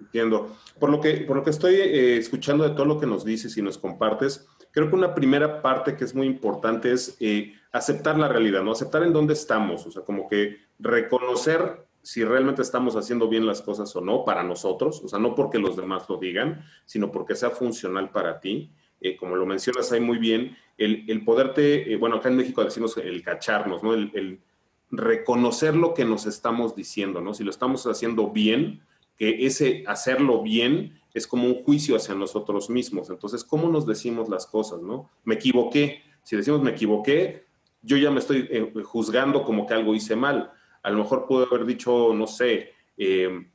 Entiendo. 0.00 0.56
Por 0.80 0.90
lo 0.90 1.00
que, 1.00 1.18
por 1.18 1.36
lo 1.36 1.44
que 1.44 1.50
estoy 1.50 1.74
eh, 1.74 2.16
escuchando 2.16 2.64
de 2.64 2.70
todo 2.70 2.86
lo 2.86 2.98
que 2.98 3.06
nos 3.06 3.24
dices 3.24 3.56
y 3.58 3.62
nos 3.62 3.76
compartes, 3.76 4.48
creo 4.72 4.88
que 4.88 4.96
una 4.96 5.14
primera 5.14 5.62
parte 5.62 5.96
que 5.96 6.04
es 6.04 6.14
muy 6.14 6.26
importante 6.26 6.92
es 6.92 7.16
eh, 7.20 7.54
aceptar 7.70 8.18
la 8.18 8.28
realidad, 8.28 8.62
¿no? 8.62 8.72
Aceptar 8.72 9.02
en 9.04 9.12
dónde 9.12 9.34
estamos, 9.34 9.86
o 9.86 9.90
sea, 9.90 10.02
como 10.02 10.28
que 10.28 10.56
reconocer 10.78 11.86
si 12.02 12.24
realmente 12.24 12.62
estamos 12.62 12.96
haciendo 12.96 13.28
bien 13.28 13.46
las 13.46 13.62
cosas 13.62 13.94
o 13.94 14.00
no 14.00 14.24
para 14.24 14.42
nosotros, 14.42 15.00
o 15.04 15.08
sea, 15.08 15.20
no 15.20 15.36
porque 15.36 15.58
los 15.58 15.76
demás 15.76 16.08
lo 16.08 16.16
digan, 16.16 16.64
sino 16.84 17.12
porque 17.12 17.36
sea 17.36 17.50
funcional 17.50 18.10
para 18.10 18.40
ti. 18.40 18.72
Eh, 19.00 19.16
como 19.16 19.36
lo 19.36 19.46
mencionas 19.46 19.92
ahí 19.92 20.00
muy 20.00 20.18
bien, 20.18 20.56
el, 20.78 21.04
el 21.08 21.24
poderte, 21.24 21.96
bueno, 21.96 22.16
acá 22.16 22.28
en 22.28 22.36
México 22.36 22.64
decimos 22.64 22.96
el 22.96 23.22
cacharnos, 23.22 23.82
¿no? 23.82 23.94
el 23.94 24.40
reconocer 24.92 25.74
lo 25.74 25.94
que 25.94 26.04
nos 26.04 26.26
estamos 26.26 26.76
diciendo, 26.76 27.20
¿no? 27.20 27.32
Si 27.32 27.42
lo 27.42 27.50
estamos 27.50 27.86
haciendo 27.86 28.30
bien, 28.30 28.82
que 29.16 29.46
ese 29.46 29.84
hacerlo 29.86 30.42
bien 30.42 31.00
es 31.14 31.26
como 31.26 31.46
un 31.46 31.62
juicio 31.62 31.96
hacia 31.96 32.14
nosotros 32.14 32.70
mismos. 32.70 33.10
Entonces, 33.10 33.44
¿cómo 33.44 33.68
nos 33.68 33.86
decimos 33.86 34.28
las 34.28 34.46
cosas, 34.46 34.80
no? 34.80 35.10
Me 35.24 35.34
equivoqué. 35.34 36.02
Si 36.22 36.36
decimos 36.36 36.62
me 36.62 36.70
equivoqué, 36.70 37.46
yo 37.82 37.96
ya 37.96 38.10
me 38.10 38.20
estoy 38.20 38.48
eh, 38.50 38.72
juzgando 38.84 39.44
como 39.44 39.66
que 39.66 39.74
algo 39.74 39.94
hice 39.94 40.16
mal. 40.16 40.52
A 40.82 40.90
lo 40.90 40.98
mejor 40.98 41.26
puedo 41.26 41.46
haber 41.46 41.66
dicho, 41.66 42.14
no 42.14 42.26
sé, 42.26 42.72
eh, 42.96 43.46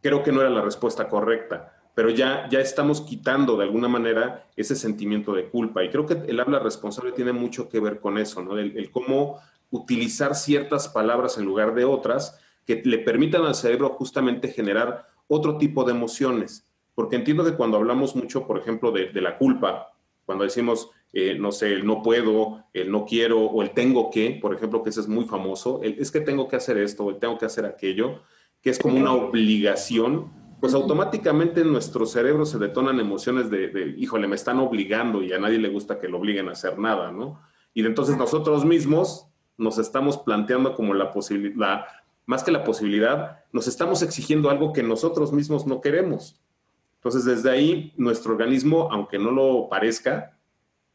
creo 0.00 0.22
que 0.22 0.32
no 0.32 0.40
era 0.40 0.50
la 0.50 0.62
respuesta 0.62 1.08
correcta, 1.08 1.74
pero 1.94 2.10
ya, 2.10 2.48
ya 2.48 2.60
estamos 2.60 3.00
quitando 3.00 3.56
de 3.56 3.64
alguna 3.64 3.88
manera 3.88 4.46
ese 4.56 4.76
sentimiento 4.76 5.32
de 5.32 5.48
culpa. 5.48 5.84
Y 5.84 5.90
creo 5.90 6.06
que 6.06 6.14
el 6.14 6.40
habla 6.40 6.58
responsable 6.58 7.12
tiene 7.12 7.32
mucho 7.32 7.68
que 7.68 7.80
ver 7.80 8.00
con 8.00 8.18
eso, 8.18 8.42
¿no? 8.42 8.56
el 8.58 8.90
cómo 8.90 9.40
utilizar 9.70 10.34
ciertas 10.34 10.88
palabras 10.88 11.36
en 11.38 11.44
lugar 11.44 11.74
de 11.74 11.84
otras 11.84 12.38
que 12.64 12.82
le 12.84 12.98
permitan 12.98 13.44
al 13.44 13.54
cerebro 13.54 13.90
justamente 13.90 14.48
generar 14.48 15.08
otro 15.26 15.58
tipo 15.58 15.84
de 15.84 15.92
emociones. 15.92 16.67
Porque 16.98 17.14
entiendo 17.14 17.44
que 17.44 17.54
cuando 17.54 17.76
hablamos 17.76 18.16
mucho, 18.16 18.44
por 18.44 18.58
ejemplo, 18.58 18.90
de, 18.90 19.12
la 19.22 19.38
culpa, 19.38 19.92
cuando 20.26 20.42
decimos, 20.42 20.90
eh, 21.12 21.36
no 21.38 21.52
sé, 21.52 21.72
el 21.72 21.86
no 21.86 22.02
puedo, 22.02 22.64
el 22.74 22.90
no 22.90 23.06
quiero 23.06 23.38
o 23.38 23.62
el 23.62 23.70
tengo 23.70 24.10
que, 24.10 24.36
por 24.42 24.52
ejemplo, 24.52 24.82
que 24.82 24.90
ese 24.90 25.02
es 25.02 25.06
muy 25.06 25.24
famoso, 25.24 25.80
el, 25.84 25.96
es 26.00 26.10
que 26.10 26.20
tengo 26.20 26.48
que 26.48 26.56
hacer 26.56 26.76
esto 26.76 27.04
o 27.04 27.10
el 27.10 27.20
tengo 27.20 27.38
que 27.38 27.46
hacer 27.46 27.66
aquello, 27.66 28.22
que 28.60 28.70
es 28.70 28.80
como 28.80 28.96
una 28.96 29.12
obligación, 29.12 30.32
pues 30.60 30.74
automáticamente 30.74 31.60
en 31.60 31.70
nuestro 31.70 32.04
cerebro 32.04 32.44
se 32.44 32.58
detonan 32.58 32.98
emociones 32.98 33.48
de, 33.48 33.68
de, 33.68 33.94
híjole, 33.96 34.26
me 34.26 34.34
están 34.34 34.58
obligando 34.58 35.22
y 35.22 35.32
a 35.32 35.38
nadie 35.38 35.58
le 35.58 35.68
gusta 35.68 36.00
que 36.00 36.08
lo 36.08 36.18
obliguen 36.18 36.48
a 36.48 36.52
hacer 36.52 36.80
nada, 36.80 37.12
¿no? 37.12 37.40
Y 37.74 37.86
entonces 37.86 38.16
nosotros 38.16 38.64
mismos 38.64 39.28
nos 39.56 39.78
estamos 39.78 40.18
planteando 40.18 40.74
como 40.74 40.94
la 40.94 41.12
posibilidad, 41.12 41.84
más 42.26 42.42
que 42.42 42.50
la 42.50 42.64
posibilidad, 42.64 43.44
nos 43.52 43.68
estamos 43.68 44.02
exigiendo 44.02 44.50
algo 44.50 44.72
que 44.72 44.82
nosotros 44.82 45.32
mismos 45.32 45.64
no 45.64 45.80
queremos. 45.80 46.40
Entonces, 46.98 47.24
desde 47.24 47.50
ahí, 47.50 47.92
nuestro 47.96 48.32
organismo, 48.32 48.88
aunque 48.90 49.18
no 49.18 49.30
lo 49.30 49.68
parezca, 49.68 50.36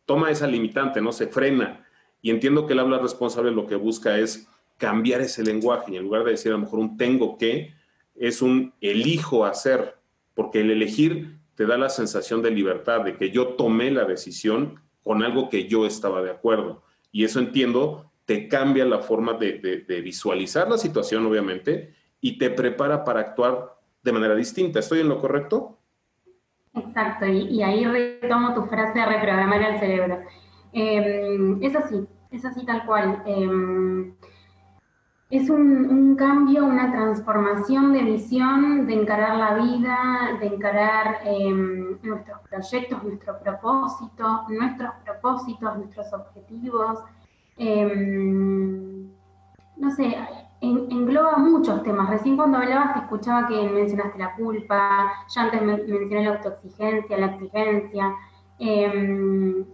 toma 0.06 0.32
esa 0.32 0.48
limitante, 0.48 1.02
no 1.02 1.12
se 1.12 1.28
frena. 1.28 1.86
Y 2.22 2.30
entiendo 2.30 2.68
que 2.68 2.74
el 2.74 2.80
habla 2.80 3.00
responsable 3.00 3.52
lo 3.52 3.68
que 3.68 3.76
busca 3.76 4.18
es 4.18 4.48
cambiar 4.78 5.22
ese 5.22 5.44
lenguaje 5.44 5.94
y 5.94 5.98
en 5.98 6.04
lugar 6.04 6.24
de 6.24 6.32
decir 6.32 6.52
a 6.52 6.56
lo 6.56 6.62
mejor 6.62 6.80
un 6.80 6.98
tengo 6.98 7.38
que, 7.38 7.74
es 8.16 8.42
un 8.42 8.74
elijo 8.82 9.46
hacer, 9.46 9.96
porque 10.34 10.62
el 10.62 10.72
elegir 10.72 11.38
te 11.56 11.66
da 11.66 11.78
la 11.78 11.90
sensación 11.90 12.42
de 12.42 12.52
libertad, 12.52 13.02
de 13.02 13.16
que 13.16 13.32
yo 13.32 13.50
tomé 13.50 13.92
la 13.92 14.06
decisión 14.06 14.82
con 15.04 15.24
algo 15.24 15.50
que 15.50 15.68
yo 15.68 15.86
estaba 15.86 16.22
de 16.22 16.32
acuerdo. 16.32 16.84
Y 17.12 17.24
eso 17.24 17.40
entiendo 17.40 18.12
te 18.26 18.48
cambia 18.48 18.86
la 18.86 19.00
forma 19.00 19.34
de, 19.34 20.02
visualizar 20.04 20.70
la 20.70 20.78
situación, 20.78 21.26
obviamente, 21.26 21.94
y 22.22 22.38
te 22.38 22.50
prepara 22.50 23.04
para 23.04 23.20
actuar 23.20 23.78
de 24.02 24.12
manera 24.12 24.36
distinta. 24.36 24.80
¿Estoy 24.80 25.02
en 25.02 25.10
lo 25.10 25.20
correcto? 25.20 25.78
Exacto, 26.76 27.26
y, 27.28 27.62
ahí 27.62 27.86
retomo 27.86 28.54
tu 28.54 28.64
frase 28.64 28.98
de 28.98 29.06
reprogramar 29.06 29.62
el 29.62 29.80
cerebro. 29.80 30.22
Em, 30.72 31.62
es 31.62 31.76
así, 31.76 32.08
es 32.32 32.44
así 32.46 32.66
tal 32.66 32.86
cual. 32.86 33.22
Em, 33.26 34.16
es 35.30 35.50
un, 35.50 36.16
cambio, 36.16 36.66
una 36.66 36.92
transformación 36.92 37.94
de 37.94 38.04
visión, 38.04 38.86
de 38.88 38.94
encarar 38.94 39.38
la 39.38 39.56
vida, 39.56 40.38
de 40.40 40.48
encarar 40.48 41.22
em, 41.26 41.98
nuestros 42.04 42.40
proyectos, 42.50 43.04
nuestro 43.04 43.40
propósito, 43.40 44.46
nuestros 44.50 44.94
propósitos, 45.04 45.78
nuestros 45.78 46.14
objetivos, 46.14 47.00
no 49.78 49.92
sé, 49.92 50.16
engloba 50.64 51.38
muchos 51.38 51.84
temas. 51.84 52.10
Recién 52.10 52.38
cuando 52.38 52.58
hablabas 52.58 52.94
te 52.94 53.00
escuchaba 53.00 53.48
que 53.48 53.70
mencionaste 53.70 54.18
la 54.18 54.34
culpa, 54.36 55.12
ya 55.28 55.42
antes 55.42 55.62
mencioné 55.62 56.24
la 56.24 56.36
autoexigencia, 56.36 57.18
la 57.18 57.26
exigencia. 57.28 58.16
Em, 58.60 59.66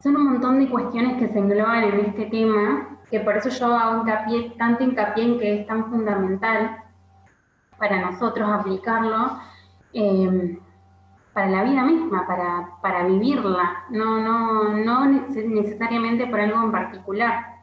son 0.00 0.16
un 0.16 0.32
montón 0.32 0.58
de 0.58 0.70
cuestiones 0.70 1.18
que 1.18 1.28
se 1.28 1.38
engloban 1.38 1.84
en 1.84 2.00
este 2.06 2.26
tema, 2.26 2.98
que 3.10 3.20
por 3.20 3.36
eso 3.36 3.50
yo 3.50 3.74
hago 3.74 4.02
hincapié, 4.02 4.54
tanto 4.58 4.84
hincapié 4.84 5.24
en 5.24 5.38
que 5.38 5.60
es 5.60 5.66
tan 5.66 5.90
fundamental 5.90 6.82
para 7.78 8.10
nosotros 8.10 8.48
aplicarlo. 8.50 9.38
Em, 9.92 10.58
para 11.36 11.50
la 11.50 11.64
vida 11.64 11.82
misma, 11.82 12.26
para, 12.26 12.70
para 12.80 13.04
vivirla, 13.04 13.84
no, 13.90 14.18
no, 14.20 14.70
no 14.70 15.04
necesariamente 15.04 16.26
por 16.28 16.40
algo 16.40 16.62
en 16.62 16.72
particular. 16.72 17.55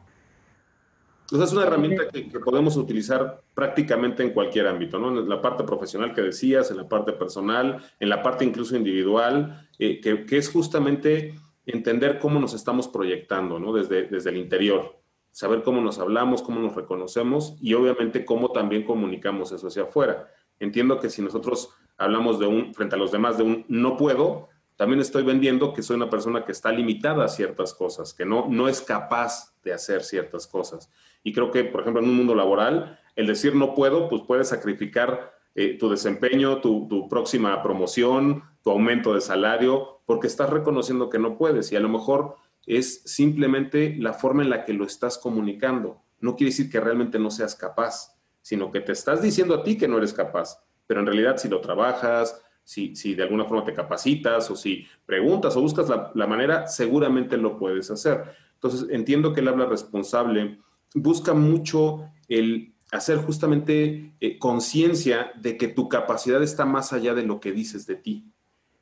Entonces 1.34 1.50
es 1.50 1.56
una 1.58 1.66
herramienta 1.66 2.08
que, 2.10 2.38
podemos 2.38 2.76
utilizar 2.76 3.42
prácticamente 3.54 4.22
en 4.22 4.30
cualquier 4.30 4.68
ámbito, 4.68 5.00
¿no? 5.00 5.18
En 5.18 5.28
la 5.28 5.42
parte 5.42 5.64
profesional 5.64 6.14
que 6.14 6.22
decías, 6.22 6.70
en 6.70 6.76
la 6.76 6.88
parte 6.88 7.12
personal, 7.12 7.82
en 7.98 8.08
la 8.08 8.22
parte 8.22 8.44
incluso 8.44 8.76
individual, 8.76 9.68
eh, 9.80 10.00
que, 10.00 10.26
que, 10.26 10.36
es 10.36 10.48
justamente 10.48 11.34
entender 11.66 12.20
cómo 12.20 12.38
nos 12.38 12.54
estamos 12.54 12.86
proyectando, 12.86 13.58
¿no? 13.58 13.72
Desde, 13.72 14.04
desde 14.04 14.30
el 14.30 14.36
interior, 14.36 15.00
saber 15.32 15.64
cómo 15.64 15.80
nos 15.80 15.98
hablamos, 15.98 16.40
cómo 16.40 16.60
nos 16.60 16.76
reconocemos 16.76 17.56
y 17.60 17.74
obviamente 17.74 18.24
cómo 18.24 18.52
también 18.52 18.84
comunicamos 18.84 19.50
eso 19.50 19.66
hacia 19.66 19.82
afuera. 19.82 20.28
Entiendo 20.60 21.00
que 21.00 21.10
si 21.10 21.20
nosotros 21.20 21.70
hablamos 21.96 22.38
de 22.38 22.46
un, 22.46 22.74
frente 22.74 22.94
a 22.94 22.98
los 22.98 23.10
demás, 23.10 23.38
de 23.38 23.42
un 23.42 23.64
no 23.66 23.96
puedo, 23.96 24.50
también 24.76 25.00
estoy 25.00 25.24
vendiendo 25.24 25.72
que 25.72 25.82
soy 25.82 25.96
una 25.96 26.10
persona 26.10 26.44
que 26.44 26.52
está 26.52 26.70
limitada 26.70 27.24
a 27.24 27.28
ciertas 27.28 27.74
cosas, 27.74 28.14
que 28.14 28.24
no, 28.24 28.46
no 28.48 28.68
es 28.68 28.80
capaz 28.80 29.52
de 29.64 29.72
hacer 29.72 30.04
ciertas 30.04 30.46
cosas. 30.46 30.90
Y 31.24 31.32
creo 31.32 31.50
que, 31.50 31.64
por 31.64 31.80
ejemplo, 31.80 32.00
en 32.00 32.08
un 32.08 32.16
mundo 32.16 32.36
laboral, 32.36 33.00
el 33.16 33.26
decir 33.26 33.56
no 33.56 33.74
puedo, 33.74 34.08
pues 34.08 34.22
puedes 34.22 34.48
sacrificar 34.48 35.32
eh, 35.56 35.76
tu 35.76 35.90
desempeño, 35.90 36.60
tu, 36.60 36.86
tu, 36.86 37.08
próxima 37.08 37.60
promoción, 37.62 38.44
tu 38.62 38.70
aumento 38.70 39.12
de 39.12 39.20
salario, 39.20 40.02
porque 40.06 40.28
estás 40.28 40.50
reconociendo 40.50 41.10
que 41.10 41.18
no 41.18 41.36
puedes. 41.36 41.72
Y 41.72 41.76
a 41.76 41.80
lo 41.80 41.88
mejor 41.88 42.36
es 42.66 43.02
simplemente 43.04 43.96
la 43.98 44.12
forma 44.12 44.44
en 44.44 44.50
la 44.50 44.64
que 44.64 44.72
lo 44.72 44.84
estás 44.84 45.18
comunicando. 45.18 46.02
No 46.20 46.36
quiere 46.36 46.50
decir 46.50 46.70
que 46.70 46.78
realmente 46.78 47.18
no 47.18 47.32
seas 47.32 47.56
capaz, 47.56 48.16
sino 48.40 48.70
que 48.70 48.80
te 48.80 48.92
estás 48.92 49.20
diciendo 49.20 49.54
a 49.54 49.64
ti 49.64 49.76
que 49.76 49.88
no 49.88 49.98
eres 49.98 50.12
capaz 50.12 50.64
pero 50.86 51.00
en 51.00 51.06
realidad 51.06 51.36
si 51.36 51.48
lo 51.48 51.60
trabajas, 51.60 52.40
si, 52.62 52.94
si 52.96 53.14
de 53.14 53.22
alguna 53.22 53.44
forma 53.44 53.64
te 53.64 53.74
capacitas 53.74 54.50
o 54.50 54.56
si 54.56 54.86
preguntas 55.04 55.56
o 55.56 55.60
buscas 55.60 55.88
la, 56.14 56.26
manera, 56.26 56.66
seguramente 56.66 57.36
lo 57.36 57.58
puedes 57.58 57.90
hacer. 57.90 58.24
Entonces, 58.54 58.88
entiendo 58.90 59.32
que 59.32 59.40
el 59.40 59.48
habla 59.48 59.66
responsable 59.66 60.58
busca 60.94 61.34
mucho 61.34 62.08
el 62.28 62.74
hacer 62.92 63.18
justamente 63.18 64.14
eh, 64.20 64.38
conciencia 64.38 65.32
de 65.36 65.56
que 65.56 65.68
tu 65.68 65.88
capacidad 65.88 66.42
está 66.42 66.64
más 66.64 66.92
allá 66.92 67.14
de 67.14 67.24
lo 67.24 67.40
que 67.40 67.52
dices 67.52 67.86
de 67.86 67.96
ti. 67.96 68.30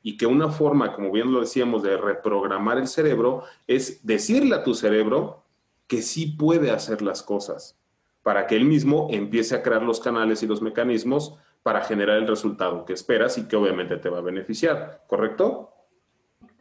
Y 0.03 0.17
que 0.17 0.25
una 0.25 0.49
forma, 0.49 0.93
como 0.93 1.11
bien 1.11 1.31
lo 1.31 1.39
decíamos, 1.39 1.81
de 1.81 1.97
reprogramar 1.97 2.77
el 2.77 2.87
cerebro 2.87 3.43
es 3.67 4.05
decirle 4.05 4.55
a 4.55 4.63
tu 4.63 4.75
cerebro 4.75 5.43
que 5.87 6.01
sí 6.01 6.27
puede 6.27 6.71
hacer 6.71 7.01
las 7.01 7.23
cosas, 7.23 7.77
para 8.21 8.47
que 8.47 8.55
él 8.55 8.65
mismo 8.65 9.07
empiece 9.11 9.55
a 9.55 9.63
crear 9.63 9.81
los 9.81 9.99
canales 9.99 10.43
y 10.43 10.47
los 10.47 10.61
mecanismos 10.61 11.35
para 11.63 11.81
generar 11.81 12.17
el 12.17 12.27
resultado 12.27 12.85
que 12.85 12.93
esperas 12.93 13.37
y 13.37 13.47
que 13.47 13.55
obviamente 13.55 13.97
te 13.97 14.09
va 14.09 14.19
a 14.19 14.21
beneficiar, 14.21 15.03
¿correcto? 15.07 15.71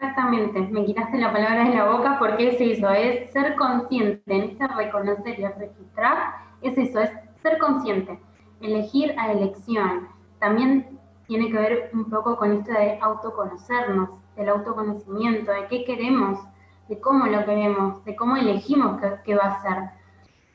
Exactamente, 0.02 0.58
me 0.62 0.84
quitaste 0.84 1.16
la 1.16 1.32
palabra 1.32 1.62
de 1.62 1.76
la 1.76 1.84
boca 1.88 2.18
porque 2.18 2.48
es 2.48 2.60
eso, 2.60 2.90
es 2.90 3.30
ser 3.30 3.54
consciente, 3.54 4.20
en 4.26 4.42
este 4.42 4.66
reconocer 4.66 5.38
y 5.38 5.46
registrar, 5.46 6.16
es 6.60 6.76
eso, 6.76 6.98
es 6.98 7.10
ser 7.40 7.56
consciente, 7.58 8.18
elegir 8.60 9.14
a 9.16 9.30
elección. 9.30 10.08
También 10.40 10.98
tiene 11.28 11.52
que 11.52 11.56
ver 11.56 11.90
un 11.94 12.10
poco 12.10 12.36
con 12.36 12.50
esto 12.50 12.72
de 12.72 12.98
autoconocernos, 13.00 14.10
del 14.34 14.48
autoconocimiento, 14.48 15.52
de 15.52 15.68
qué 15.68 15.84
queremos, 15.84 16.40
de 16.88 16.98
cómo 16.98 17.26
lo 17.26 17.44
queremos, 17.44 18.04
de 18.04 18.16
cómo 18.16 18.36
elegimos 18.36 19.00
qué, 19.24 19.36
va 19.36 19.44
a 19.44 19.62
ser. 19.62 19.78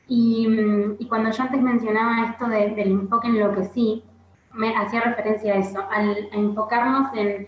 Y, 0.08 1.06
cuando 1.08 1.30
yo 1.30 1.42
antes 1.42 1.62
mencionaba 1.62 2.32
esto 2.32 2.48
del 2.48 2.78
enfoque 2.78 3.28
en 3.28 3.40
lo 3.40 3.54
que 3.54 3.64
sí, 3.64 4.04
me 4.52 4.76
hacía 4.76 5.00
referencia 5.00 5.54
a 5.54 5.56
eso, 5.56 5.82
al, 5.90 6.28
a 6.32 6.36
enfocarnos 6.36 7.14
en 7.14 7.46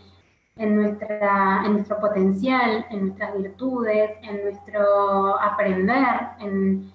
en, 0.60 0.76
nuestra, 0.76 1.62
en 1.64 1.72
nuestro 1.72 1.98
potencial, 1.98 2.86
en 2.90 3.06
nuestras 3.06 3.36
virtudes, 3.36 4.10
en 4.22 4.44
nuestro 4.44 5.40
aprender, 5.40 6.28
en, 6.38 6.92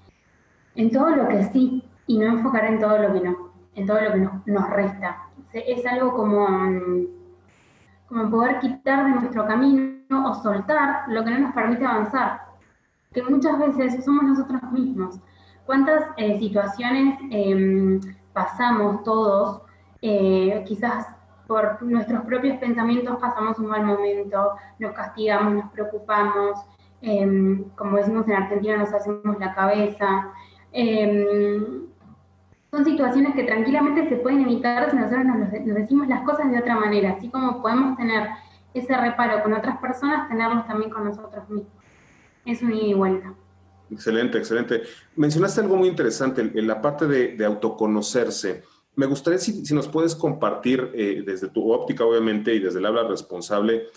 en 0.76 0.92
todo 0.92 1.10
lo 1.10 1.28
que 1.28 1.44
sí, 1.46 1.84
y 2.06 2.20
no 2.20 2.28
enfocar 2.28 2.66
en 2.66 2.80
todo 2.80 3.00
lo 3.00 3.12
que 3.12 3.22
no, 3.22 3.52
en 3.74 3.88
todo 3.88 4.02
lo 4.02 4.12
que 4.14 4.52
nos, 4.52 4.70
resta. 4.70 5.18
Es 5.52 5.84
algo 5.88 6.14
como, 6.14 6.48
como 8.08 8.30
poder 8.30 8.60
quitar 8.60 9.06
de 9.06 9.20
nuestro 9.20 9.48
camino 9.48 9.96
o 10.12 10.36
soltar 10.36 11.06
lo 11.08 11.24
que 11.24 11.32
no 11.32 11.40
nos 11.40 11.54
permite 11.56 11.86
avanzar, 11.86 12.42
que 13.14 13.24
muchas 13.24 13.58
veces 13.58 14.06
somos 14.06 14.26
nosotros 14.26 14.62
mismos. 14.72 15.20
¿Cuántas 15.66 16.04
eh, 16.18 16.38
situaciones 16.38 17.18
em, 17.32 18.00
pasamos 18.32 19.04
todos, 19.04 19.62
eh, 20.04 20.64
quizás 20.68 21.15
por 21.48 21.82
nuestros 21.84 22.24
propios 22.26 22.58
pensamientos 22.58 23.18
pasamos 23.20 23.60
un 23.60 23.68
mal 23.68 23.86
momento, 23.86 24.56
nos 24.80 24.94
castigamos, 24.94 25.54
nos 25.54 25.72
preocupamos, 25.72 26.60
em, 27.02 27.64
como 27.76 27.98
decimos 27.98 28.28
en 28.28 28.34
Argentina, 28.34 28.78
nos 28.78 28.94
hacemos 28.94 29.38
la 29.40 29.54
cabeza. 29.54 30.32
Em, 30.72 31.86
son 32.72 32.84
situaciones 32.84 33.36
que 33.36 33.44
tranquilamente 33.44 34.10
se 34.10 34.18
pueden 34.18 34.42
evitar 34.42 34.90
si 34.90 34.98
nosotros 34.98 35.26
nos, 35.26 35.52
decimos 35.52 36.08
las 36.08 36.24
cosas 36.24 36.52
de 36.52 36.60
otra 36.60 36.76
manera, 36.76 37.12
así 37.12 37.30
como 37.30 37.62
podemos 37.62 37.96
tener 37.98 38.28
ese 38.74 38.98
reparo 38.98 39.42
con 39.44 39.54
otras 39.54 39.78
personas, 39.78 40.28
tenerlos 40.28 40.68
también 40.68 40.92
con 40.92 41.06
nosotros 41.06 41.50
mismos. 41.50 41.72
Es 42.46 42.62
un 42.62 42.74
ida 42.74 42.88
y 42.88 42.94
vuelta. 42.94 43.34
Excelente, 43.90 44.38
excelente. 44.38 44.82
Mencionaste 45.16 45.62
algo 45.62 45.78
muy 45.78 45.88
interesante, 45.88 46.42
en 46.42 46.68
la 46.68 46.82
parte 46.82 47.08
de, 47.08 47.36
de 47.38 47.46
autoconocerse. 47.46 48.64
Me 48.96 49.06
gustaría 49.06 49.40
si, 49.40 49.74
nos 49.74 49.88
puedes 49.88 50.16
compartir 50.16 50.92
eh, 50.94 51.24
desde 51.26 51.50
tu 51.50 51.72
óptica, 51.72 52.06
obviamente, 52.06 52.54
y 52.54 52.60
desde 52.60 52.80
el 52.80 52.86
habla 52.86 53.08
responsable, 53.08 53.88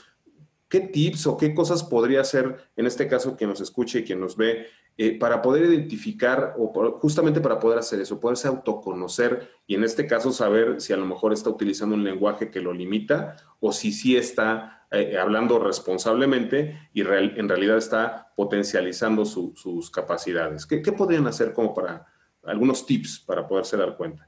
qué 0.68 0.80
tips 0.80 1.26
o 1.26 1.36
qué 1.36 1.54
cosas 1.54 1.82
podría 1.82 2.20
hacer, 2.20 2.56
en 2.76 2.86
este 2.86 3.08
caso, 3.08 3.36
quien 3.36 3.50
nos 3.50 3.60
escuche 3.60 4.00
y 4.00 4.04
quien 4.04 4.20
nos 4.20 4.36
ve, 4.36 4.66
eh, 5.00 5.16
para 5.16 5.40
poder 5.40 5.66
identificar 5.66 6.54
o 6.58 6.98
justamente 6.98 7.40
para 7.40 7.60
poder 7.60 7.78
hacer 7.78 8.00
eso, 8.00 8.18
poderse 8.18 8.48
autoconocer 8.48 9.48
y 9.64 9.76
en 9.76 9.84
este 9.84 10.08
caso 10.08 10.32
saber 10.32 10.80
si 10.80 10.92
a 10.92 10.96
lo 10.96 11.06
mejor 11.06 11.32
está 11.32 11.50
utilizando 11.50 11.94
un 11.94 12.02
lenguaje 12.02 12.50
que 12.50 12.60
lo 12.60 12.72
limita 12.72 13.36
o 13.60 13.70
si 13.70 13.92
sí 13.92 14.16
está 14.16 14.86
eh, 14.90 15.16
hablando 15.16 15.60
responsablemente 15.60 16.90
y 16.92 17.02
en 17.02 17.48
realidad 17.48 17.76
está 17.76 18.32
potencializando 18.34 19.24
sus 19.24 19.90
capacidades. 19.90 20.66
¿Qué, 20.66 20.82
¿Qué 20.82 20.90
podrían 20.90 21.28
hacer 21.28 21.52
como 21.52 21.72
para 21.74 22.04
algunos 22.42 22.84
tips 22.84 23.20
para 23.20 23.46
poderse 23.46 23.76
dar 23.76 23.96
cuenta? 23.96 24.27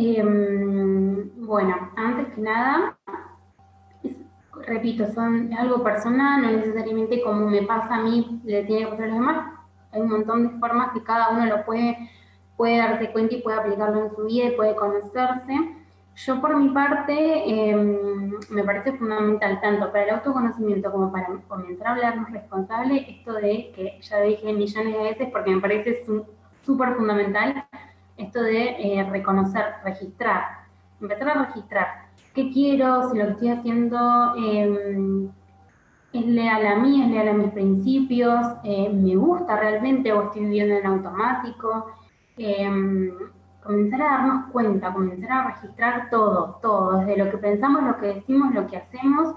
Em, 0.00 1.28
bueno, 1.44 1.90
antes 1.96 2.32
que 2.32 2.40
nada, 2.40 2.96
repito, 4.64 5.12
son 5.12 5.52
algo 5.52 5.82
personal, 5.82 6.40
no 6.40 6.52
necesariamente 6.52 7.20
como 7.20 7.50
me 7.50 7.62
pasa 7.62 7.96
a 7.96 8.02
mí, 8.02 8.40
le 8.44 8.62
tiene 8.62 8.84
que 8.84 8.90
pasar 8.92 9.06
a 9.06 9.08
los 9.08 9.16
demás. 9.16 9.52
Hay 9.90 10.02
un 10.02 10.10
montón 10.10 10.42
de 10.44 10.58
formas 10.60 10.92
que 10.92 11.02
cada 11.02 11.30
uno 11.30 11.46
lo 11.46 11.64
puede, 11.64 12.10
puede 12.56 12.78
darse 12.78 13.10
cuenta 13.10 13.34
y 13.34 13.42
puede 13.42 13.58
aplicarlo 13.58 14.04
en 14.04 14.14
su 14.14 14.24
vida 14.26 14.44
y 14.44 14.56
puede 14.56 14.76
conocerse. 14.76 15.74
Yo 16.14 16.40
por 16.40 16.56
mi 16.56 16.68
parte 16.68 17.70
em, 17.70 18.38
me 18.50 18.62
parece 18.62 18.92
fundamental 18.92 19.60
tanto 19.60 19.90
para 19.90 20.04
el 20.04 20.10
autoconocimiento 20.10 20.92
como 20.92 21.10
para 21.10 21.26
comenzar 21.48 21.88
a 21.88 21.90
hablarnos 21.90 22.30
responsable 22.30 23.04
esto 23.08 23.32
de 23.32 23.72
que 23.74 23.98
ya 24.00 24.20
dije 24.20 24.52
millones 24.52 24.94
de 24.94 25.02
veces 25.02 25.28
porque 25.32 25.50
me 25.50 25.60
parece 25.60 26.04
súper 26.64 26.94
fundamental 26.94 27.64
esto 28.18 28.42
de 28.42 28.98
eh, 28.98 29.08
reconocer, 29.10 29.64
registrar, 29.84 30.42
empezar 31.00 31.28
a 31.30 31.44
registrar 31.46 31.86
qué 32.34 32.50
quiero, 32.52 33.10
si 33.10 33.18
lo 33.18 33.24
que 33.24 33.30
estoy 33.32 33.48
haciendo 33.48 34.34
em, 34.36 35.28
es 36.12 36.26
leal 36.26 36.66
a 36.66 36.76
mí, 36.76 37.02
es 37.02 37.10
leal 37.10 37.28
a 37.28 37.32
mis 37.32 37.52
principios, 37.52 38.46
eh, 38.64 38.90
me 38.92 39.16
gusta 39.16 39.58
realmente 39.58 40.12
o 40.12 40.24
estoy 40.24 40.42
viviendo 40.42 40.74
en 40.74 40.86
automático. 40.86 41.92
Em, 42.36 43.12
comenzar 43.62 44.00
a 44.02 44.04
darnos 44.04 44.46
cuenta, 44.52 44.92
comenzar 44.92 45.30
a 45.32 45.48
registrar 45.48 46.08
todo, 46.10 46.58
todo, 46.62 47.00
desde 47.00 47.16
lo 47.22 47.30
que 47.30 47.38
pensamos, 47.38 47.82
lo 47.82 47.98
que 47.98 48.14
decimos, 48.14 48.54
lo 48.54 48.66
que 48.66 48.76
hacemos, 48.78 49.34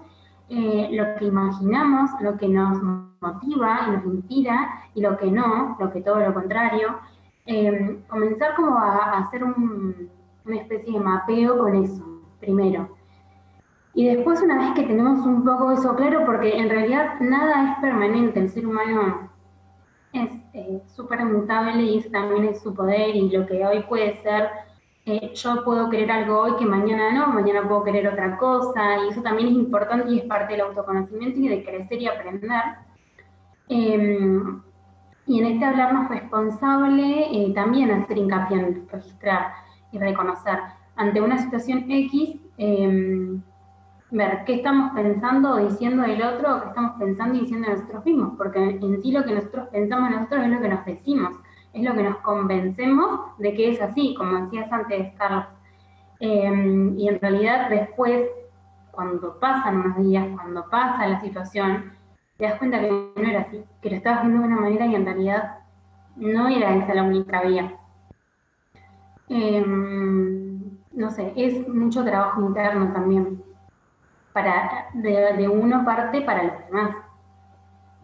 eh, 0.49 0.89
lo 0.91 1.15
que 1.15 1.25
imaginamos, 1.25 2.11
lo 2.21 2.37
que 2.37 2.47
nos 2.47 2.77
motiva 3.19 3.79
y 3.87 3.91
nos 3.91 4.05
inspira 4.05 4.69
y 4.93 5.01
lo 5.01 5.17
que 5.17 5.31
no, 5.31 5.75
lo 5.79 5.91
que 5.91 6.01
todo 6.01 6.19
lo 6.19 6.33
contrario. 6.33 6.99
Em, 7.45 8.01
comenzar 8.03 8.55
como 8.55 8.77
a, 8.77 9.19
hacer 9.19 9.43
una 9.43 10.55
especie 10.55 10.93
de 10.93 10.99
mapeo 10.99 11.57
con 11.57 11.75
eso, 11.75 12.21
primero. 12.39 12.95
Y 13.93 14.07
después, 14.07 14.41
una 14.41 14.57
vez 14.57 14.71
que 14.75 14.83
tenemos 14.83 15.25
un 15.25 15.43
poco 15.43 15.71
eso 15.71 15.95
claro, 15.95 16.25
porque 16.25 16.57
en 16.57 16.69
realidad 16.69 17.19
nada 17.19 17.73
es 17.73 17.79
permanente, 17.79 18.39
el 18.39 18.49
ser 18.49 18.67
humano 18.67 19.29
es 20.13 20.31
eh, 20.53 20.81
súper 20.87 21.25
mutable 21.25 21.83
y 21.83 21.97
eso 21.97 22.09
también 22.09 22.45
es 22.45 22.61
su 22.61 22.73
poder 22.73 23.15
y 23.15 23.29
lo 23.29 23.45
que 23.45 23.65
hoy 23.65 23.83
puede 23.83 24.21
ser, 24.21 24.49
eh, 25.05 25.31
yo 25.33 25.63
puedo 25.63 25.89
querer 25.89 26.11
algo 26.11 26.39
hoy 26.41 26.55
que 26.57 26.65
mañana 26.65 27.11
no, 27.11 27.33
mañana 27.33 27.67
puedo 27.67 27.83
querer 27.83 28.07
otra 28.07 28.37
cosa 28.37 29.03
y 29.03 29.09
eso 29.09 29.21
también 29.21 29.49
es 29.49 29.55
importante 29.55 30.11
y 30.11 30.19
es 30.19 30.25
parte 30.25 30.53
del 30.53 30.61
autoconocimiento 30.61 31.39
y 31.39 31.47
de 31.47 31.63
crecer 31.63 32.01
y 32.01 32.07
aprender. 32.07 32.63
Em, 33.67 34.61
y 35.31 35.39
en 35.39 35.45
este 35.45 35.63
hablarnos 35.63 36.09
responsable, 36.09 37.27
eh, 37.31 37.53
también 37.55 37.89
hacer 37.89 38.17
hincapié 38.17 38.59
en 38.59 38.85
registrar 38.89 39.53
y 39.93 39.97
reconocer 39.97 40.59
ante 40.97 41.21
una 41.21 41.37
situación 41.37 41.85
X, 41.89 42.35
em, 42.57 43.41
ver 44.11 44.43
qué 44.45 44.55
estamos 44.55 44.91
pensando 44.91 45.53
o 45.53 45.57
diciendo 45.69 46.03
del 46.03 46.21
otro 46.21 46.57
o 46.57 46.61
qué 46.61 46.67
estamos 46.67 46.91
pensando 46.99 47.35
y 47.35 47.39
diciendo 47.39 47.69
de 47.69 47.75
nosotros 47.75 48.05
mismos, 48.05 48.33
porque 48.37 48.77
en 48.81 49.01
sí 49.01 49.13
lo 49.13 49.23
que 49.23 49.33
nosotros 49.33 49.69
pensamos 49.69 50.11
nosotros 50.11 50.43
es 50.43 50.49
lo 50.49 50.59
que 50.59 50.67
nos 50.67 50.85
decimos, 50.85 51.33
es 51.71 51.81
lo 51.81 51.93
que 51.93 52.03
nos 52.03 52.17
convencemos 52.17 53.37
de 53.37 53.53
que 53.53 53.69
es 53.69 53.81
así, 53.81 54.13
como 54.17 54.37
decías 54.37 54.69
antes, 54.69 55.13
Carlos. 55.17 55.45
Em, 56.19 56.99
y 56.99 57.07
en 57.07 57.21
realidad 57.21 57.69
después, 57.69 58.27
cuando 58.91 59.39
pasan 59.39 59.77
unos 59.77 59.97
días, 60.05 60.27
cuando 60.35 60.69
pasa 60.69 61.07
la 61.07 61.21
situación, 61.21 62.00
te 62.41 62.47
das 62.47 62.57
cuenta 62.57 62.79
que 62.79 62.89
no 62.89 63.29
era 63.29 63.41
así, 63.41 63.63
que 63.83 63.91
lo 63.91 63.95
estabas 63.97 64.21
haciendo 64.21 64.41
de 64.41 64.47
una 64.47 64.61
manera 64.61 64.87
y 64.87 64.95
en 64.95 65.05
realidad 65.05 65.59
no 66.15 66.47
era 66.47 66.75
esa 66.75 66.95
la 66.95 67.03
única 67.03 67.39
vía. 67.43 67.71
Em, 69.29 70.59
no 70.91 71.11
sé, 71.11 71.33
es 71.35 71.67
mucho 71.67 72.03
trabajo 72.03 72.41
interno 72.41 72.91
también, 72.93 73.43
para, 74.33 74.87
de, 74.95 75.47
uno 75.47 75.85
parte 75.85 76.21
para 76.21 76.45
los 76.45 76.53
demás. 76.65 76.95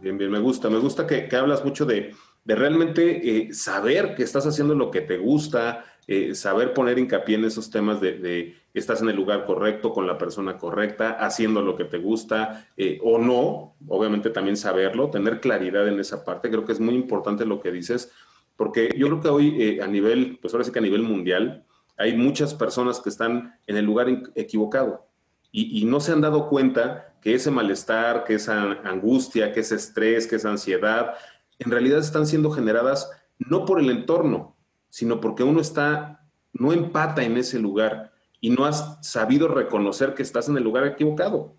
Bien, 0.02 0.20
bien, 0.20 0.30
me 0.30 0.40
gusta, 0.40 0.70
me 0.70 0.78
gusta 0.78 1.08
que, 1.08 1.28
hablas 1.36 1.66
mucho 1.66 1.88
de, 1.88 2.14
realmente 2.56 3.30
eh, 3.30 3.54
saber 3.54 4.16
que 4.16 4.24
estás 4.24 4.46
haciendo 4.46 4.74
lo 4.76 4.92
que 4.92 5.02
te 5.02 5.18
gusta, 5.18 5.86
eh, 6.08 6.34
saber 6.36 6.74
poner 6.74 6.98
hincapié 6.98 7.36
en 7.36 7.46
esos 7.46 7.70
temas 7.70 8.00
de, 8.00 8.14
de, 8.20 8.56
estás 8.74 9.02
en 9.02 9.10
el 9.10 9.16
lugar 9.16 9.46
correcto, 9.46 9.92
con 9.92 10.08
la 10.08 10.18
persona 10.18 10.58
correcta, 10.58 11.12
haciendo 11.12 11.62
lo 11.62 11.76
que 11.76 11.84
te 11.84 11.98
gusta 11.98 12.68
eh, 12.78 13.00
o 13.04 13.18
no, 13.18 13.76
obviamente 13.88 14.30
también 14.30 14.56
saberlo, 14.56 15.10
tener 15.10 15.42
claridad 15.42 15.88
en 15.88 16.00
esa 16.00 16.24
parte, 16.24 16.50
creo 16.50 16.64
que 16.64 16.72
es 16.72 16.80
muy 16.80 16.96
importante 16.96 17.46
lo 17.46 17.60
que 17.60 17.72
dices, 17.72 18.12
porque 18.56 18.96
yo 18.98 19.08
creo 19.08 19.22
que 19.22 19.28
hoy 19.28 19.80
a 19.82 19.88
nivel, 19.88 20.40
pues 20.42 20.54
ahora 20.54 20.64
sí 20.64 20.72
que 20.72 20.80
a 20.80 20.82
nivel 20.82 21.04
mundial, 21.04 21.66
hay 21.98 22.16
muchas 22.16 22.54
personas 22.54 23.00
que 23.00 23.10
están 23.10 23.60
en 23.68 23.78
el 23.78 23.86
lugar 23.86 24.08
equivocado 24.36 25.08
y, 25.52 25.82
y 25.82 25.86
no 25.86 26.00
se 26.00 26.12
han 26.12 26.22
dado 26.22 26.48
cuenta 26.48 27.16
que 27.22 27.34
ese 27.34 27.52
malestar, 27.52 28.24
que 28.24 28.36
esa 28.36 28.80
angustia, 28.84 29.52
que 29.52 29.60
ese 29.60 29.76
estrés, 29.76 30.28
que 30.28 30.38
esa 30.38 30.50
ansiedad, 30.50 31.16
en 31.60 31.72
realidad 31.72 32.00
están 32.00 32.28
siendo 32.28 32.52
generadas 32.52 33.10
no 33.40 33.66
por 33.66 33.80
el 33.80 33.90
entorno, 33.90 34.56
sino 34.90 35.20
porque 35.22 35.44
uno 35.44 35.62
está, 35.62 36.28
no 36.54 36.74
empata 36.74 37.24
en 37.24 37.38
ese 37.38 37.60
lugar 37.60 38.14
y 38.40 38.50
no 38.50 38.66
has 38.66 38.98
sabido 39.02 39.48
reconocer 39.48 40.14
que 40.14 40.24
estás 40.24 40.50
en 40.50 40.58
el 40.58 40.64
lugar 40.64 40.86
equivocado. 40.86 41.56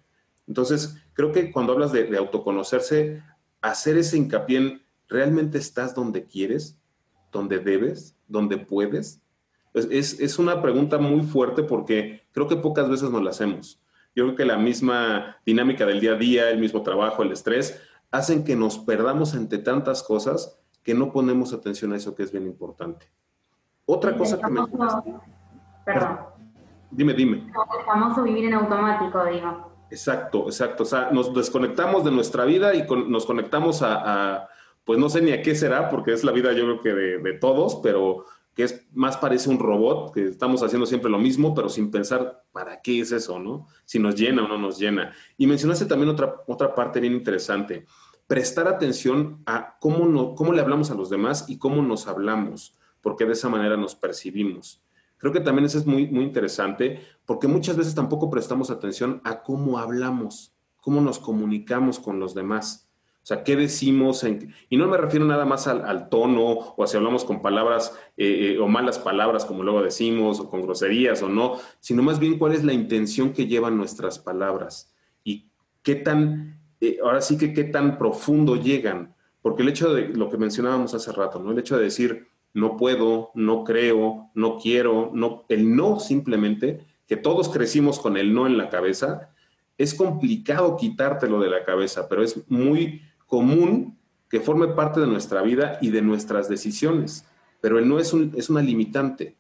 Entonces, 0.47 0.97
creo 1.13 1.33
que 1.33 1.53
cuando 1.53 1.73
hablas 1.73 1.93
de, 1.93 2.17
autoconocerse, 2.17 3.23
hacer 3.61 3.99
ese 3.99 4.17
hincapié 4.17 4.57
en, 4.59 4.83
¿realmente 5.09 5.59
estás 5.59 5.95
donde 5.95 6.25
quieres, 6.25 6.79
donde 7.31 7.59
debes, 7.59 8.17
donde 8.27 8.57
puedes? 8.57 9.21
Es, 9.75 10.19
es, 10.19 10.39
una 10.39 10.63
pregunta 10.63 10.99
muy 10.99 11.21
fuerte 11.21 11.63
porque 11.63 12.23
creo 12.33 12.49
que 12.49 12.57
pocas 12.57 12.89
veces 12.89 13.11
nos 13.11 13.23
la 13.23 13.31
hacemos. 13.31 13.81
Yo 14.17 14.25
creo 14.25 14.37
que 14.37 14.45
la 14.45 14.57
misma 14.57 15.37
dinámica 15.45 15.87
del 15.87 16.01
día 16.01 16.13
a 16.13 16.19
día, 16.19 16.51
el 16.51 16.59
mismo 16.59 16.83
trabajo, 16.83 17.23
el 17.23 17.31
estrés, 17.31 17.81
hacen 18.11 18.45
que 18.45 18.57
nos 18.57 18.79
perdamos 18.79 19.35
entre 19.35 19.59
tantas 19.59 20.03
cosas 20.03 20.59
que 20.83 20.95
no 20.95 21.13
ponemos 21.13 21.53
atención 21.53 21.93
a 21.93 21.97
eso 21.97 22.15
que 22.15 22.23
es 22.23 22.33
bien 22.33 22.47
importante. 22.47 23.11
Otra 23.85 24.17
cosa 24.17 24.39
que 24.39 24.51
me... 24.51 24.61
Perdón. 25.85 26.19
Dime, 26.91 27.15
dime. 27.15 27.47
El 27.47 27.85
famoso 27.85 28.23
vivir 28.23 28.47
en 28.47 28.55
automático, 28.55 29.25
digo. 29.25 29.69
Exacto, 29.91 30.45
exacto. 30.47 30.83
O 30.83 30.87
sea, 30.87 31.11
nos 31.11 31.35
desconectamos 31.35 32.05
de 32.05 32.11
nuestra 32.11 32.45
vida 32.45 32.75
y 32.75 32.87
nos 33.07 33.27
conectamos 33.27 33.83
a, 33.83 34.49
pues 34.85 34.99
no 34.99 35.09
sé 35.09 35.23
ni 35.23 35.33
a 35.33 35.43
qué 35.43 35.55
será, 35.55 35.89
porque 35.91 36.13
es 36.13 36.25
la 36.25 36.33
vida 36.33 36.53
yo 36.53 36.65
creo 36.65 36.81
que 36.81 36.95
de, 36.95 37.33
todos, 37.35 37.77
pero 37.83 38.25
que 38.59 38.65
es 38.65 38.89
más 38.93 39.17
parece 39.17 39.49
un 39.51 39.61
robot, 39.61 40.13
que 40.13 40.25
estamos 40.25 40.65
haciendo 40.65 40.85
siempre 40.85 41.09
lo 41.09 41.21
mismo, 41.21 41.55
pero 41.55 41.69
sin 41.69 41.93
pensar 41.93 42.43
para 42.51 42.81
qué 42.83 42.99
es 42.99 43.13
eso, 43.13 43.39
¿no? 43.39 43.69
Si 43.85 44.01
nos 44.01 44.17
llena 44.17 44.45
o 44.45 44.49
no 44.49 44.59
nos 44.59 44.81
llena. 44.81 45.13
Y 45.37 45.47
mencionaste 45.47 45.87
también 45.87 46.09
otra, 46.09 46.43
otra 46.49 46.75
parte 46.75 46.99
bien 46.99 47.13
interesante, 47.13 47.87
prestar 48.27 48.67
atención 48.67 49.45
a 49.47 49.79
cómo, 49.79 50.07
no, 50.07 50.35
cómo 50.35 50.53
le 50.53 50.61
hablamos 50.61 50.91
a 50.91 50.97
los 50.97 51.09
demás 51.09 51.45
y 51.47 51.59
cómo 51.59 51.83
nos 51.83 52.09
hablamos, 52.09 52.77
porque 53.01 53.27
de 53.27 53.35
esa 53.35 53.49
manera 53.49 53.77
nos 53.77 53.95
percibimos. 53.95 54.83
Creo 55.19 55.33
que 55.33 55.39
también 55.39 55.67
eso 55.67 55.79
es 55.79 55.87
muy, 55.87 56.09
muy 56.09 56.25
interesante 56.25 57.01
porque 57.27 57.47
muchas 57.47 57.77
veces 57.77 57.95
tampoco 57.95 58.29
prestamos 58.29 58.73
atención 58.73 59.21
a 59.23 59.45
cómo 59.45 59.79
hablamos, 59.79 60.53
cómo 60.81 61.01
nos 61.01 61.21
comunicamos 61.21 62.01
con 62.01 62.19
los 62.19 62.35
demás. 62.35 62.88
O 63.29 63.35
sea, 63.35 63.45
qué 63.45 63.57
decimos, 63.57 64.25
y 64.71 64.77
no 64.79 64.89
me 64.89 64.97
refiero 64.97 65.27
nada 65.27 65.45
más 65.45 65.69
al, 65.69 66.09
tono 66.09 66.47
o 66.49 66.83
a 66.83 66.87
si 66.87 66.97
hablamos 66.97 67.27
con 67.27 67.43
palabras 67.43 67.93
eh, 68.17 68.55
eh, 68.55 68.59
o 68.59 68.69
malas 68.69 68.99
palabras, 68.99 69.45
como 69.45 69.63
luego 69.63 69.83
decimos, 69.83 70.41
o 70.41 70.49
con 70.49 70.63
groserías 70.63 71.23
o 71.23 71.29
no, 71.29 71.59
sino 71.79 72.03
más 72.03 72.21
bien 72.21 72.39
cuál 72.39 72.55
es 72.55 72.65
la 72.65 72.73
intención 72.73 73.35
que 73.35 73.47
llevan 73.47 73.77
nuestras 73.77 74.19
palabras 74.19 74.95
y 75.25 75.51
qué 75.83 75.97
tan, 75.97 76.59
eh, 76.81 77.01
ahora 77.05 77.21
sí 77.21 77.37
que 77.37 77.53
qué 77.53 77.65
tan 77.65 77.99
profundo 77.99 78.57
llegan. 78.57 79.15
Porque 79.43 79.61
el 79.61 79.69
hecho 79.69 79.93
de 79.93 80.09
lo 80.09 80.31
que 80.31 80.39
mencionábamos 80.39 80.95
hace 80.95 81.13
rato, 81.13 81.39
¿no? 81.39 81.53
El 81.53 81.59
hecho 81.59 81.77
de 81.77 81.85
decir, 81.85 82.29
no 82.55 82.79
puedo, 82.79 83.31
no 83.35 83.63
creo, 83.63 84.31
no 84.33 84.57
quiero, 84.57 85.11
no, 85.13 85.45
el 85.51 85.77
no 85.77 86.01
simplemente, 86.01 86.81
que 87.07 87.19
todos 87.19 87.51
crecimos 87.51 87.99
con 88.01 88.17
el 88.17 88.33
no 88.33 88.47
en 88.47 88.57
la 88.57 88.71
cabeza, 88.71 89.35
es 89.77 89.93
complicado 89.93 90.79
quitártelo 90.79 91.41
de 91.41 91.51
la 91.51 91.67
cabeza, 91.67 92.09
pero 92.09 92.23
es 92.23 92.49
muy 92.49 93.03
común 93.29 93.97
que 94.29 94.41
forme 94.41 94.67
parte 94.69 94.99
de 94.99 95.07
nuestra 95.07 95.43
vida 95.43 95.79
y 95.81 95.91
de 95.91 96.03
nuestras 96.03 96.49
decisiones. 96.49 97.25
Pero 97.61 97.79
el 97.79 97.89
no 97.89 98.01
es, 98.01 98.13
un, 98.13 98.33
es 98.37 98.51
una 98.51 98.61
limitante. 98.61 99.37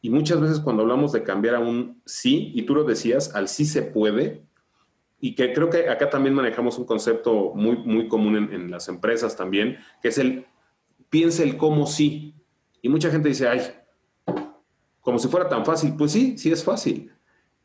Y 0.00 0.08
muchas 0.08 0.40
veces 0.40 0.60
cuando 0.60 0.82
hablamos 0.82 1.12
de 1.12 1.22
cambiar 1.22 1.56
a 1.56 1.60
un 1.60 2.00
sí, 2.06 2.52
y 2.54 2.62
tú 2.62 2.74
lo 2.74 2.84
decías, 2.84 3.34
al 3.34 3.48
sí 3.48 3.66
se 3.66 3.82
puede, 3.82 4.42
y 5.20 5.34
que 5.34 5.52
creo 5.52 5.68
que 5.68 5.90
acá 5.90 6.08
también 6.08 6.34
manejamos 6.34 6.78
un 6.78 6.86
concepto 6.86 7.52
muy, 7.54 7.76
muy 7.76 8.08
común 8.08 8.36
en, 8.36 8.52
en 8.54 8.70
las 8.70 8.88
empresas 8.88 9.36
también, 9.36 9.76
que 10.00 10.08
es 10.08 10.18
el 10.18 10.46
piensa 11.08 11.42
el 11.42 11.56
cómo 11.56 11.86
sí. 11.86 12.34
Y 12.82 12.88
mucha 12.88 13.10
gente 13.10 13.28
dice, 13.28 13.48
ay, 13.48 13.60
como 15.00 15.18
si 15.18 15.28
fuera 15.28 15.48
tan 15.48 15.64
fácil. 15.64 15.94
Pues 15.96 16.12
sí, 16.12 16.36
sí 16.36 16.50
es 16.50 16.64
fácil. 16.64 17.12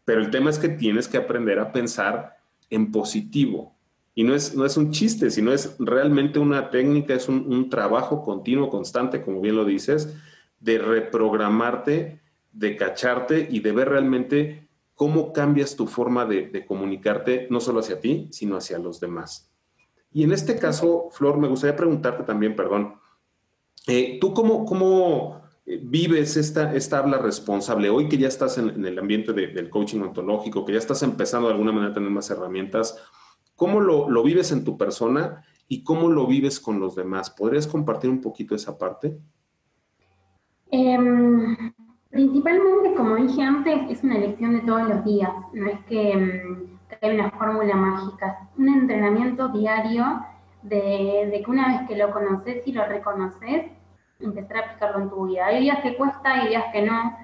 Pero 0.05 0.21
el 0.21 0.29
tema 0.31 0.49
es 0.49 0.59
que 0.59 0.69
tienes 0.69 1.07
que 1.07 1.17
aprender 1.17 1.59
a 1.59 1.71
pensar 1.71 2.37
en 2.69 2.91
positivo. 2.91 3.75
Y 4.13 4.23
no 4.23 4.35
es, 4.35 4.55
no 4.55 4.65
es 4.65 4.75
un 4.77 4.91
chiste, 4.91 5.31
sino 5.31 5.53
es 5.53 5.75
realmente 5.79 6.39
una 6.39 6.69
técnica, 6.69 7.13
es 7.13 7.29
un, 7.29 7.69
trabajo 7.69 8.23
continuo, 8.23 8.69
constante, 8.69 9.21
como 9.21 9.39
bien 9.39 9.55
lo 9.55 9.63
dices, 9.63 10.13
de 10.59 10.79
reprogramarte, 10.79 12.21
de 12.51 12.75
cacharte 12.75 13.47
y 13.49 13.61
de 13.61 13.71
ver 13.71 13.89
realmente 13.89 14.67
cómo 14.95 15.31
cambias 15.31 15.75
tu 15.75 15.87
forma 15.87 16.25
de, 16.25 16.65
comunicarte, 16.65 17.47
no 17.49 17.59
solo 17.59 17.79
hacia 17.79 17.99
ti, 17.99 18.27
sino 18.31 18.57
hacia 18.57 18.77
los 18.79 18.99
demás. 18.99 19.49
Y 20.11 20.23
en 20.23 20.33
este 20.33 20.57
caso, 20.57 21.07
Flor, 21.11 21.37
me 21.37 21.47
gustaría 21.47 21.77
preguntarte 21.77 22.23
también, 22.23 22.55
perdón, 22.55 22.95
eh, 23.87 24.17
¿Tú 24.21 24.33
cómo, 24.33 24.65
cómo 24.65 25.41
eh, 25.65 25.79
vives 25.81 26.37
esta, 26.37 26.73
esta 26.75 26.99
habla 26.99 27.17
responsable? 27.17 27.89
Hoy 27.89 28.07
que 28.07 28.17
ya 28.17 28.27
estás 28.27 28.57
en, 28.57 28.85
el 28.85 28.99
ambiente 28.99 29.33
del 29.33 29.69
coaching 29.69 30.01
ontológico, 30.01 30.65
que 30.65 30.73
ya 30.73 30.79
estás 30.79 31.01
empezando 31.03 31.47
de 31.47 31.53
alguna 31.53 31.71
manera 31.71 31.91
a 31.91 31.93
tener 31.95 32.09
más 32.09 32.29
herramientas, 32.29 32.97
¿cómo 33.55 33.79
lo, 33.79 34.09
lo, 34.09 34.23
vives 34.23 34.51
en 34.51 34.63
tu 34.63 34.77
persona 34.77 35.43
y 35.67 35.83
cómo 35.83 36.09
lo 36.09 36.27
vives 36.27 36.59
con 36.59 36.79
los 36.79 36.95
demás? 36.95 37.29
¿Podrías 37.29 37.67
compartir 37.67 38.09
un 38.09 38.21
poquito 38.21 38.55
esa 38.55 38.77
parte? 38.77 39.17
Em, 40.71 41.73
principalmente, 42.09 42.93
como 42.95 43.15
dije 43.15 43.41
antes, 43.41 43.89
es 43.89 44.03
una 44.03 44.17
elección 44.17 44.53
de 44.53 44.61
todos 44.61 44.87
los 44.87 45.03
días. 45.03 45.31
No 45.53 45.67
es 45.67 45.79
que, 45.85 46.11
em, 46.11 46.77
que 46.89 46.97
hay 47.01 47.15
una 47.15 47.29
fórmula 47.31 47.75
mágica, 47.75 48.49
un 48.57 48.69
entrenamiento 48.69 49.49
diario 49.49 50.25
de, 50.63 51.41
que 51.43 51.51
una 51.51 51.67
vez 51.67 51.87
que 51.87 51.97
lo 51.97 52.11
conoces 52.11 52.65
y 52.65 52.71
lo 52.71 52.85
reconoces, 52.85 53.65
empezar 54.19 54.57
a 54.57 54.59
aplicarlo 54.61 55.03
en 55.03 55.09
tu 55.09 55.27
vida. 55.27 55.47
Hay 55.47 55.61
días 55.61 55.79
que 55.81 55.97
cuesta, 55.97 56.33
hay 56.33 56.49
días 56.49 56.65
que 56.71 56.83
no, 56.83 57.17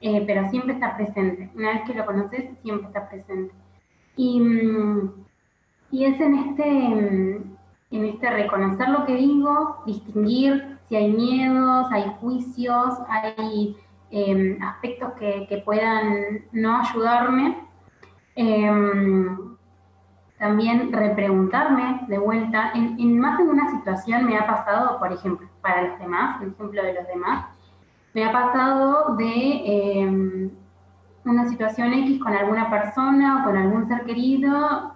eh, 0.00 0.24
pero 0.26 0.48
siempre 0.50 0.74
está 0.74 0.96
presente. 0.96 1.50
Una 1.54 1.74
vez 1.74 1.82
que 1.86 1.94
lo 1.94 2.04
conoces, 2.04 2.50
siempre 2.62 2.88
está 2.88 3.08
presente. 3.08 3.54
Y, 4.16 4.40
mm, 4.40 5.24
y 5.90 6.04
es 6.04 6.20
en 6.20 6.34
este, 6.34 6.86
en 7.90 8.04
este 8.04 8.30
reconocer 8.30 8.88
lo 8.88 9.04
que 9.04 9.16
digo, 9.16 9.82
distinguir 9.86 10.78
si 10.88 10.96
hay 10.96 11.12
miedos, 11.12 11.86
hay 11.90 12.12
juicios, 12.20 12.94
hay 13.08 13.76
em, 14.10 14.60
aspectos 14.62 15.12
que, 15.14 15.46
que, 15.48 15.58
puedan 15.58 16.44
no 16.52 16.80
ayudarme. 16.80 17.56
Em, 18.34 19.50
también 20.40 20.90
repreguntarme 20.90 22.00
de 22.08 22.18
vuelta. 22.18 22.72
En, 22.74 23.20
más 23.20 23.38
de 23.38 23.44
una 23.44 23.70
situación 23.70 24.24
me 24.24 24.38
ha 24.38 24.46
pasado, 24.46 24.98
por 24.98 25.12
ejemplo, 25.12 25.46
para 25.60 25.82
los 25.82 25.98
demás, 25.98 26.40
un 26.40 26.52
ejemplo 26.52 26.82
de 26.82 26.94
los 26.94 27.06
demás, 27.06 27.44
me 28.14 28.24
ha 28.24 28.32
pasado 28.32 29.16
de 29.16 30.00
em, 30.00 30.50
una 31.24 31.46
situación 31.48 31.92
X 31.92 32.20
con 32.20 32.32
alguna 32.32 32.70
persona 32.70 33.40
o 33.40 33.44
con 33.44 33.56
algún 33.56 33.86
ser 33.86 34.04
querido, 34.04 34.94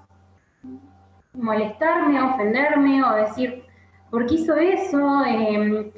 molestarme, 1.35 2.23
ofenderme 2.23 3.03
o 3.05 3.15
decir, 3.15 3.65
¿por 4.11 4.27
qué 4.27 4.35
hizo 4.35 4.55
eso? 4.57 5.25
Em, 5.25 5.91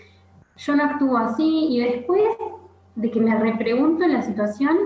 yo 0.57 0.77
no 0.77 0.85
actúo 0.85 1.17
así 1.19 1.69
y 1.71 1.81
después 1.81 2.23
de 2.95 3.11
que 3.11 3.21
me 3.21 3.39
repregunto 3.39 4.05
en 4.05 4.15
la 4.15 4.23
situación, 4.23 4.77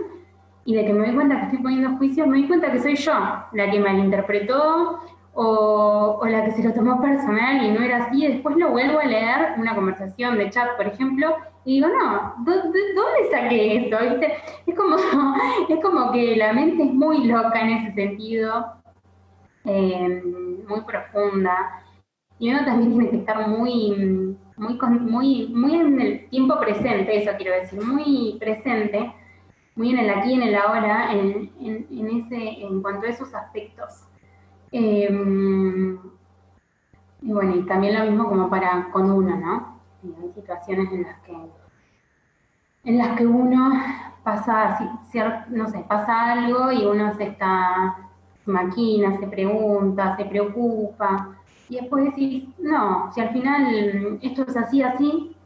y 0.64 0.74
de 0.74 0.84
que 0.84 0.92
me 0.92 1.06
doy 1.06 1.14
cuenta 1.14 1.36
que 1.36 1.42
estoy 1.46 1.58
poniendo 1.58 1.96
juicios, 1.96 2.26
me 2.26 2.38
doy 2.38 2.46
cuenta 2.46 2.70
que 2.70 2.80
soy 2.80 2.94
yo 2.94 3.12
la 3.52 3.70
que 3.70 3.80
malinterpretó 3.80 5.00
o, 5.34 6.18
o 6.20 6.26
la 6.26 6.44
que 6.44 6.50
se 6.52 6.62
lo 6.62 6.72
tomó 6.72 7.00
personal 7.00 7.64
y 7.64 7.70
no 7.70 7.82
era 7.82 8.04
así. 8.04 8.26
Después 8.26 8.56
lo 8.56 8.70
vuelvo 8.70 8.98
a 8.98 9.04
leer, 9.04 9.54
una 9.56 9.74
conversación 9.74 10.38
de 10.38 10.50
chat, 10.50 10.76
por 10.76 10.86
ejemplo, 10.86 11.34
y 11.64 11.76
digo, 11.76 11.88
no, 11.88 12.34
¿dónde 12.44 12.78
saqué 13.30 13.86
eso? 13.86 13.98
Es, 14.66 14.76
como, 14.76 14.96
es 15.68 15.80
como 15.82 16.12
que 16.12 16.36
la 16.36 16.52
mente 16.52 16.84
es 16.84 16.92
muy 16.92 17.26
loca 17.26 17.60
en 17.60 17.70
ese 17.70 17.92
sentido, 17.92 18.66
eh, 19.64 20.22
muy 20.68 20.80
profunda. 20.82 21.82
Y 22.38 22.50
uno 22.50 22.64
también 22.64 22.92
tiene 22.92 23.10
que 23.10 23.16
estar 23.18 23.48
muy, 23.48 24.36
muy, 24.56 24.78
muy, 24.78 25.48
muy 25.48 25.74
en 25.74 26.00
el 26.00 26.28
tiempo 26.30 26.58
presente, 26.58 27.22
eso 27.22 27.32
quiero 27.36 27.52
decir, 27.52 27.82
muy 27.82 28.36
presente 28.40 29.14
muy 29.80 29.90
en 29.90 29.98
el 29.98 30.10
aquí 30.10 30.30
y 30.30 30.34
en 30.34 30.42
el 30.42 30.54
ahora, 30.56 31.12
en, 31.12 31.50
ese, 31.58 32.66
en 32.66 32.82
cuanto 32.82 33.06
a 33.06 33.10
esos 33.10 33.34
aspectos. 33.34 34.04
Em, 34.72 35.98
y 37.22 37.32
bueno, 37.32 37.56
y 37.56 37.66
también 37.66 37.98
lo 37.98 38.04
mismo 38.04 38.28
como 38.28 38.50
para 38.50 38.90
con 38.92 39.10
uno, 39.10 39.36
¿no? 39.36 39.80
hay 40.02 40.32
situaciones 40.34 40.90
en 40.92 41.02
las 41.02 41.18
que 41.20 41.36
en 42.82 42.96
las 42.96 43.16
que 43.18 43.26
uno 43.26 43.72
pasa, 44.22 44.78
no 45.48 45.68
sé, 45.68 45.84
pasa 45.86 46.32
algo 46.32 46.72
y 46.72 46.86
uno 46.86 47.14
se 47.14 47.24
está, 47.24 48.09
maquina, 48.50 49.18
se 49.18 49.26
pregunta, 49.26 50.16
se 50.16 50.24
preocupa, 50.26 51.36
y 51.70 51.76
después 51.76 52.04
decís, 52.04 52.48
no, 52.58 53.12
si 53.14 53.20
al 53.20 53.30
final 53.30 54.18
esto 54.20 54.42
es 54.42 54.56
así, 54.56 54.82
así, 54.82 55.36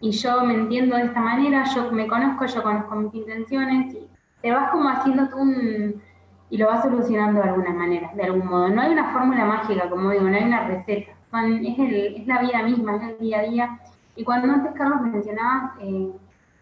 y 0.00 0.10
yo 0.10 0.44
me 0.44 0.54
entiendo 0.54 0.96
de 0.96 1.04
esta 1.04 1.20
manera, 1.20 1.64
yo 1.74 1.92
me 1.92 2.06
conozco, 2.06 2.46
yo 2.46 2.62
conozco 2.62 2.96
mis 2.96 3.14
intenciones 3.14 3.94
y 3.94 4.06
te 4.40 4.52
vas 4.52 4.70
como 4.70 4.88
haciendo 4.88 5.28
tú 5.28 5.38
un, 5.38 6.02
y 6.48 6.56
lo 6.56 6.66
vas 6.66 6.82
solucionando 6.82 7.42
de 7.42 7.48
alguna 7.48 7.74
manera, 7.74 8.10
de 8.14 8.22
algún 8.22 8.46
modo. 8.46 8.68
No 8.68 8.80
hay 8.82 8.92
una 8.92 9.12
fórmula 9.12 9.44
mágica, 9.44 9.88
como 9.90 10.10
digo, 10.10 10.24
no 10.24 10.36
hay 10.36 10.44
una 10.44 10.66
receta, 10.66 11.12
es, 11.12 11.78
el, 11.78 12.16
es 12.16 12.26
la 12.26 12.40
vida 12.40 12.62
misma, 12.62 12.96
es 12.96 13.02
el 13.02 13.18
día 13.18 13.40
a 13.40 13.42
día 13.42 13.80
Y 14.16 14.24
cuando 14.24 14.52
antes, 14.52 14.72
Carlos, 14.72 15.02
mencionabas 15.02 15.72
eh, 15.80 16.10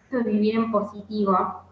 esto 0.05 0.25
de 0.25 0.31
vivir 0.31 0.57
en 0.57 0.73
positivo, 0.73 1.64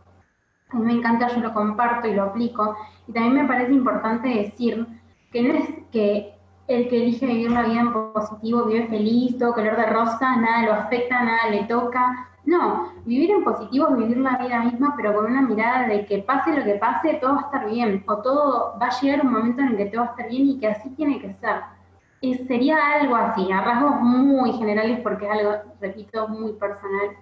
a 0.73 0.77
mí 0.77 0.85
me 0.85 0.93
encanta, 0.93 1.29
yo 1.29 1.41
lo 1.41 1.53
comparto 1.53 2.09
y 2.09 2.15
lo 2.15 2.25
aplico, 2.25 2.77
y 3.07 3.13
también 3.13 3.35
me 3.35 3.45
parece 3.45 3.73
importante 3.73 4.29
decir 4.29 4.87
que 5.31 5.43
no 5.43 5.55
es 5.55 5.69
que 5.91 6.35
el 6.69 6.89
que 6.89 6.97
elige 7.03 7.27
vivir 7.27 7.51
la 7.51 7.63
vida 7.63 7.81
en 7.81 7.93
positivo 7.93 8.65
vive 8.65 8.87
feliz, 8.87 9.39
todo 9.39 9.55
color 9.55 9.77
de 9.77 9.87
rosa, 9.87 10.37
nada 10.37 10.63
lo 10.63 10.73
afecta, 10.73 11.23
nada 11.23 11.51
le 11.51 11.65
toca. 11.65 12.29
No, 12.45 12.93
vivir 13.05 13.31
en 13.31 13.45
positivo 13.45 13.89
es 13.89 13.97
vivir 13.97 14.19
la 14.19 14.37
vida 14.39 14.61
misma, 14.61 14.95
pero 14.97 15.15
con 15.15 15.27
una 15.27 15.43
mirada 15.43 15.87
de 15.87 16.07
que 16.07 16.19
pase 16.19 16.57
lo 16.57 16.65
que 16.65 16.75
pase, 16.75 17.15
todo 17.15 17.35
va 17.35 17.41
a 17.41 17.45
estar 17.45 17.71
bien, 17.71 18.05
o 18.07 18.17
todo 18.19 18.79
va 18.81 18.87
a 18.87 19.01
llegar 19.01 19.25
un 19.25 19.33
momento 19.33 19.63
en 19.63 19.69
el 19.69 19.77
que 19.77 19.87
todo 19.87 20.03
va 20.03 20.07
a 20.09 20.11
estar 20.11 20.29
bien 20.29 20.49
y 20.49 20.59
que 20.59 20.69
así 20.69 20.91
tiene 20.91 21.21
que 21.21 21.33
ser. 21.35 21.61
Y 22.21 22.35
sería 22.35 22.77
algo 23.01 23.17
así, 23.17 23.51
a 23.51 23.61
rasgos 23.61 24.01
muy 24.01 24.53
generales, 24.53 25.01
porque 25.03 25.27
es 25.27 25.33
algo, 25.33 25.53
repito, 25.81 26.29
muy 26.29 26.53
personal. 26.55 27.17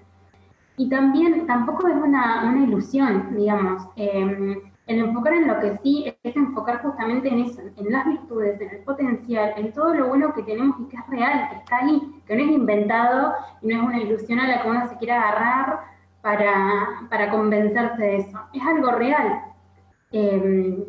Y 0.80 0.88
también 0.88 1.46
tampoco 1.46 1.88
es 1.88 1.94
una, 1.94 2.42
una 2.48 2.64
ilusión, 2.64 3.36
digamos. 3.36 3.86
Eh, 3.96 4.62
el 4.86 4.98
enfocar 4.98 5.34
en 5.34 5.46
lo 5.46 5.60
que 5.60 5.76
sí 5.82 6.10
es 6.22 6.34
enfocar 6.34 6.80
justamente 6.80 7.28
en 7.28 7.40
eso, 7.40 7.60
en 7.76 7.92
las 7.92 8.06
virtudes, 8.06 8.58
en 8.62 8.70
el 8.70 8.78
potencial, 8.78 9.52
en 9.58 9.74
todo 9.74 9.92
lo 9.92 10.08
bueno 10.08 10.32
que 10.32 10.42
tenemos 10.42 10.80
y 10.80 10.88
que 10.88 10.96
es 10.96 11.06
real, 11.08 11.50
que 11.50 11.56
está 11.56 11.76
ahí, 11.80 12.22
que 12.26 12.34
no 12.34 12.42
es 12.44 12.50
inventado 12.50 13.34
y 13.60 13.66
no 13.66 13.76
es 13.76 13.82
una 13.88 14.00
ilusión 14.00 14.40
a 14.40 14.48
la 14.48 14.62
que 14.62 14.70
uno 14.70 14.88
se 14.88 14.96
quiere 14.96 15.12
agarrar 15.12 15.80
para, 16.22 17.02
para 17.10 17.30
convencerse 17.30 18.02
de 18.02 18.16
eso. 18.16 18.38
Es 18.54 18.62
algo 18.62 18.92
real. 18.92 19.42
Em, 20.12 20.82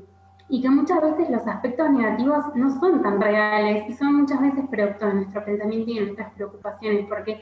y 0.48 0.62
que 0.62 0.70
muchas 0.70 1.02
veces 1.02 1.30
los 1.30 1.46
aspectos 1.46 1.90
negativos 1.90 2.46
no 2.56 2.80
son 2.80 3.02
tan 3.02 3.20
reales 3.20 3.90
y 3.90 3.94
son 3.94 4.22
muchas 4.22 4.40
veces 4.40 4.64
producto 4.72 5.08
de 5.08 5.16
nuestro 5.16 5.44
pensamiento 5.44 5.92
y 5.92 5.96
de 5.96 6.06
nuestras 6.06 6.32
preocupaciones, 6.32 7.06
porque 7.10 7.42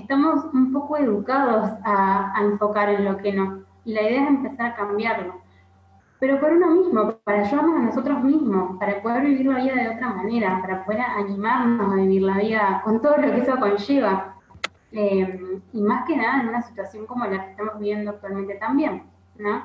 estamos 0.00 0.44
un 0.52 0.72
poco 0.72 0.96
educados 0.96 1.70
a, 1.84 2.32
a 2.36 2.42
enfocar 2.42 2.88
en 2.90 3.04
lo 3.04 3.16
que 3.18 3.32
no. 3.32 3.62
Y 3.84 3.94
la 3.94 4.02
idea 4.02 4.24
es 4.24 4.28
empezar 4.28 4.72
a 4.72 4.74
cambiarlo 4.74 5.46
pero 6.18 6.40
por 6.40 6.52
uno 6.52 6.70
mismo, 6.70 7.18
para 7.24 7.42
ayudarnos 7.42 7.76
a 7.76 7.82
nosotros 7.84 8.22
mismos, 8.24 8.78
para 8.78 9.02
poder 9.02 9.24
vivir 9.24 9.46
la 9.46 9.62
vida 9.62 9.74
de 9.74 9.88
otra 9.90 10.08
manera, 10.14 10.58
para 10.62 10.84
poder 10.84 11.00
animarnos 11.02 11.92
a 11.92 11.96
vivir 11.96 12.22
la 12.22 12.38
vida 12.38 12.80
con 12.84 13.02
todo 13.02 13.18
lo 13.18 13.30
que 13.32 13.38
eso 13.42 13.56
conlleva. 13.58 14.34
Eh, 14.92 15.60
y 15.72 15.82
más 15.82 16.06
que 16.06 16.16
nada 16.16 16.40
en 16.40 16.48
una 16.48 16.62
situación 16.62 17.06
como 17.06 17.26
la 17.26 17.44
que 17.44 17.50
estamos 17.50 17.78
viviendo 17.78 18.12
actualmente 18.12 18.54
también, 18.54 19.02
¿no? 19.36 19.62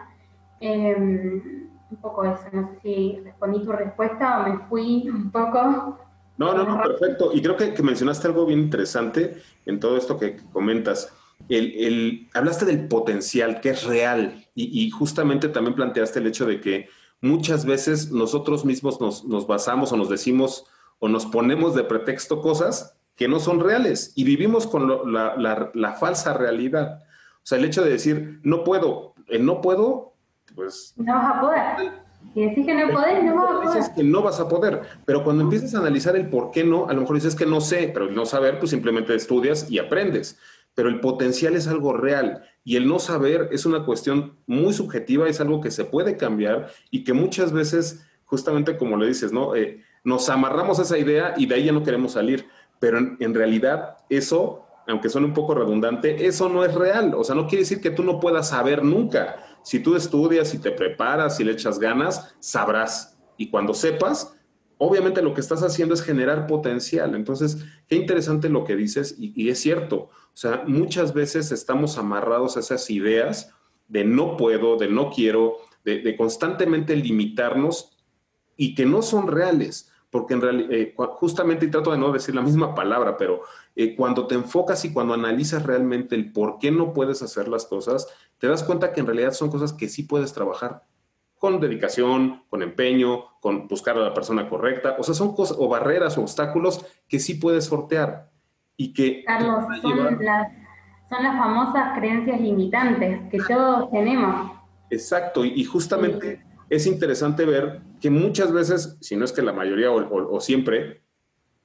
Eh, 0.59 0.95
un 0.97 1.97
poco 2.01 2.25
eso, 2.25 2.43
no 2.51 2.67
sé 2.67 2.79
si 2.82 3.21
respondí 3.23 3.63
tu 3.63 3.71
respuesta 3.71 4.41
o 4.41 4.49
me 4.49 4.57
fui 4.67 5.09
un 5.09 5.32
poco. 5.32 5.99
No, 6.38 6.53
no, 6.53 6.63
no, 6.63 6.82
perfecto. 6.82 7.32
Y 7.34 7.41
creo 7.41 7.55
que, 7.55 7.73
que 7.73 7.84
mencionaste 7.84 8.27
algo 8.27 8.45
bien 8.45 8.59
interesante 8.59 9.41
en 9.66 9.80
todo 9.80 9.97
esto 9.97 10.18
que 10.18 10.38
comentas 10.51 11.14
el, 11.49 12.30
hablaste 12.34 12.66
del 12.66 12.88
potencial 12.88 13.62
que 13.62 13.72
es 13.72 13.84
real 13.84 14.45
y, 14.55 14.89
justamente 14.91 15.49
también 15.49 15.76
planteaste 15.76 16.20
el 16.20 16.28
hecho 16.28 16.45
de 16.45 16.62
que 16.62 16.89
muchas 17.22 17.66
veces 17.66 18.12
nosotros 18.12 18.66
mismos 18.66 18.99
nos, 19.01 19.47
basamos 19.47 19.91
o 19.91 19.97
nos 19.97 20.09
decimos 20.09 20.66
o 20.99 21.07
nos 21.07 21.26
ponemos 21.26 21.76
de 21.76 21.84
pretexto 21.84 22.41
cosas 22.41 22.97
que 23.16 23.28
no 23.28 23.39
son 23.39 23.59
reales 23.59 24.14
y 24.16 24.24
vivimos 24.24 24.68
con 24.68 25.14
la, 25.14 25.97
falsa 25.99 26.34
realidad. 26.34 27.03
O 27.38 27.45
sea, 27.45 27.57
el 27.57 27.66
hecho 27.66 27.84
de 27.84 27.91
decir, 27.91 28.39
no 28.43 28.64
puedo, 28.64 29.16
el 29.28 29.45
no 29.45 29.62
puedo, 29.62 30.14
pues... 30.55 30.93
No 30.97 31.14
vas 31.14 31.36
a 31.36 31.41
poder. 31.41 32.00
Y 32.34 32.45
decís 32.45 32.65
que 32.65 32.74
no 32.74 32.93
podés, 32.93 33.24
no 33.24 33.36
vas 33.36 33.49
a 33.49 33.61
poder. 33.61 33.76
Dices 33.76 33.89
que 33.89 34.03
no 34.03 34.22
vas 34.22 34.39
a 34.39 34.47
poder, 34.47 34.82
pero 35.05 35.24
cuando 35.24 35.43
empiezas 35.43 35.76
a 35.76 35.80
analizar 35.80 36.15
el 36.15 36.30
por 36.30 36.51
qué 36.51 36.63
no, 36.63 36.88
a 36.88 36.93
lo 36.93 37.01
mejor 37.01 37.15
dices 37.15 37.36
que 37.36 37.45
no 37.45 37.59
sé, 37.59 37.91
pero 37.93 38.05
el 38.05 38.15
no 38.15 38.26
saber, 38.26 38.57
pues 38.59 38.72
simplemente 38.72 39.13
estudias 39.13 39.69
y 39.69 39.80
aprendes 39.80 40.39
pero 40.74 40.89
el 40.89 40.99
potencial 40.99 41.55
es 41.55 41.67
algo 41.67 41.93
real 41.93 42.43
y 42.63 42.76
el 42.76 42.88
no 42.88 42.99
saber 42.99 43.49
es 43.51 43.65
una 43.65 43.86
cuestión 43.86 44.38
muy 44.45 44.74
subjetiva, 44.74 45.28
es 45.28 45.41
algo 45.41 45.61
que 45.61 45.72
se 45.72 45.86
puede 45.86 46.17
cambiar 46.17 46.72
y 46.89 47.03
que 47.03 47.13
muchas 47.13 47.51
veces, 47.51 48.05
justamente 48.26 48.78
como 48.78 48.97
le 48.97 49.07
dices, 49.07 49.34
¿no? 49.34 49.55
Eh, 49.55 49.84
nos 50.03 50.30
amarramos 50.30 50.80
a 50.80 50.84
esa 50.84 50.97
idea 50.97 51.34
y 51.38 51.45
de 51.45 51.55
ahí 51.55 51.65
ya 51.65 51.72
no 51.72 51.84
queremos 51.84 52.13
salir, 52.13 52.47
pero 52.80 52.97
en, 52.97 53.34
realidad 53.34 53.97
eso, 54.09 54.65
aunque 54.88 55.09
suene 55.09 55.28
un 55.28 55.34
poco 55.34 55.53
redundante, 55.53 56.26
eso 56.26 56.49
no 56.49 56.63
es 56.63 56.74
real, 56.74 57.13
o 57.15 57.24
sea, 57.24 57.36
no 57.36 57.47
quiere 57.47 57.63
decir 57.63 57.82
que 57.82 57.91
tú 57.91 58.03
no 58.03 58.19
puedas 58.19 58.49
saber 58.49 58.84
nunca. 58.84 59.38
Si 59.64 59.80
tú 59.80 59.95
estudias 59.95 60.53
y 60.53 60.59
te 60.59 60.72
preparas 60.72 61.39
y 61.39 61.43
le 61.43 61.51
echas 61.51 61.80
ganas, 61.80 62.36
sabrás. 62.39 63.18
Y 63.38 63.49
cuando 63.49 63.74
sepas, 63.74 64.36
obviamente 64.78 65.22
lo 65.22 65.36
que 65.36 65.41
estás 65.41 65.62
haciendo 65.62 65.93
es 65.93 66.01
generar 66.01 66.47
potencial. 66.47 67.14
Entonces, 67.14 67.57
qué 67.88 67.95
interesante 67.95 68.49
lo 68.49 68.64
que 68.64 68.76
dices 68.76 69.16
y, 69.20 69.49
es 69.49 69.59
cierto. 69.59 70.09
O 70.34 70.36
sea, 70.36 70.64
muchas 70.66 71.14
veces 71.14 71.51
estamos 71.51 71.99
amarrados 71.99 72.57
a 72.57 72.62
esas 72.62 72.89
ideas 72.89 73.53
de 73.88 74.05
no 74.05 74.38
puedo, 74.38 74.78
de 74.78 74.88
no 74.89 75.12
quiero, 75.12 75.57
de, 75.84 76.16
constantemente 76.16 76.95
limitarnos 76.95 77.97
y 78.57 78.74
que 78.74 78.86
no 78.88 79.03
son 79.03 79.28
reales. 79.28 79.91
Porque 80.12 80.36
en 80.36 80.41
realidad, 80.41 80.72
eh, 80.72 80.93
justamente, 80.95 81.66
y 81.66 81.72
trato 81.72 81.91
de 81.91 81.97
no 81.97 82.12
decir 82.12 82.36
la 82.36 82.41
misma 82.41 82.76
palabra, 82.76 83.18
pero 83.18 83.41
eh, 83.76 83.95
cuando 83.95 84.28
te 84.28 84.36
enfocas 84.36 84.86
y 84.86 84.93
cuando 84.93 85.16
analizas 85.16 85.64
realmente 85.64 86.16
el 86.16 86.32
por 86.32 86.59
qué 86.59 86.70
no 86.70 86.93
puedes 86.93 87.24
hacer 87.24 87.47
las 87.47 87.66
cosas, 87.66 88.07
te 88.38 88.47
das 88.47 88.64
cuenta 88.64 88.91
que 88.91 88.99
en 88.99 89.07
realidad 89.07 89.32
son 89.32 89.49
cosas 89.49 89.74
que 89.74 89.88
sí 89.88 90.03
puedes 90.03 90.34
trabajar 90.34 90.84
con 91.41 91.59
dedicación, 91.59 92.43
con 92.49 92.62
empeño, 92.62 93.26
con 93.39 93.68
buscar 93.68 93.97
a 93.97 94.01
la 94.01 94.14
persona 94.14 94.47
correcta. 94.47 94.95
O 94.99 95.03
sea, 95.03 95.16
son 95.16 95.34
cosas 95.34 95.57
o 95.59 95.68
barreras 95.68 96.16
o 96.20 96.22
obstáculos 96.22 96.86
que 97.07 97.20
sí 97.20 97.34
puedes 97.34 97.66
sortear 97.66 98.30
y 98.78 98.93
que... 98.93 99.24
Carlos, 99.24 99.66
son, 99.82 100.24
las, 100.24 100.51
famosas 101.09 101.97
creencias 101.97 102.39
limitantes 102.39 103.22
que 103.32 103.39
todos 103.39 103.89
tenemos. 103.89 104.51
Exacto, 104.91 105.43
y, 105.43 105.64
justamente 105.64 106.43
es 106.72 106.88
interesante 106.88 107.45
ver 107.45 107.82
que 107.99 108.09
muchas 108.09 108.53
veces, 108.53 108.97
si 109.01 109.17
no 109.17 109.26
es 109.26 109.34
que 109.34 109.41
la 109.41 109.51
mayoría 109.51 109.91
o, 109.91 110.39
siempre, 110.39 111.03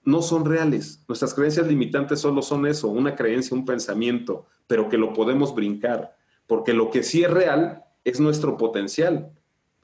no 0.03 0.21
son 0.21 0.45
reales. 0.45 1.05
Nuestras 1.07 1.33
creencias 1.33 1.69
limitantes 1.69 2.21
solo 2.21 2.43
son 2.43 2.67
eso, 2.67 2.89
una 2.89 3.15
creencia, 3.15 3.57
un 3.57 3.65
pensamiento, 3.65 4.47
pero 4.67 4.89
que 4.89 4.99
lo 4.99 5.13
podemos 5.13 5.55
brincar, 5.55 6.17
porque 6.49 6.75
lo 6.75 6.91
que 6.91 7.05
sí 7.05 7.23
es 7.23 7.31
real 7.31 7.85
es 8.03 8.19
nuestro 8.19 8.57
potencial 8.57 9.31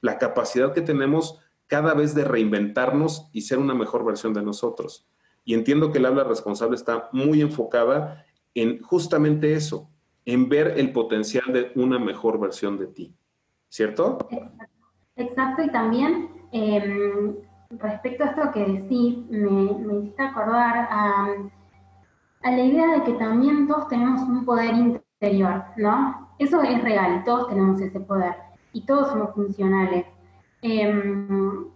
la 0.00 0.18
capacidad 0.18 0.72
que 0.72 0.80
tenemos 0.80 1.38
cada 1.68 1.94
vez 1.94 2.16
de 2.16 2.24
reinventarnos 2.24 3.28
y 3.32 3.42
ser 3.42 3.58
una 3.58 3.74
mejor 3.74 4.04
versión 4.04 4.34
de 4.34 4.42
nosotros. 4.42 5.06
Y 5.44 5.54
entiendo 5.54 5.92
que 5.92 5.98
el 5.98 6.06
habla 6.06 6.24
responsable 6.24 6.74
está 6.74 7.08
muy 7.12 7.40
enfocada 7.42 8.26
en 8.54 8.82
justamente 8.82 9.54
eso, 9.54 9.88
en 10.24 10.48
ver 10.48 10.74
el 10.78 10.92
potencial 10.92 11.52
de 11.52 11.70
una 11.76 12.00
mejor 12.00 12.40
versión 12.40 12.76
de 12.76 12.88
ti. 12.88 13.14
¿Cierto? 13.68 14.18
Exacto, 15.16 15.62
y 15.62 15.70
también 15.70 16.30
em, 16.52 17.36
respecto 17.70 18.24
a 18.24 18.28
esto 18.28 18.52
que 18.52 18.64
decís, 18.64 19.18
me, 19.30 19.74
me 19.74 19.94
hiciste 19.98 20.22
acordar 20.22 20.88
a, 20.90 21.28
la 22.42 22.60
idea 22.62 22.92
de 22.92 23.02
que 23.04 23.12
también 23.14 23.68
todos 23.68 23.88
tenemos 23.88 24.22
un 24.22 24.44
poder 24.44 24.74
interior, 24.74 25.64
¿no? 25.76 26.28
Eso 26.38 26.62
es 26.62 26.82
real, 26.82 27.22
todos 27.24 27.48
tenemos 27.48 27.80
ese 27.80 28.00
poder 28.00 28.34
y 28.72 28.84
todos 28.84 29.08
somos 29.08 29.34
funcionales. 29.34 30.06
Em, 30.62 31.66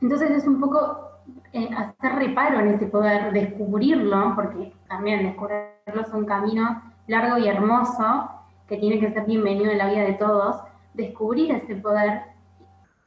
entonces 0.00 0.30
es 0.30 0.46
un 0.46 0.60
poco 0.60 1.10
eh, 1.52 1.68
hacer 1.76 2.12
reparo 2.16 2.60
en 2.60 2.68
ese 2.68 2.86
poder, 2.86 3.32
descubrirlo, 3.32 4.34
porque 4.36 4.72
también 4.88 5.24
descubrirlo 5.24 6.00
es 6.00 6.12
un 6.12 6.24
camino 6.24 6.82
largo 7.06 7.38
y 7.38 7.48
hermoso 7.48 8.30
que 8.68 8.76
tiene 8.76 9.00
que 9.00 9.12
ser 9.12 9.24
bienvenido 9.26 9.70
en 9.72 9.78
la 9.78 9.88
vida 9.88 10.02
de 10.02 10.14
todos, 10.14 10.62
descubrir 10.94 11.50
ese 11.52 11.74
poder 11.76 12.22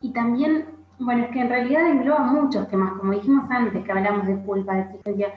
y 0.04 0.12
también, 0.12 0.66
bueno, 1.00 1.24
es 1.24 1.32
que 1.32 1.40
en 1.40 1.50
realidad 1.50 1.88
engloba 1.88 2.20
muchos 2.20 2.68
temas, 2.68 2.94
como 3.00 3.14
dijimos 3.14 3.50
antes, 3.50 3.84
que 3.84 3.92
hablamos 3.92 4.28
de 4.28 4.38
culpa, 4.44 4.76
de 4.76 4.82
exigencia, 4.82 5.34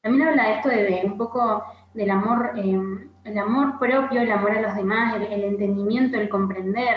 también 0.00 0.28
habla 0.28 0.44
de 0.44 0.52
esto 0.54 0.68
de, 0.68 1.02
un 1.04 1.18
poco 1.18 1.64
del 1.92 2.10
amor 2.10 2.52
em, 2.54 3.10
el 3.24 3.38
amor 3.38 3.80
propio, 3.80 4.20
el 4.20 4.30
amor 4.30 4.52
a 4.52 4.60
los 4.60 4.76
demás, 4.76 5.16
el, 5.16 5.42
entendimiento, 5.42 6.16
el 6.16 6.28
comprender, 6.28 6.96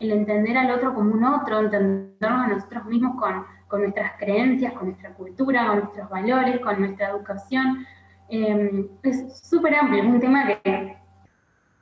el, 0.00 0.10
entender 0.10 0.58
al 0.58 0.72
otro 0.72 0.92
como 0.92 1.14
un 1.14 1.22
otro, 1.22 1.60
entendernos 1.60 2.44
a 2.44 2.48
nosotros 2.48 2.84
mismos 2.86 3.14
con, 3.16 3.80
nuestras 3.80 4.18
creencias, 4.18 4.72
con 4.72 4.88
nuestra 4.88 5.14
cultura, 5.14 5.68
con 5.68 5.78
nuestros 5.78 6.10
valores, 6.10 6.60
con 6.60 6.80
nuestra 6.80 7.10
educación. 7.10 7.86
Em, 8.28 8.88
es 9.04 9.38
súper 9.48 9.76
amplio, 9.76 10.02
es 10.02 10.08
un 10.08 10.20
tema 10.20 10.46
que 10.46 10.96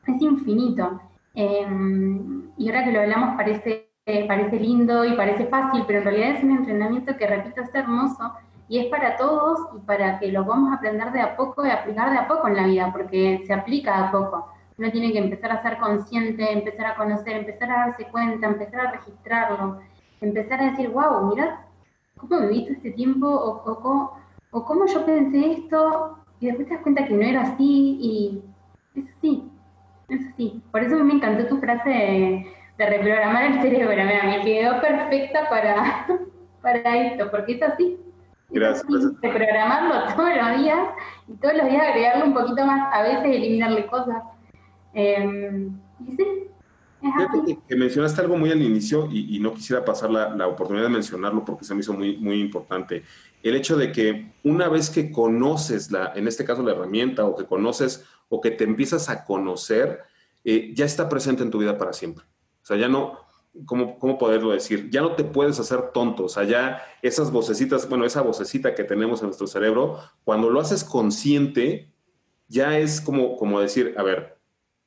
es 0.06 0.22
infinito. 0.22 1.00
Em, 1.34 2.50
y 2.58 2.68
ahora 2.68 2.84
que 2.84 2.92
lo 2.92 3.00
hablamos 3.00 3.36
parece, 3.36 3.91
parece 4.04 4.58
lindo 4.58 5.04
y 5.04 5.14
parece 5.14 5.46
fácil, 5.46 5.84
pero 5.86 6.00
en 6.00 6.04
realidad 6.04 6.30
es 6.30 6.44
un 6.44 6.50
entrenamiento 6.50 7.16
que, 7.16 7.26
repito, 7.26 7.62
es 7.62 7.74
hermoso 7.74 8.32
y 8.68 8.78
es 8.78 8.86
para 8.86 9.16
todos 9.16 9.68
y 9.76 9.80
para 9.80 10.18
que 10.18 10.32
lo 10.32 10.44
vamos 10.44 10.72
a 10.72 10.76
aprender 10.76 11.12
de 11.12 11.20
a 11.20 11.36
poco 11.36 11.64
y 11.64 11.70
aplicar 11.70 12.10
de 12.10 12.18
a 12.18 12.26
poco 12.26 12.48
en 12.48 12.56
la 12.56 12.66
vida, 12.66 12.90
porque 12.92 13.42
se 13.46 13.52
aplica 13.52 14.08
a 14.08 14.10
poco. 14.10 14.48
Uno 14.78 14.90
tiene 14.90 15.12
que 15.12 15.18
empezar 15.18 15.52
a 15.52 15.62
ser 15.62 15.78
consciente, 15.78 16.50
empezar 16.50 16.86
a 16.86 16.96
conocer, 16.96 17.36
empezar 17.36 17.70
a 17.70 17.86
darse 17.86 18.06
cuenta, 18.06 18.46
empezar 18.46 18.80
a 18.80 18.90
registrarlo, 18.92 19.80
empezar 20.20 20.60
a 20.60 20.70
decir, 20.70 20.88
wow, 20.88 21.28
mira 21.28 21.66
cómo 22.16 22.40
he 22.40 22.48
visto 22.48 22.72
este 22.72 22.92
tiempo 22.92 23.26
o, 23.26 23.70
o, 23.70 24.16
o 24.50 24.64
cómo 24.64 24.86
yo 24.86 25.04
pensé 25.04 25.52
esto 25.52 26.18
y 26.40 26.46
después 26.46 26.68
te 26.68 26.74
das 26.74 26.82
cuenta 26.82 27.04
que 27.04 27.14
no 27.14 27.22
era 27.22 27.42
así 27.42 27.98
y 28.00 28.42
es 28.94 29.04
así, 29.16 29.48
es 30.08 30.26
así. 30.32 30.62
Por 30.72 30.82
eso 30.82 30.96
me 31.04 31.14
encantó 31.14 31.46
tu 31.46 31.58
frase 31.58 31.88
de, 31.88 32.46
reprogramar 32.78 33.44
el 33.52 33.62
cerebro, 33.62 33.96
me 33.96 34.42
quedó 34.44 34.80
perfecta 34.80 35.48
para, 35.48 36.06
para 36.62 37.06
esto, 37.06 37.30
porque 37.30 37.54
es 37.54 37.62
así. 37.62 37.98
Gracias, 38.50 38.86
Reprogramarlo 39.22 40.14
todos 40.16 40.36
los 40.36 40.62
días 40.62 40.88
y 41.28 41.32
todos 41.34 41.54
los 41.54 41.66
días 41.68 41.82
agregarle 41.82 42.24
un 42.24 42.34
poquito 42.34 42.66
más, 42.66 42.92
a 42.92 43.02
veces 43.02 43.24
eliminarle 43.24 43.86
cosas. 43.86 44.22
Eh, 44.94 45.68
y 46.06 46.16
sí, 46.16 46.48
que, 47.68 47.76
mencionaste 47.76 48.20
algo 48.20 48.36
muy 48.36 48.50
al 48.50 48.62
inicio 48.62 49.08
y, 49.10 49.38
no 49.40 49.52
quisiera 49.52 49.84
pasar 49.84 50.10
la, 50.10 50.46
oportunidad 50.46 50.84
de 50.86 50.92
mencionarlo 50.92 51.44
porque 51.44 51.64
se 51.64 51.74
me 51.74 51.80
hizo 51.80 51.92
muy, 51.92 52.16
muy 52.16 52.40
importante. 52.40 53.02
El 53.42 53.56
hecho 53.56 53.76
de 53.76 53.90
que 53.90 54.32
una 54.44 54.68
vez 54.68 54.88
que 54.88 55.10
conoces, 55.10 55.90
la, 55.90 56.12
en 56.14 56.28
este 56.28 56.44
caso 56.44 56.62
la 56.62 56.72
herramienta, 56.72 57.24
o 57.24 57.34
que 57.36 57.44
conoces, 57.44 58.04
o 58.28 58.40
que 58.40 58.52
te 58.52 58.64
empiezas 58.64 59.08
a 59.08 59.24
conocer, 59.24 60.00
eh, 60.44 60.72
ya 60.74 60.84
está 60.84 61.08
presente 61.08 61.42
en 61.42 61.50
tu 61.50 61.58
vida 61.58 61.76
para 61.76 61.92
siempre. 61.92 62.24
O 62.62 62.66
sea, 62.66 62.76
ya 62.76 62.88
no, 62.88 63.18
¿cómo, 63.66 63.98
¿cómo 63.98 64.18
poderlo 64.18 64.50
decir? 64.50 64.88
Ya 64.90 65.00
no 65.00 65.14
te 65.14 65.24
puedes 65.24 65.58
hacer 65.58 65.90
tonto. 65.92 66.24
O 66.24 66.28
sea, 66.28 66.44
ya 66.44 66.82
esas 67.02 67.30
vocecitas, 67.30 67.88
bueno, 67.88 68.04
esa 68.04 68.22
vocecita 68.22 68.74
que 68.74 68.84
tenemos 68.84 69.20
en 69.20 69.26
nuestro 69.26 69.46
cerebro, 69.46 69.98
cuando 70.24 70.50
lo 70.50 70.60
haces 70.60 70.84
consciente, 70.84 71.92
ya 72.48 72.78
es 72.78 73.00
como, 73.00 73.36
como 73.36 73.60
decir, 73.60 73.94
a 73.96 74.02
ver, 74.02 74.38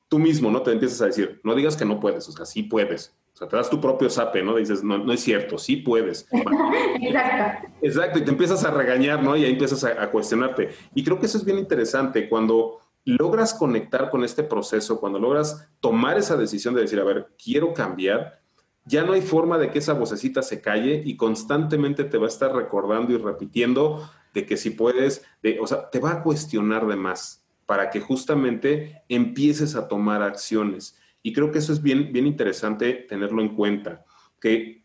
tú 0.07 0.19
mismo, 0.19 0.51
¿no? 0.51 0.61
Te 0.61 0.71
empiezas 0.71 1.01
a 1.01 1.07
decir, 1.07 1.41
no 1.43 1.55
digas 1.55 1.75
que 1.75 1.85
no 1.85 1.99
puedes, 1.99 2.27
o 2.29 2.31
sea, 2.31 2.45
sí 2.45 2.63
puedes. 2.63 3.15
O 3.33 3.37
sea, 3.37 3.49
te 3.49 3.57
das 3.57 3.69
tu 3.69 3.81
propio 3.81 4.09
sape, 4.09 4.41
¿no? 4.41 4.55
Dices, 4.55 4.81
no, 4.81 4.97
no 4.97 5.11
es 5.11 5.19
cierto, 5.19 5.57
sí 5.57 5.77
puedes. 5.77 6.25
Exacto. 7.01 7.67
Exacto, 7.81 8.19
y 8.19 8.21
te 8.23 8.31
empiezas 8.31 8.63
a 8.63 8.71
regañar, 8.71 9.21
¿no? 9.21 9.35
Y 9.35 9.43
ahí 9.43 9.51
empiezas 9.51 9.83
a, 9.83 10.09
cuestionarte. 10.09 10.69
Y 10.93 11.03
creo 11.03 11.19
que 11.19 11.25
eso 11.25 11.37
es 11.37 11.43
bien 11.43 11.59
interesante 11.59 12.29
cuando 12.29 12.79
logras 13.05 13.53
conectar 13.53 14.09
con 14.09 14.23
este 14.23 14.43
proceso, 14.43 14.99
cuando 14.99 15.19
logras 15.19 15.69
tomar 15.79 16.17
esa 16.17 16.35
decisión 16.35 16.73
de 16.73 16.81
decir, 16.81 16.99
a 16.99 17.03
ver, 17.03 17.29
quiero 17.41 17.73
cambiar, 17.73 18.41
ya 18.85 19.03
no 19.03 19.13
hay 19.13 19.21
forma 19.21 19.57
de 19.57 19.71
que 19.71 19.79
esa 19.79 19.93
vocecita 19.93 20.41
se 20.41 20.61
calle 20.61 21.01
y 21.05 21.15
constantemente 21.15 22.03
te 22.03 22.17
va 22.17 22.25
a 22.25 22.29
estar 22.29 22.53
recordando 22.53 23.13
y 23.13 23.17
repitiendo 23.17 24.09
de 24.33 24.45
que 24.45 24.57
si 24.57 24.71
puedes, 24.71 25.23
de, 25.41 25.59
o 25.59 25.67
sea, 25.67 25.89
te 25.89 25.99
va 25.99 26.11
a 26.11 26.23
cuestionar 26.23 26.85
de 26.85 26.95
más 26.95 27.45
para 27.65 27.89
que 27.89 27.99
justamente 27.99 29.03
empieces 29.09 29.75
a 29.75 29.87
tomar 29.87 30.21
acciones. 30.21 30.99
Y 31.23 31.33
creo 31.33 31.51
que 31.51 31.59
eso 31.59 31.73
es 31.73 31.81
bien, 31.81 32.11
bien 32.11 32.27
interesante 32.27 32.93
tenerlo 32.93 33.41
en 33.41 33.55
cuenta, 33.55 34.05
que 34.39 34.83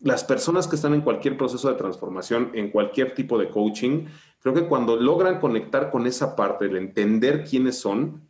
las 0.00 0.24
personas 0.24 0.66
que 0.66 0.76
están 0.76 0.94
en 0.94 1.02
cualquier 1.02 1.36
proceso 1.36 1.68
de 1.68 1.76
transformación, 1.76 2.50
en 2.54 2.70
cualquier 2.70 3.14
tipo 3.14 3.38
de 3.38 3.50
coaching, 3.50 4.06
creo 4.42 4.54
que 4.54 4.66
cuando 4.66 4.96
logran 4.96 5.40
conectar 5.40 5.90
con 5.90 6.06
esa 6.06 6.36
parte, 6.36 6.66
el 6.66 6.76
entender 6.76 7.44
quiénes 7.44 7.78
son, 7.78 8.28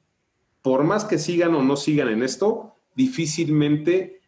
por 0.60 0.84
más 0.84 1.04
que 1.04 1.18
sigan 1.18 1.54
o 1.54 1.62
no 1.62 1.76
sigan 1.76 2.08
en 2.08 2.22
esto, 2.22 2.76
difícilmente 2.94 4.20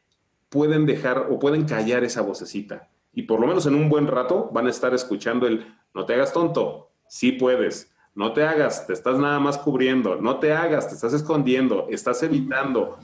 pueden 0.48 0.86
dejar 0.86 1.28
o 1.30 1.38
pueden 1.38 1.64
callar 1.64 2.04
esa 2.04 2.22
vocecita. 2.22 2.88
Y 3.12 3.22
por 3.22 3.40
lo 3.40 3.46
menos 3.46 3.66
en 3.66 3.74
un 3.74 3.88
buen 3.88 4.06
rato 4.06 4.50
van 4.52 4.66
a 4.66 4.70
estar 4.70 4.94
escuchando 4.94 5.46
el, 5.46 5.66
no 5.94 6.04
te 6.06 6.14
hagas 6.14 6.32
tonto, 6.32 6.90
sí 7.06 7.32
puedes, 7.32 7.94
no 8.14 8.32
te 8.32 8.44
hagas, 8.44 8.86
te 8.86 8.92
estás 8.92 9.18
nada 9.18 9.38
más 9.38 9.58
cubriendo, 9.58 10.16
no 10.16 10.38
te 10.38 10.52
hagas, 10.52 10.88
te 10.88 10.94
estás 10.94 11.12
escondiendo, 11.12 11.86
estás 11.90 12.22
evitando. 12.22 12.98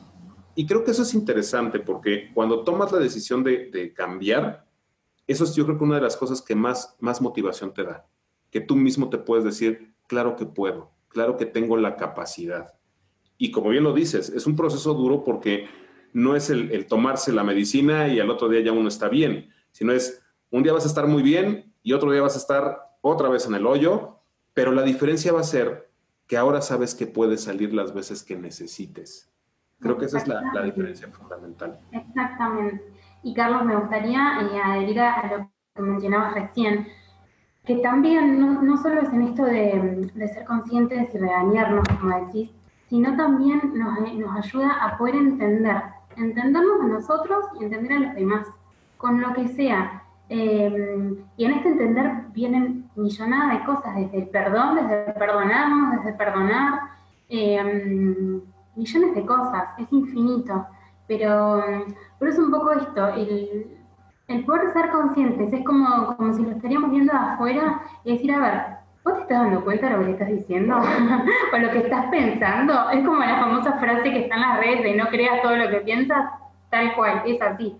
Y 0.54 0.66
creo 0.66 0.84
que 0.84 0.92
eso 0.92 1.02
es 1.02 1.14
interesante 1.14 1.80
porque 1.80 2.30
cuando 2.34 2.64
tomas 2.64 2.92
la 2.92 2.98
decisión 2.98 3.42
de, 3.44 3.92
cambiar, 3.94 4.66
eso 5.26 5.44
es 5.44 5.54
yo 5.54 5.64
creo 5.64 5.78
que 5.78 5.84
una 5.84 5.96
de 5.96 6.02
las 6.02 6.16
cosas 6.16 6.42
que 6.42 6.54
más, 6.54 6.96
más 7.00 7.20
motivación 7.20 7.72
te 7.72 7.84
da, 7.84 8.06
que 8.50 8.60
tú 8.60 8.76
mismo 8.76 9.10
te 9.10 9.18
puedes 9.18 9.44
decir, 9.44 9.94
claro 10.06 10.36
que 10.36 10.46
puedo, 10.46 10.90
claro 11.08 11.36
que 11.36 11.46
tengo 11.46 11.76
la 11.76 11.96
capacidad. 11.96 12.74
Y 13.38 13.50
como 13.50 13.70
bien 13.70 13.84
lo 13.84 13.92
dices, 13.92 14.28
es 14.30 14.46
un 14.46 14.56
proceso 14.56 14.94
duro 14.94 15.24
porque 15.24 15.68
no 16.12 16.36
es 16.36 16.50
el, 16.50 16.70
el 16.72 16.86
tomarse 16.86 17.32
la 17.32 17.44
medicina 17.44 18.08
y 18.08 18.20
al 18.20 18.30
otro 18.30 18.48
día 18.48 18.60
ya 18.60 18.72
uno 18.72 18.88
está 18.88 19.08
bien, 19.08 19.50
sino 19.70 19.92
es 19.92 20.22
un 20.50 20.62
día 20.62 20.72
vas 20.72 20.84
a 20.84 20.88
estar 20.88 21.06
muy 21.06 21.22
bien 21.22 21.72
y 21.82 21.92
otro 21.92 22.10
día 22.10 22.22
vas 22.22 22.34
a 22.34 22.38
estar 22.38 22.78
otra 23.00 23.28
vez 23.28 23.46
en 23.46 23.54
el 23.54 23.66
hoyo 23.66 24.20
pero 24.54 24.72
la 24.72 24.82
diferencia 24.82 25.32
va 25.32 25.40
a 25.40 25.44
ser 25.44 25.90
que 26.26 26.36
ahora 26.36 26.60
sabes 26.60 26.94
que 26.94 27.06
puedes 27.06 27.44
salir 27.44 27.72
las 27.72 27.94
veces 27.94 28.22
que 28.22 28.36
necesites. 28.36 29.32
Creo 29.80 29.96
que 29.96 30.04
esa 30.04 30.18
es 30.18 30.28
la, 30.28 30.42
diferencia 30.62 31.08
fundamental. 31.08 31.78
Exactamente. 31.90 32.84
Y 33.22 33.34
Carlos, 33.34 33.64
me 33.64 33.76
gustaría 33.76 34.40
eh, 34.42 34.60
adherir 34.62 35.00
a, 35.00 35.26
lo 35.28 35.50
que 35.74 35.82
mencionabas 35.82 36.34
recién, 36.34 36.86
también 37.76 38.40
no, 38.40 38.76
solo 38.78 39.02
es 39.02 39.12
en 39.12 39.22
esto 39.22 39.44
de, 39.44 40.10
ser 40.14 40.44
conscientes 40.44 41.14
y 41.14 41.18
regañarnos, 41.18 41.86
como 42.00 42.26
decís, 42.26 42.50
sino 42.88 43.16
también 43.16 43.60
nos, 43.74 44.14
nos 44.14 44.36
ayuda 44.36 44.72
a 44.84 44.98
poder 44.98 45.14
entender, 45.14 45.82
entendernos 46.16 46.80
a 46.80 46.86
nosotros 46.86 47.44
y 47.58 47.64
entender 47.64 47.92
a 47.92 48.00
los 48.00 48.14
demás, 48.14 48.46
con 48.96 49.20
lo 49.20 49.32
que 49.34 49.48
sea. 49.48 50.02
Em, 50.28 51.16
y 51.36 51.44
en 51.44 51.52
este 51.52 51.70
entender 51.70 52.24
vienen 52.32 52.88
millonadas 52.94 53.58
de 53.58 53.64
cosas, 53.64 53.96
desde 53.96 54.18
el 54.18 54.28
perdón, 54.28 54.76
desde 54.76 55.12
perdonarnos, 55.12 55.96
desde 55.96 56.16
perdonar, 56.16 56.80
em, 57.28 58.40
millones 58.76 59.14
de 59.14 59.26
cosas, 59.26 59.68
es 59.78 59.92
infinito. 59.92 60.66
Pero, 61.08 61.62
pero 62.18 62.30
es 62.30 62.38
un 62.38 62.50
poco 62.50 62.72
esto, 62.72 63.08
el, 63.08 63.79
el 64.30 64.44
poder 64.44 64.72
ser 64.72 64.90
conscientes, 64.90 65.52
es 65.52 65.64
como, 65.64 66.16
como 66.16 66.32
si 66.32 66.42
lo 66.42 66.52
estaríamos 66.52 66.90
viendo 66.92 67.12
de 67.12 67.18
afuera 67.18 67.82
y 68.04 68.12
decir, 68.12 68.32
a 68.32 68.38
ver, 68.38 68.62
¿vos 69.04 69.14
te 69.16 69.22
estás 69.22 69.42
dando 69.42 69.64
cuenta 69.64 69.88
de 69.88 69.96
lo 69.96 70.04
que 70.04 70.12
estás 70.12 70.28
diciendo? 70.28 70.76
o 71.52 71.58
lo 71.58 71.70
que 71.70 71.78
estás 71.78 72.06
pensando. 72.06 72.90
Es 72.90 73.04
como 73.04 73.18
la 73.18 73.40
famosa 73.40 73.72
frase 73.78 74.04
que 74.04 74.20
está 74.20 74.36
en 74.36 74.40
las 74.40 74.60
redes 74.60 74.82
de 74.84 74.94
no 74.94 75.08
creas 75.08 75.42
todo 75.42 75.56
lo 75.56 75.68
que 75.68 75.78
piensas, 75.78 76.30
tal 76.70 76.94
cual, 76.94 77.22
es 77.26 77.42
así. 77.42 77.76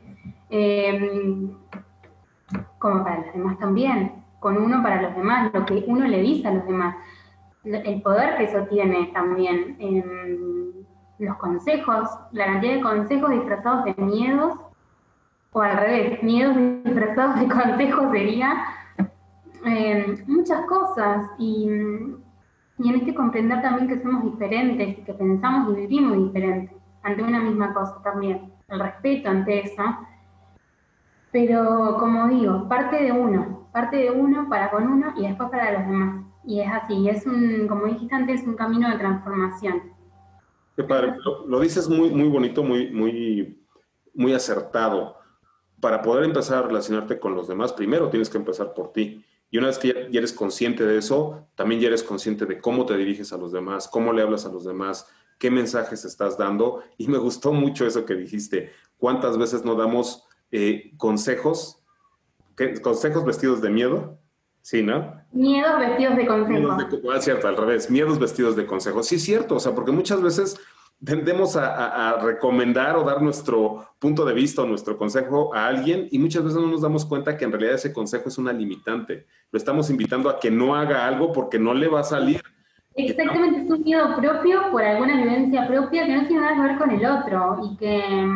Eh, 0.51 1.49
como 2.79 3.05
para 3.05 3.19
los 3.19 3.33
demás 3.33 3.59
también, 3.61 4.25
con 4.41 4.57
uno 4.57 4.83
para 4.83 5.03
los 5.03 5.15
demás, 5.15 5.53
lo 5.55 5.65
que 5.65 5.85
uno 5.87 6.05
le 6.09 6.21
dice 6.21 6.49
a 6.49 6.55
los 6.55 6.67
demás, 6.67 6.97
el 7.63 8.03
poder 8.03 8.39
que 8.39 8.45
eso 8.45 8.67
tiene 8.69 9.11
también, 9.13 9.77
en 9.79 10.73
los 11.19 11.37
consejos, 11.37 12.09
la 12.33 12.47
cantidad 12.47 12.75
de 12.75 12.81
consejos 12.81 13.31
disfrazados 13.31 13.85
de 13.85 13.95
miedos, 14.03 14.55
o 15.53 15.61
al 15.61 15.77
revés, 15.77 16.23
miedos 16.23 16.57
disfrazados 16.85 17.41
de 17.41 17.49
consejos 17.55 18.11
sería 18.13 18.65
eh, 19.67 20.25
muchas 20.27 20.67
cosas 20.67 21.31
y, 21.39 21.69
y 22.79 22.89
en 22.89 22.95
este 22.95 23.15
comprender 23.15 23.61
también 23.63 23.89
que 23.89 24.03
somos 24.03 24.25
diferentes 24.25 25.05
que 25.05 25.15
pensamos 25.15 25.73
y 25.73 25.81
vivimos 25.83 26.17
diferentes 26.17 26.77
ante 27.03 27.23
una 27.23 27.41
misma 27.41 27.73
cosa 27.73 28.01
también, 28.03 28.53
el 28.69 28.81
respeto 28.81 29.31
ante 29.31 29.61
eso 29.61 29.83
pero 31.33 31.97
como 31.99 32.29
digo, 32.29 32.69
parte 32.69 33.03
de 33.03 33.13
uno, 33.13 33.69
parte 33.73 33.97
de 33.97 34.11
uno 34.11 34.49
para 34.49 34.71
con 34.71 34.87
uno 34.87 35.13
y 35.17 35.23
después 35.23 35.49
para 35.51 35.73
los 35.73 35.87
demás. 35.87 36.25
Y 36.45 36.61
es 36.61 36.69
así, 36.73 37.09
es 37.09 37.27
un, 37.27 37.69
como 37.69 37.87
dijiste 37.87 38.15
antes, 38.15 38.43
un 38.47 38.57
camino 38.57 38.91
de 38.91 38.99
transformación. 38.99 39.93
Qué 40.77 40.83
padre, 40.83 41.15
lo, 41.47 41.61
dices 41.61 41.89
muy, 41.89 42.11
muy 42.11 42.29
bonito, 42.29 42.65
muy, 42.65 42.91
muy, 42.91 43.63
muy 44.15 44.33
acertado. 44.33 45.17
Para 45.81 46.03
poder 46.03 46.24
empezar 46.24 46.59
a 46.59 46.66
relacionarte 46.66 47.18
con 47.18 47.35
los 47.35 47.49
demás, 47.49 47.72
primero 47.72 48.11
tienes 48.11 48.28
que 48.28 48.39
empezar 48.39 48.74
por 48.74 48.93
ti. 48.93 49.24
Y 49.51 49.59
una 49.59 49.68
vez 49.68 49.78
que 49.78 50.09
ya, 50.11 50.18
eres 50.18 50.33
consciente 50.33 50.85
de 50.87 50.99
eso, 50.99 51.49
también 51.55 51.81
ya 51.81 51.89
eres 51.89 52.03
consciente 52.03 52.47
de 52.47 52.61
cómo 52.61 52.87
te 52.87 52.97
diriges 52.97 53.33
a 53.33 53.37
los 53.37 53.51
demás, 53.51 53.89
cómo 53.89 54.12
le 54.12 54.22
hablas 54.22 54.47
a 54.47 54.51
los 54.51 54.64
demás, 54.64 55.09
qué 55.39 55.51
mensajes 55.51 56.05
estás 56.05 56.39
dando. 56.39 56.83
Y 56.99 57.09
me 57.09 57.18
gustó 57.18 57.53
mucho 57.53 57.87
eso 57.87 58.05
que 58.05 58.14
dijiste. 58.14 58.72
¿Cuántas 58.99 59.39
veces 59.39 59.64
no 59.64 59.74
damos 59.74 60.24
eh, 60.53 60.93
consejos, 60.97 61.83
consejos 62.83 63.24
vestidos 63.24 63.61
de 63.61 63.70
miedo, 63.70 64.18
¿sí, 64.62 64.83
no? 64.83 65.20
Miedos 65.33 65.78
vestidos 65.78 66.16
de 66.16 66.26
consejos. 66.26 66.76
Ah, 67.12 67.20
cierto, 67.20 67.49
al 67.49 67.57
revés, 67.57 67.91
miedos 67.91 68.18
vestidos 68.18 68.57
de 68.57 68.66
consejos. 68.66 69.07
Sí, 69.07 69.16
es 69.16 69.24
cierto, 69.24 69.57
o 69.57 69.61
sea, 69.61 69.74
porque 69.74 69.93
muchas 69.93 70.20
veces 70.20 70.61
tendemos 71.05 71.57
a, 71.57 72.19
recomendar 72.21 72.97
o 72.97 73.05
dar 73.05 73.23
nuestro 73.23 73.87
punto 73.99 74.25
de 74.25 74.35
vista 74.35 74.63
o 74.63 74.67
nuestro 74.67 74.97
consejo 74.97 75.55
a 75.55 75.67
alguien 75.67 76.09
y 76.11 76.19
muchas 76.19 76.45
veces 76.45 76.61
no 76.61 76.67
nos 76.67 76.83
damos 76.83 77.07
cuenta 77.07 77.37
que 77.37 77.45
en 77.45 77.53
realidad 77.53 77.75
ese 77.75 77.93
consejo 77.93 78.29
es 78.29 78.39
una 78.39 78.53
limitante. 78.53 79.27
Lo 79.51 79.57
estamos 79.57 79.89
invitando 79.91 80.29
a 80.29 80.39
que 80.39 80.51
no 80.51 80.75
haga 80.75 81.07
algo 81.07 81.33
porque 81.33 81.59
no 81.59 81.73
le 81.73 81.89
va 81.89 82.01
a 82.01 82.05
salir. 82.05 82.43
Exactamente, 82.95 83.63
es 83.63 83.71
un 83.71 83.83
miedo 83.83 84.17
propio 84.17 84.71
por 84.71 84.83
alguna 84.83 85.17
vivencia 85.17 85.67
propia 85.67 86.07
que 86.07 86.17
no 86.17 86.27
tiene 86.27 86.43
nada 86.43 86.55
que 86.57 86.63
ver 86.63 86.79
con 86.79 86.91
el 86.91 87.07
otro 87.07 87.61
y 87.65 87.77
que 87.77 88.29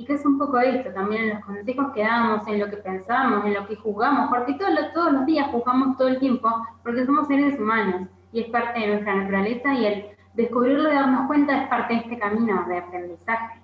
y 0.00 0.06
que 0.06 0.14
es 0.14 0.24
un 0.24 0.38
poco 0.38 0.58
esto 0.58 0.90
también 0.94 1.24
en 1.24 1.30
los 1.34 1.44
consejos 1.44 1.92
que 1.92 2.00
damos, 2.00 2.48
en 2.48 2.58
lo 2.58 2.70
que 2.70 2.78
pensamos, 2.78 3.44
en 3.44 3.52
lo 3.52 3.66
que 3.66 3.76
juzgamos, 3.76 4.30
porque 4.30 4.54
todos 4.54 4.72
los, 4.72 4.94
todos 4.94 5.12
los 5.12 5.26
días 5.26 5.48
juzgamos 5.50 5.98
todo 5.98 6.08
el 6.08 6.18
tiempo, 6.18 6.48
porque 6.82 7.04
somos 7.04 7.28
seres 7.28 7.60
humanos 7.60 8.08
y 8.32 8.40
es 8.40 8.48
parte 8.48 8.80
de 8.80 8.86
nuestra 8.86 9.14
naturaleza 9.14 9.74
y 9.74 9.84
el 9.84 10.06
descubrirlo 10.42 10.90
y 10.90 10.94
darnos 10.94 11.26
cuenta 11.26 11.62
es 11.62 11.68
parte 11.68 11.94
de 11.94 12.00
este 12.00 12.18
camino 12.18 12.64
de 12.68 12.78
aprendizaje, 12.78 13.60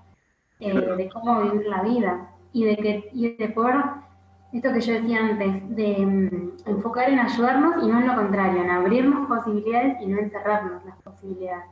eh, 0.61 0.73
de 0.73 1.09
cómo 1.09 1.43
vivir 1.43 1.67
la 1.67 1.83
vida 1.83 2.31
y 2.53 2.65
de, 2.65 2.77
que, 2.77 3.11
y 3.13 3.37
de 3.37 3.49
poder 3.49 3.77
esto 4.53 4.73
que 4.73 4.81
yo 4.81 4.93
decía 4.95 5.27
antes, 5.27 5.77
de 5.77 6.07
mm, 6.07 6.53
enfocar 6.67 7.11
en 7.11 7.19
ayudarnos 7.19 7.85
y 7.85 7.89
no 7.89 8.01
en 8.01 8.07
lo 8.07 8.15
contrario, 8.15 8.63
en 8.63 8.71
abrirnos 8.71 9.29
posibilidades 9.29 10.01
y 10.01 10.07
no 10.07 10.19
encerrarnos 10.19 10.85
las 10.85 10.97
posibilidades. 11.03 11.71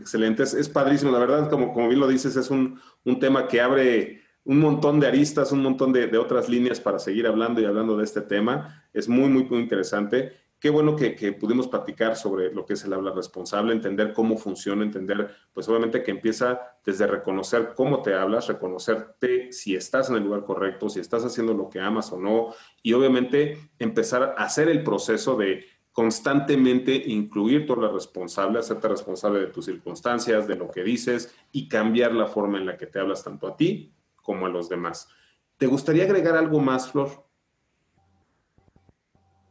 Excelente, 0.00 0.42
es, 0.42 0.68
padrísimo, 0.68 1.10
la 1.10 1.18
verdad, 1.18 1.50
como, 1.50 1.72
como 1.72 1.88
bien 1.88 2.00
lo 2.00 2.08
dices, 2.08 2.36
es 2.36 2.50
un, 2.50 2.80
un 3.04 3.18
tema 3.18 3.48
que 3.48 3.60
abre 3.60 4.22
un 4.44 4.60
montón 4.60 5.00
de 5.00 5.08
aristas, 5.08 5.52
un 5.52 5.62
montón 5.62 5.92
de, 5.92 6.06
de, 6.06 6.18
otras 6.18 6.48
líneas 6.48 6.80
para 6.80 6.98
seguir 6.98 7.26
hablando 7.26 7.60
y 7.60 7.64
hablando 7.64 7.96
de 7.96 8.04
este 8.04 8.20
tema. 8.20 8.84
Es 8.92 9.08
muy, 9.08 9.28
muy, 9.28 9.44
muy 9.44 9.58
interesante 9.58 10.32
qué 10.58 10.70
bueno 10.70 10.96
que, 10.96 11.32
pudimos 11.32 11.68
platicar 11.68 12.16
sobre 12.16 12.52
lo 12.52 12.64
que 12.64 12.74
es 12.74 12.84
el 12.84 12.92
habla 12.92 13.12
responsable, 13.12 13.72
entender 13.72 14.12
cómo 14.12 14.38
funciona, 14.38 14.82
entender, 14.82 15.30
pues 15.52 15.68
obviamente 15.68 16.02
que 16.02 16.10
empieza 16.10 16.78
desde 16.84 17.06
reconocer 17.06 17.74
cómo 17.74 18.02
te 18.02 18.14
hablas, 18.14 18.48
reconocerte 18.48 19.52
si 19.52 19.74
estás 19.74 20.08
en 20.08 20.16
el 20.16 20.24
lugar 20.24 20.44
correcto, 20.44 20.88
si 20.88 21.00
estás 21.00 21.24
haciendo 21.24 21.52
lo 21.54 21.68
que 21.68 21.80
amas 21.80 22.12
o 22.12 22.18
no, 22.18 22.54
y 22.82 22.92
obviamente 22.94 23.70
empezar 23.78 24.34
a 24.36 24.44
hacer 24.44 24.68
el 24.68 24.82
proceso 24.82 25.36
de 25.36 25.66
constantemente 25.92 26.94
incluir 26.94 27.66
tu 27.66 27.74
la 27.76 27.88
responsable, 27.88 28.58
hacerte 28.58 28.88
responsable 28.88 29.40
de 29.40 29.46
tus 29.46 29.64
circunstancias, 29.64 30.46
de 30.46 30.56
lo 30.56 30.70
que 30.70 30.82
dices 30.82 31.34
y 31.52 31.68
cambiar 31.68 32.12
la 32.12 32.26
forma 32.26 32.58
en 32.58 32.66
la 32.66 32.76
que 32.76 32.86
te 32.86 32.98
hablas 32.98 33.24
tanto 33.24 33.46
a 33.46 33.56
ti 33.56 33.94
como 34.16 34.44
a 34.44 34.50
los 34.50 34.68
demás. 34.68 35.08
¿Te 35.56 35.66
gustaría 35.66 36.04
agregar 36.04 36.36
algo 36.36 36.60
más, 36.60 36.90
Flor? 36.90 37.25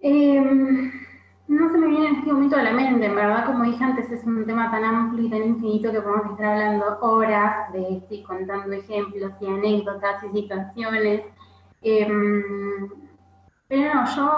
Em, 0.08 0.92
no 1.48 1.72
se 1.72 1.78
me 1.80 1.88
viene 1.88 2.10
en 2.10 2.16
este 2.18 2.32
momento 2.32 2.56
a 2.56 2.62
la 2.62 2.74
mente, 2.74 3.08
en 3.08 3.16
verdad, 3.16 3.48
como 3.48 3.64
dije 3.64 3.84
antes, 3.84 4.12
es 4.12 4.24
un 4.24 4.46
tema 4.46 4.70
tan 4.70 4.84
amplio 4.84 5.26
y 5.26 5.30
tan 5.32 5.42
infinito 5.42 5.92
que 5.92 6.00
podemos 6.00 6.30
estar 6.30 6.46
hablando 6.46 7.00
horas 7.02 7.74
de 7.74 7.98
esto 7.98 8.14
y 8.14 8.22
contando 8.22 8.72
ejemplos 8.72 9.32
y 9.42 9.48
anécdotas 9.48 10.24
y 10.26 10.42
situaciones. 10.42 11.24
Em, 11.82 12.88
pero 13.68 13.96
no, 13.96 14.06
yo 14.16 14.30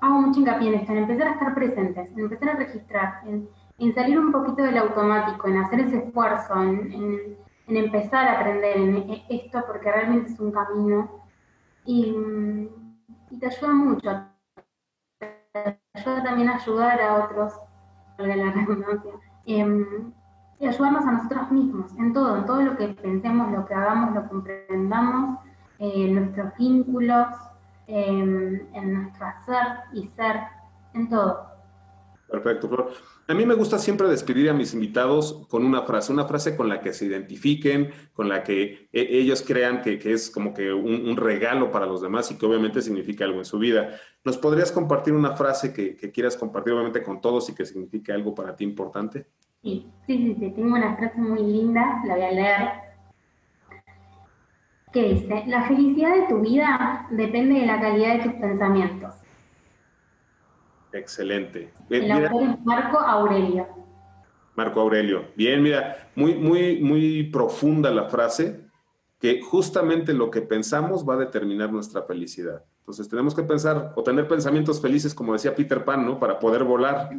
hago 0.00 0.20
mucho 0.20 0.38
hincapié 0.38 0.68
en 0.68 0.74
esto, 0.74 0.92
en 0.92 0.98
empezar 0.98 1.28
a 1.28 1.32
estar 1.32 1.54
presentes, 1.56 2.12
en 2.12 2.20
empezar 2.20 2.48
a 2.50 2.56
registrar, 2.56 3.22
en, 3.26 3.92
salir 3.92 4.20
un 4.20 4.30
poquito 4.30 4.62
del 4.62 4.78
automático, 4.78 5.48
en 5.48 5.56
hacer 5.56 5.80
ese 5.80 5.96
esfuerzo, 5.98 6.62
en, 6.62 7.36
empezar 7.66 8.28
a 8.28 8.40
aprender 8.40 8.76
en 8.76 9.24
esto 9.28 9.64
porque 9.66 9.90
realmente 9.90 10.30
es 10.30 10.38
un 10.38 10.52
camino 10.52 11.10
y 11.84 12.14
te 13.40 13.46
ayuda 13.46 13.72
mucho 13.72 14.35
ayuda 15.94 16.22
también 16.22 16.48
a 16.48 16.56
ayudar 16.56 17.00
a 17.00 17.24
otros, 17.24 17.54
la 18.18 18.50
redundancia, 18.52 19.12
em, 19.46 20.12
y 20.58 20.66
ayudarnos 20.66 21.04
a 21.04 21.12
nosotros 21.12 21.50
mismos, 21.50 21.92
en 21.98 22.12
todo, 22.12 22.36
en 22.38 22.46
todo 22.46 22.62
lo 22.62 22.76
que 22.76 22.88
pensemos, 22.88 23.52
lo 23.52 23.66
que 23.66 23.74
hagamos, 23.74 24.14
lo 24.14 24.22
que 24.22 24.28
comprendamos, 24.28 25.38
en 25.78 26.14
nuestros 26.14 26.56
vínculos, 26.56 27.28
em, 27.86 28.66
en 28.72 28.94
nuestro 28.94 29.26
hacer 29.26 29.66
y 29.92 30.06
ser, 30.08 30.40
en 30.94 31.08
todo. 31.08 31.45
Perfecto, 32.28 32.68
Flor. 32.68 32.90
A 33.28 33.34
mí 33.34 33.46
me 33.46 33.54
gusta 33.54 33.78
siempre 33.78 34.08
despedir 34.08 34.50
a 34.50 34.52
mis 34.52 34.74
invitados 34.74 35.46
con 35.48 35.64
una 35.64 35.82
frase, 35.82 36.12
una 36.12 36.24
frase 36.24 36.56
con 36.56 36.68
la 36.68 36.80
que 36.80 36.92
se 36.92 37.06
identifiquen, 37.06 37.90
con 38.12 38.28
la 38.28 38.42
que 38.42 38.88
e, 38.92 39.18
ellos 39.18 39.44
crean 39.46 39.80
que, 39.80 40.00
es 40.04 40.30
como 40.30 40.52
que 40.52 40.72
un, 40.72 41.16
regalo 41.16 41.70
para 41.70 41.86
los 41.86 42.02
demás 42.02 42.30
y 42.30 42.38
que 42.38 42.46
obviamente 42.46 42.82
significa 42.82 43.24
algo 43.24 43.38
en 43.38 43.44
su 43.44 43.58
vida. 43.58 43.96
¿Nos 44.24 44.38
podrías 44.38 44.72
compartir 44.72 45.14
una 45.14 45.36
frase 45.36 45.72
que, 45.72 45.96
quieras 46.10 46.36
compartir 46.36 46.72
obviamente 46.72 47.02
con 47.02 47.20
todos 47.20 47.48
y 47.48 47.54
que 47.54 47.64
signifique 47.64 48.12
algo 48.12 48.34
para 48.34 48.56
ti 48.56 48.64
importante? 48.64 49.26
Sí, 49.62 49.86
sí, 50.06 50.18
sí, 50.18 50.36
sí, 50.38 50.50
tengo 50.50 50.74
una 50.74 50.96
frase 50.96 51.18
muy 51.18 51.42
linda, 51.42 52.02
la 52.06 52.14
voy 52.14 52.24
a 52.24 52.32
leer, 52.32 52.68
que 54.92 55.14
dice, 55.14 55.44
la 55.46 55.66
felicidad 55.66 56.14
de 56.14 56.28
tu 56.28 56.40
vida 56.40 57.06
depende 57.10 57.60
de 57.60 57.66
la 57.66 57.80
calidad 57.80 58.18
de 58.18 58.30
tus 58.30 58.32
pensamientos. 58.34 59.25
Excelente. 60.96 61.72
El 61.90 62.10
autor 62.10 62.42
es 62.42 62.64
Marco 62.64 62.98
Aurelio. 62.98 63.66
Marco 64.54 64.80
Aurelio. 64.80 65.26
Bien, 65.36 65.62
mira, 65.62 66.08
muy, 66.14 66.34
muy, 66.34 66.80
muy 66.80 67.24
profunda 67.24 67.90
la 67.90 68.04
frase, 68.04 68.64
que 69.20 69.40
justamente 69.42 70.12
lo 70.14 70.30
que 70.30 70.42
pensamos 70.42 71.06
va 71.06 71.14
a 71.14 71.18
determinar 71.18 71.70
nuestra 71.70 72.02
felicidad. 72.02 72.62
Entonces 72.80 73.08
tenemos 73.08 73.34
que 73.34 73.42
pensar 73.42 73.92
o 73.96 74.02
tener 74.02 74.26
pensamientos 74.28 74.80
felices, 74.80 75.14
como 75.14 75.32
decía 75.32 75.54
Peter 75.54 75.84
Pan, 75.84 76.06
¿no? 76.06 76.18
Para 76.18 76.38
poder 76.38 76.64
volar. 76.64 77.10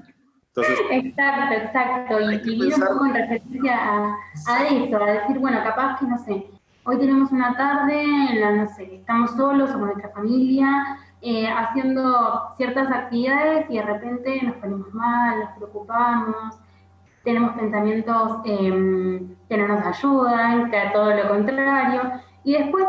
Entonces, 0.48 0.80
exacto, 0.92 1.54
exacto. 1.56 2.22
Y, 2.22 2.38
vivir 2.40 2.74
un 2.74 2.82
poco 2.82 3.06
en 3.06 3.14
referencia 3.14 3.76
a, 3.76 4.16
a, 4.48 4.68
eso, 4.68 5.04
a 5.04 5.12
decir, 5.12 5.38
bueno, 5.40 5.62
capaz 5.64 6.00
que, 6.00 6.06
no 6.08 6.18
sé, 6.18 6.48
hoy 6.84 6.98
tenemos 6.98 7.32
una 7.32 7.56
tarde 7.56 8.02
en 8.02 8.42
la, 8.42 8.52
no 8.52 8.68
sé, 8.70 8.96
estamos 8.96 9.32
solos 9.32 9.70
o 9.72 9.74
con 9.74 9.86
nuestra 9.88 10.10
familia, 10.10 10.98
eh, 11.22 11.48
haciendo 11.48 12.54
ciertas 12.58 12.92
actividades 12.92 13.66
y 13.70 13.78
de 13.78 13.82
repente 13.82 14.42
nos 14.44 14.56
ponemos 14.58 14.94
mal, 14.94 15.40
nos 15.40 15.50
preocupamos, 15.58 16.60
tenemos 17.24 17.54
pensamientos 17.54 18.40
em, 18.46 19.36
que 19.50 19.58
no 19.58 19.68
nos 19.68 19.86
ayudan, 19.86 20.70
que 20.70 20.78
a 20.78 20.94
todo 20.94 21.14
lo 21.14 21.28
contrario, 21.28 22.02
y 22.44 22.54
después 22.54 22.86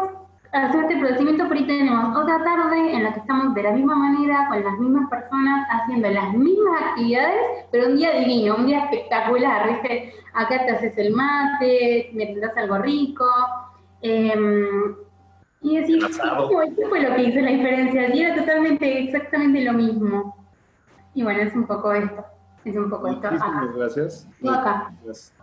hacer 0.53 0.83
este 0.83 0.97
procedimiento 0.99 1.47
por 1.47 1.57
ahí 1.57 1.67
tenemos 1.67 2.17
otra 2.17 2.43
tarde 2.43 2.95
en 2.95 3.05
la 3.05 3.13
que 3.13 3.21
estamos 3.21 3.55
de 3.55 3.63
la 3.63 3.73
misma 3.73 3.97
manera, 3.97 4.47
con 4.49 4.63
las 4.63 4.79
mismas 4.79 5.11
personas, 5.11 5.67
haciendo 5.71 6.09
las 6.09 6.33
mismas 6.35 6.83
actividades, 6.83 7.67
pero 7.71 7.89
un 7.89 7.97
día 7.97 8.13
divino, 8.13 8.57
un 8.57 8.67
día 8.67 8.85
espectacular, 8.85 9.69
¿viste? 9.69 10.13
Acá 10.35 10.65
te 10.65 10.73
haces 10.73 10.97
el 10.99 11.15
mate, 11.15 12.11
me 12.15 12.35
das 12.37 12.57
algo 12.57 12.79
rico, 12.79 13.25
eh, 14.03 14.35
y 15.61 15.79
decir, 15.79 15.99
¿qué 16.05 16.87
fue 16.89 17.03
lo 17.03 17.15
que 17.15 17.23
hizo 17.23 17.41
la 17.41 17.51
diferencia? 17.51 18.15
Y 18.15 18.23
era 18.23 18.37
totalmente, 18.37 19.05
exactamente 19.05 19.65
lo 19.65 19.73
mismo. 19.73 20.47
Y 21.15 21.23
bueno, 21.23 21.41
es 21.43 21.55
un 21.55 21.67
poco 21.67 21.93
esto. 21.93 22.25
Es 22.65 22.77
un 22.77 22.91
poco 22.91 23.09
esto. 23.09 23.31
Muchísimas 23.31 23.75
gracias. 23.75 24.29
acá. 24.45 24.95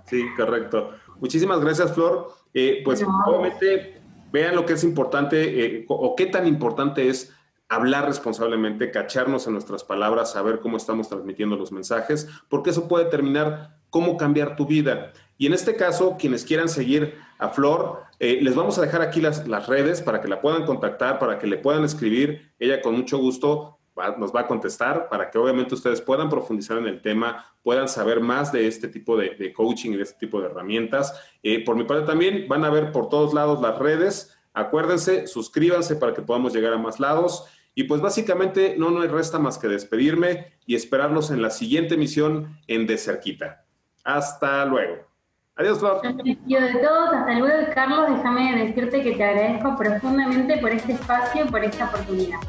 Sí, 0.05 0.25
correcto. 0.37 0.91
Muchísimas 1.19 1.59
gracias, 1.59 1.93
Flor. 1.93 2.29
Eh, 2.53 2.81
pues 2.85 3.05
obviamente 3.25 4.01
vean 4.31 4.55
lo 4.55 4.65
que 4.65 4.73
es 4.73 4.83
importante 4.83 5.65
eh, 5.65 5.85
o 5.89 6.15
qué 6.15 6.27
tan 6.27 6.47
importante 6.47 7.09
es 7.09 7.33
hablar 7.67 8.05
responsablemente, 8.05 8.91
cacharnos 8.91 9.47
en 9.47 9.53
nuestras 9.53 9.83
palabras, 9.83 10.31
saber 10.31 10.59
cómo 10.59 10.77
estamos 10.77 11.09
transmitiendo 11.09 11.55
los 11.55 11.71
mensajes, 11.71 12.29
porque 12.47 12.69
eso 12.69 12.87
puede 12.87 13.05
determinar 13.05 13.77
cómo 13.89 14.17
cambiar 14.17 14.55
tu 14.55 14.65
vida. 14.65 15.11
Y 15.37 15.47
en 15.47 15.53
este 15.53 15.75
caso, 15.75 16.15
quienes 16.17 16.45
quieran 16.45 16.69
seguir 16.69 17.15
a 17.37 17.49
Flor, 17.49 18.03
eh, 18.19 18.39
les 18.41 18.55
vamos 18.55 18.77
a 18.77 18.81
dejar 18.81 19.01
aquí 19.01 19.19
las, 19.19 19.45
redes 19.67 20.01
para 20.01 20.21
que 20.21 20.27
la 20.27 20.41
puedan 20.41 20.65
contactar, 20.65 21.19
para 21.19 21.37
que 21.37 21.47
le 21.47 21.57
puedan 21.57 21.83
escribir. 21.83 22.53
Ella 22.59 22.81
con 22.81 22.95
mucho 22.95 23.17
gusto 23.17 23.79
nos 24.17 24.35
va 24.35 24.41
a 24.41 24.47
contestar 24.47 25.07
para 25.07 25.31
que 25.31 25.37
obviamente 25.37 25.73
ustedes 25.73 26.01
puedan 26.01 26.29
profundizar 26.29 26.77
en 26.77 26.87
el 26.87 27.01
tema, 27.01 27.45
puedan 27.63 27.87
saber 27.87 28.19
más 28.19 28.51
de 28.51 28.67
este 28.67 28.89
tipo 28.89 29.15
de, 29.15 29.53
coaching 29.53 29.91
y 29.91 29.95
de 29.95 30.03
este 30.03 30.19
tipo 30.19 30.41
de 30.41 30.47
herramientas. 30.47 31.17
Eh, 31.43 31.63
por 31.63 31.77
mi 31.77 31.85
parte 31.85 32.05
también 32.05 32.45
van 32.49 32.65
a 32.65 32.69
ver 32.69 32.91
por 32.91 33.07
todos 33.07 33.33
lados 33.33 33.61
las 33.61 33.79
redes. 33.79 34.37
Acuérdense, 34.53 35.27
suscríbanse 35.27 35.95
para 35.95 36.13
que 36.13 36.21
podamos 36.21 36.53
llegar 36.53 36.73
a 36.73 36.77
más 36.77 36.99
lados. 36.99 37.45
Y 37.73 37.85
pues 37.85 38.01
básicamente 38.01 38.75
no 38.77 38.89
nos 38.91 39.09
resta 39.09 39.39
más 39.39 39.57
que 39.57 39.67
despedirme 39.67 40.53
y 40.65 40.75
esperarlos 40.75 41.31
en 41.31 41.41
la 41.41 41.49
siguiente 41.49 41.95
emisión 41.95 42.57
en 42.67 42.87
De 42.87 42.97
Cerquita. 42.97 43.65
Hasta 44.03 44.65
luego. 44.65 45.14
Adiós, 45.57 45.79
Flor. 45.79 46.01
Yo 46.47 46.59
de 46.59 46.73
todos, 46.75 47.13
hasta 47.13 47.31
luego, 47.39 47.71
Carlos. 47.73 48.09
Déjame 48.09 48.65
decirte 48.65 49.01
que 49.01 49.15
te 49.15 49.23
agradezco 49.23 49.77
profundamente 49.77 50.57
por 50.57 50.71
este 50.71 50.93
espacio 50.93 51.45
y 51.45 51.47
por 51.47 51.63
esta 51.63 51.85
oportunidad. 51.85 52.39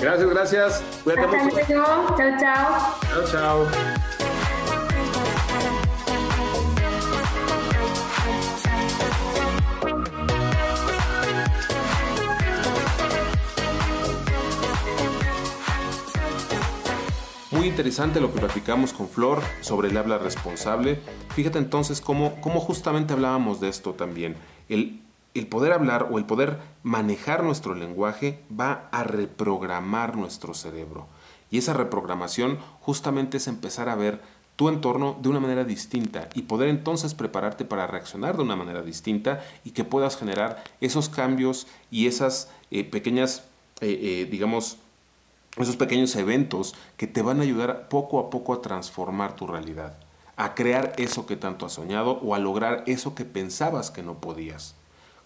Gracias, 0.00 0.30
gracias. 0.30 1.00
Cuídate 1.04 1.26
hasta 1.26 1.44
mucho. 1.44 1.56
Luego. 1.68 2.16
Chao, 2.16 2.38
chao. 2.40 3.24
Chao, 3.30 3.66
chao. 3.66 4.19
Muy 17.60 17.68
interesante 17.68 18.22
lo 18.22 18.32
que 18.32 18.40
platicamos 18.40 18.94
con 18.94 19.06
Flor 19.06 19.42
sobre 19.60 19.90
el 19.90 19.96
habla 19.98 20.16
responsable. 20.16 20.98
Fíjate 21.34 21.58
entonces 21.58 22.00
cómo, 22.00 22.40
cómo 22.40 22.58
justamente 22.58 23.12
hablábamos 23.12 23.60
de 23.60 23.68
esto 23.68 23.92
también. 23.92 24.34
El, 24.70 25.02
el 25.34 25.46
poder 25.46 25.74
hablar 25.74 26.08
o 26.10 26.16
el 26.16 26.24
poder 26.24 26.56
manejar 26.82 27.44
nuestro 27.44 27.74
lenguaje 27.74 28.42
va 28.50 28.88
a 28.92 29.04
reprogramar 29.04 30.16
nuestro 30.16 30.54
cerebro. 30.54 31.06
Y 31.50 31.58
esa 31.58 31.74
reprogramación 31.74 32.58
justamente 32.80 33.36
es 33.36 33.46
empezar 33.46 33.90
a 33.90 33.94
ver 33.94 34.22
tu 34.56 34.70
entorno 34.70 35.18
de 35.20 35.28
una 35.28 35.40
manera 35.40 35.64
distinta 35.64 36.30
y 36.34 36.42
poder 36.42 36.70
entonces 36.70 37.12
prepararte 37.12 37.66
para 37.66 37.86
reaccionar 37.86 38.38
de 38.38 38.42
una 38.42 38.56
manera 38.56 38.80
distinta 38.80 39.44
y 39.66 39.72
que 39.72 39.84
puedas 39.84 40.16
generar 40.16 40.64
esos 40.80 41.10
cambios 41.10 41.66
y 41.90 42.06
esas 42.06 42.50
eh, 42.70 42.84
pequeñas, 42.84 43.44
eh, 43.82 44.00
eh, 44.00 44.28
digamos, 44.30 44.78
esos 45.62 45.76
pequeños 45.76 46.14
eventos 46.16 46.74
que 46.96 47.06
te 47.06 47.22
van 47.22 47.40
a 47.40 47.42
ayudar 47.42 47.88
poco 47.88 48.18
a 48.20 48.30
poco 48.30 48.54
a 48.54 48.62
transformar 48.62 49.36
tu 49.36 49.46
realidad, 49.46 49.98
a 50.36 50.54
crear 50.54 50.92
eso 50.96 51.26
que 51.26 51.36
tanto 51.36 51.66
has 51.66 51.72
soñado 51.72 52.12
o 52.22 52.34
a 52.34 52.38
lograr 52.38 52.84
eso 52.86 53.14
que 53.14 53.24
pensabas 53.24 53.90
que 53.90 54.02
no 54.02 54.20
podías. 54.20 54.74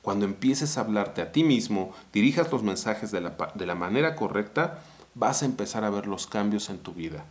cuando 0.03 0.27
empieces 0.27 0.77
a 0.77 0.83
hablarte 0.83 1.23
a 1.23 1.33
ti 1.33 1.45
mismo, 1.45 1.95
dirijas 2.13 2.53
los 2.53 2.63
mensajes 2.63 3.11
de 3.11 3.23
la, 3.23 3.37
de 3.55 3.65
la 3.65 3.75
manera 3.75 4.15
correcta, 4.17 4.81
vas 5.15 5.43
a 5.43 5.47
empezar 5.47 5.83
a 5.83 5.89
ver 5.89 6.07
los 6.07 6.27
cambios 6.27 6.69
en 6.69 6.79
tu 6.79 6.93
vida. 6.93 7.25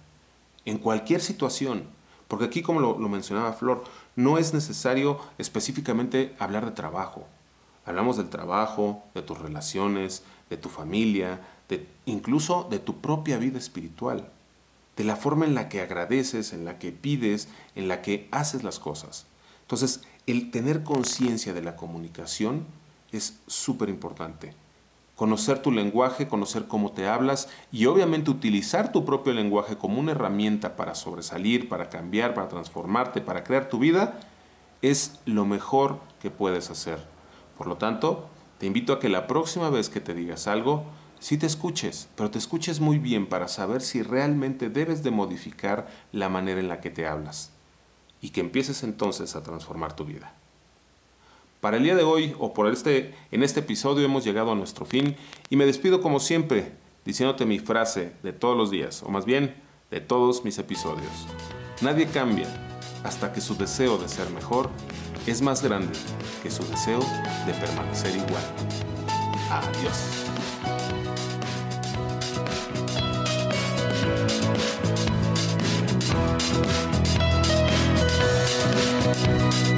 En 0.65 0.79
cualquier 0.79 1.21
situación, 1.21 1.83
porque 2.27 2.45
aquí 2.45 2.63
como 2.63 2.79
lo, 2.79 2.97
lo 2.97 3.09
mencionaba 3.09 3.53
Flor, 3.53 3.83
no 4.15 4.39
es 4.39 4.55
necesario 4.55 5.19
específicamente 5.37 6.35
hablar 6.39 6.65
de 6.65 6.71
trabajo. 6.71 7.27
Hablamos 7.85 8.17
del 8.17 8.29
trabajo, 8.29 9.03
de 9.13 9.21
tus 9.21 9.37
relaciones, 9.37 10.23
de 10.49 10.57
tu 10.57 10.69
familia, 10.69 11.41
incluso 12.05 12.67
de 12.69 12.79
tu 12.79 12.99
propia 13.01 13.37
vida 13.37 13.57
espiritual, 13.57 14.29
de 14.97 15.03
la 15.03 15.15
forma 15.15 15.45
en 15.45 15.55
la 15.55 15.69
que 15.69 15.81
agradeces, 15.81 16.53
en 16.53 16.65
la 16.65 16.79
que 16.79 16.91
pides, 16.91 17.47
en 17.75 17.87
la 17.87 18.01
que 18.01 18.27
haces 18.31 18.63
las 18.63 18.79
cosas. 18.79 19.25
Entonces, 19.61 20.01
el 20.27 20.51
tener 20.51 20.83
conciencia 20.83 21.53
de 21.53 21.61
la 21.61 21.75
comunicación 21.75 22.65
es 23.11 23.39
súper 23.47 23.89
importante. 23.89 24.53
Conocer 25.15 25.61
tu 25.61 25.71
lenguaje, 25.71 26.27
conocer 26.27 26.67
cómo 26.67 26.91
te 26.91 27.07
hablas 27.07 27.47
y 27.71 27.85
obviamente 27.85 28.31
utilizar 28.31 28.91
tu 28.91 29.05
propio 29.05 29.33
lenguaje 29.33 29.77
como 29.77 29.99
una 29.99 30.11
herramienta 30.11 30.75
para 30.75 30.95
sobresalir, 30.95 31.69
para 31.69 31.89
cambiar, 31.89 32.33
para 32.33 32.47
transformarte, 32.47 33.21
para 33.21 33.43
crear 33.43 33.69
tu 33.69 33.79
vida, 33.79 34.19
es 34.81 35.19
lo 35.25 35.45
mejor 35.45 35.99
que 36.21 36.31
puedes 36.31 36.69
hacer. 36.69 36.99
Por 37.57 37.67
lo 37.67 37.77
tanto, 37.77 38.27
te 38.57 38.65
invito 38.65 38.93
a 38.93 38.99
que 38.99 39.09
la 39.09 39.27
próxima 39.27 39.69
vez 39.69 39.89
que 39.89 40.01
te 40.01 40.13
digas 40.13 40.47
algo, 40.47 40.83
sí 41.23 41.37
te 41.37 41.45
escuches, 41.45 42.09
pero 42.17 42.29
te 42.29 42.37
escuches 42.37 42.81
muy 42.81 42.99
bien 42.99 43.27
para 43.27 43.47
saber 43.47 43.81
si 43.81 44.03
realmente 44.03 44.69
debes 44.69 45.03
de 45.03 45.11
modificar 45.11 45.87
la 46.11 46.27
manera 46.27 46.59
en 46.59 46.67
la 46.67 46.81
que 46.81 46.89
te 46.89 47.07
hablas 47.07 47.53
y 48.19 48.31
que 48.31 48.41
empieces 48.41 48.83
entonces 48.83 49.37
a 49.37 49.41
transformar 49.41 49.95
tu 49.95 50.03
vida. 50.03 50.33
Para 51.61 51.77
el 51.77 51.83
día 51.83 51.95
de 51.95 52.03
hoy 52.03 52.35
o 52.39 52.53
por 52.53 52.67
este 52.67 53.15
en 53.31 53.41
este 53.41 53.61
episodio 53.61 54.03
hemos 54.03 54.25
llegado 54.25 54.51
a 54.51 54.55
nuestro 54.55 54.85
fin 54.85 55.15
y 55.49 55.55
me 55.55 55.65
despido 55.65 56.01
como 56.01 56.19
siempre 56.19 56.73
diciéndote 57.05 57.45
mi 57.45 57.57
frase 57.57 58.11
de 58.21 58.33
todos 58.33 58.57
los 58.57 58.69
días 58.69 59.01
o 59.01 59.07
más 59.07 59.23
bien 59.23 59.55
de 59.91 60.01
todos 60.01 60.43
mis 60.43 60.57
episodios. 60.57 61.25
Nadie 61.79 62.07
cambia 62.07 62.47
hasta 63.05 63.31
que 63.31 63.39
su 63.39 63.55
deseo 63.55 63.97
de 63.97 64.09
ser 64.09 64.29
mejor 64.31 64.69
es 65.25 65.41
más 65.41 65.63
grande 65.63 65.93
que 66.41 66.51
su 66.51 66.67
deseo 66.67 66.99
de 66.99 67.53
permanecer 67.53 68.13
igual. 68.13 68.43
Adiós. 69.49 70.32
you 79.25 79.72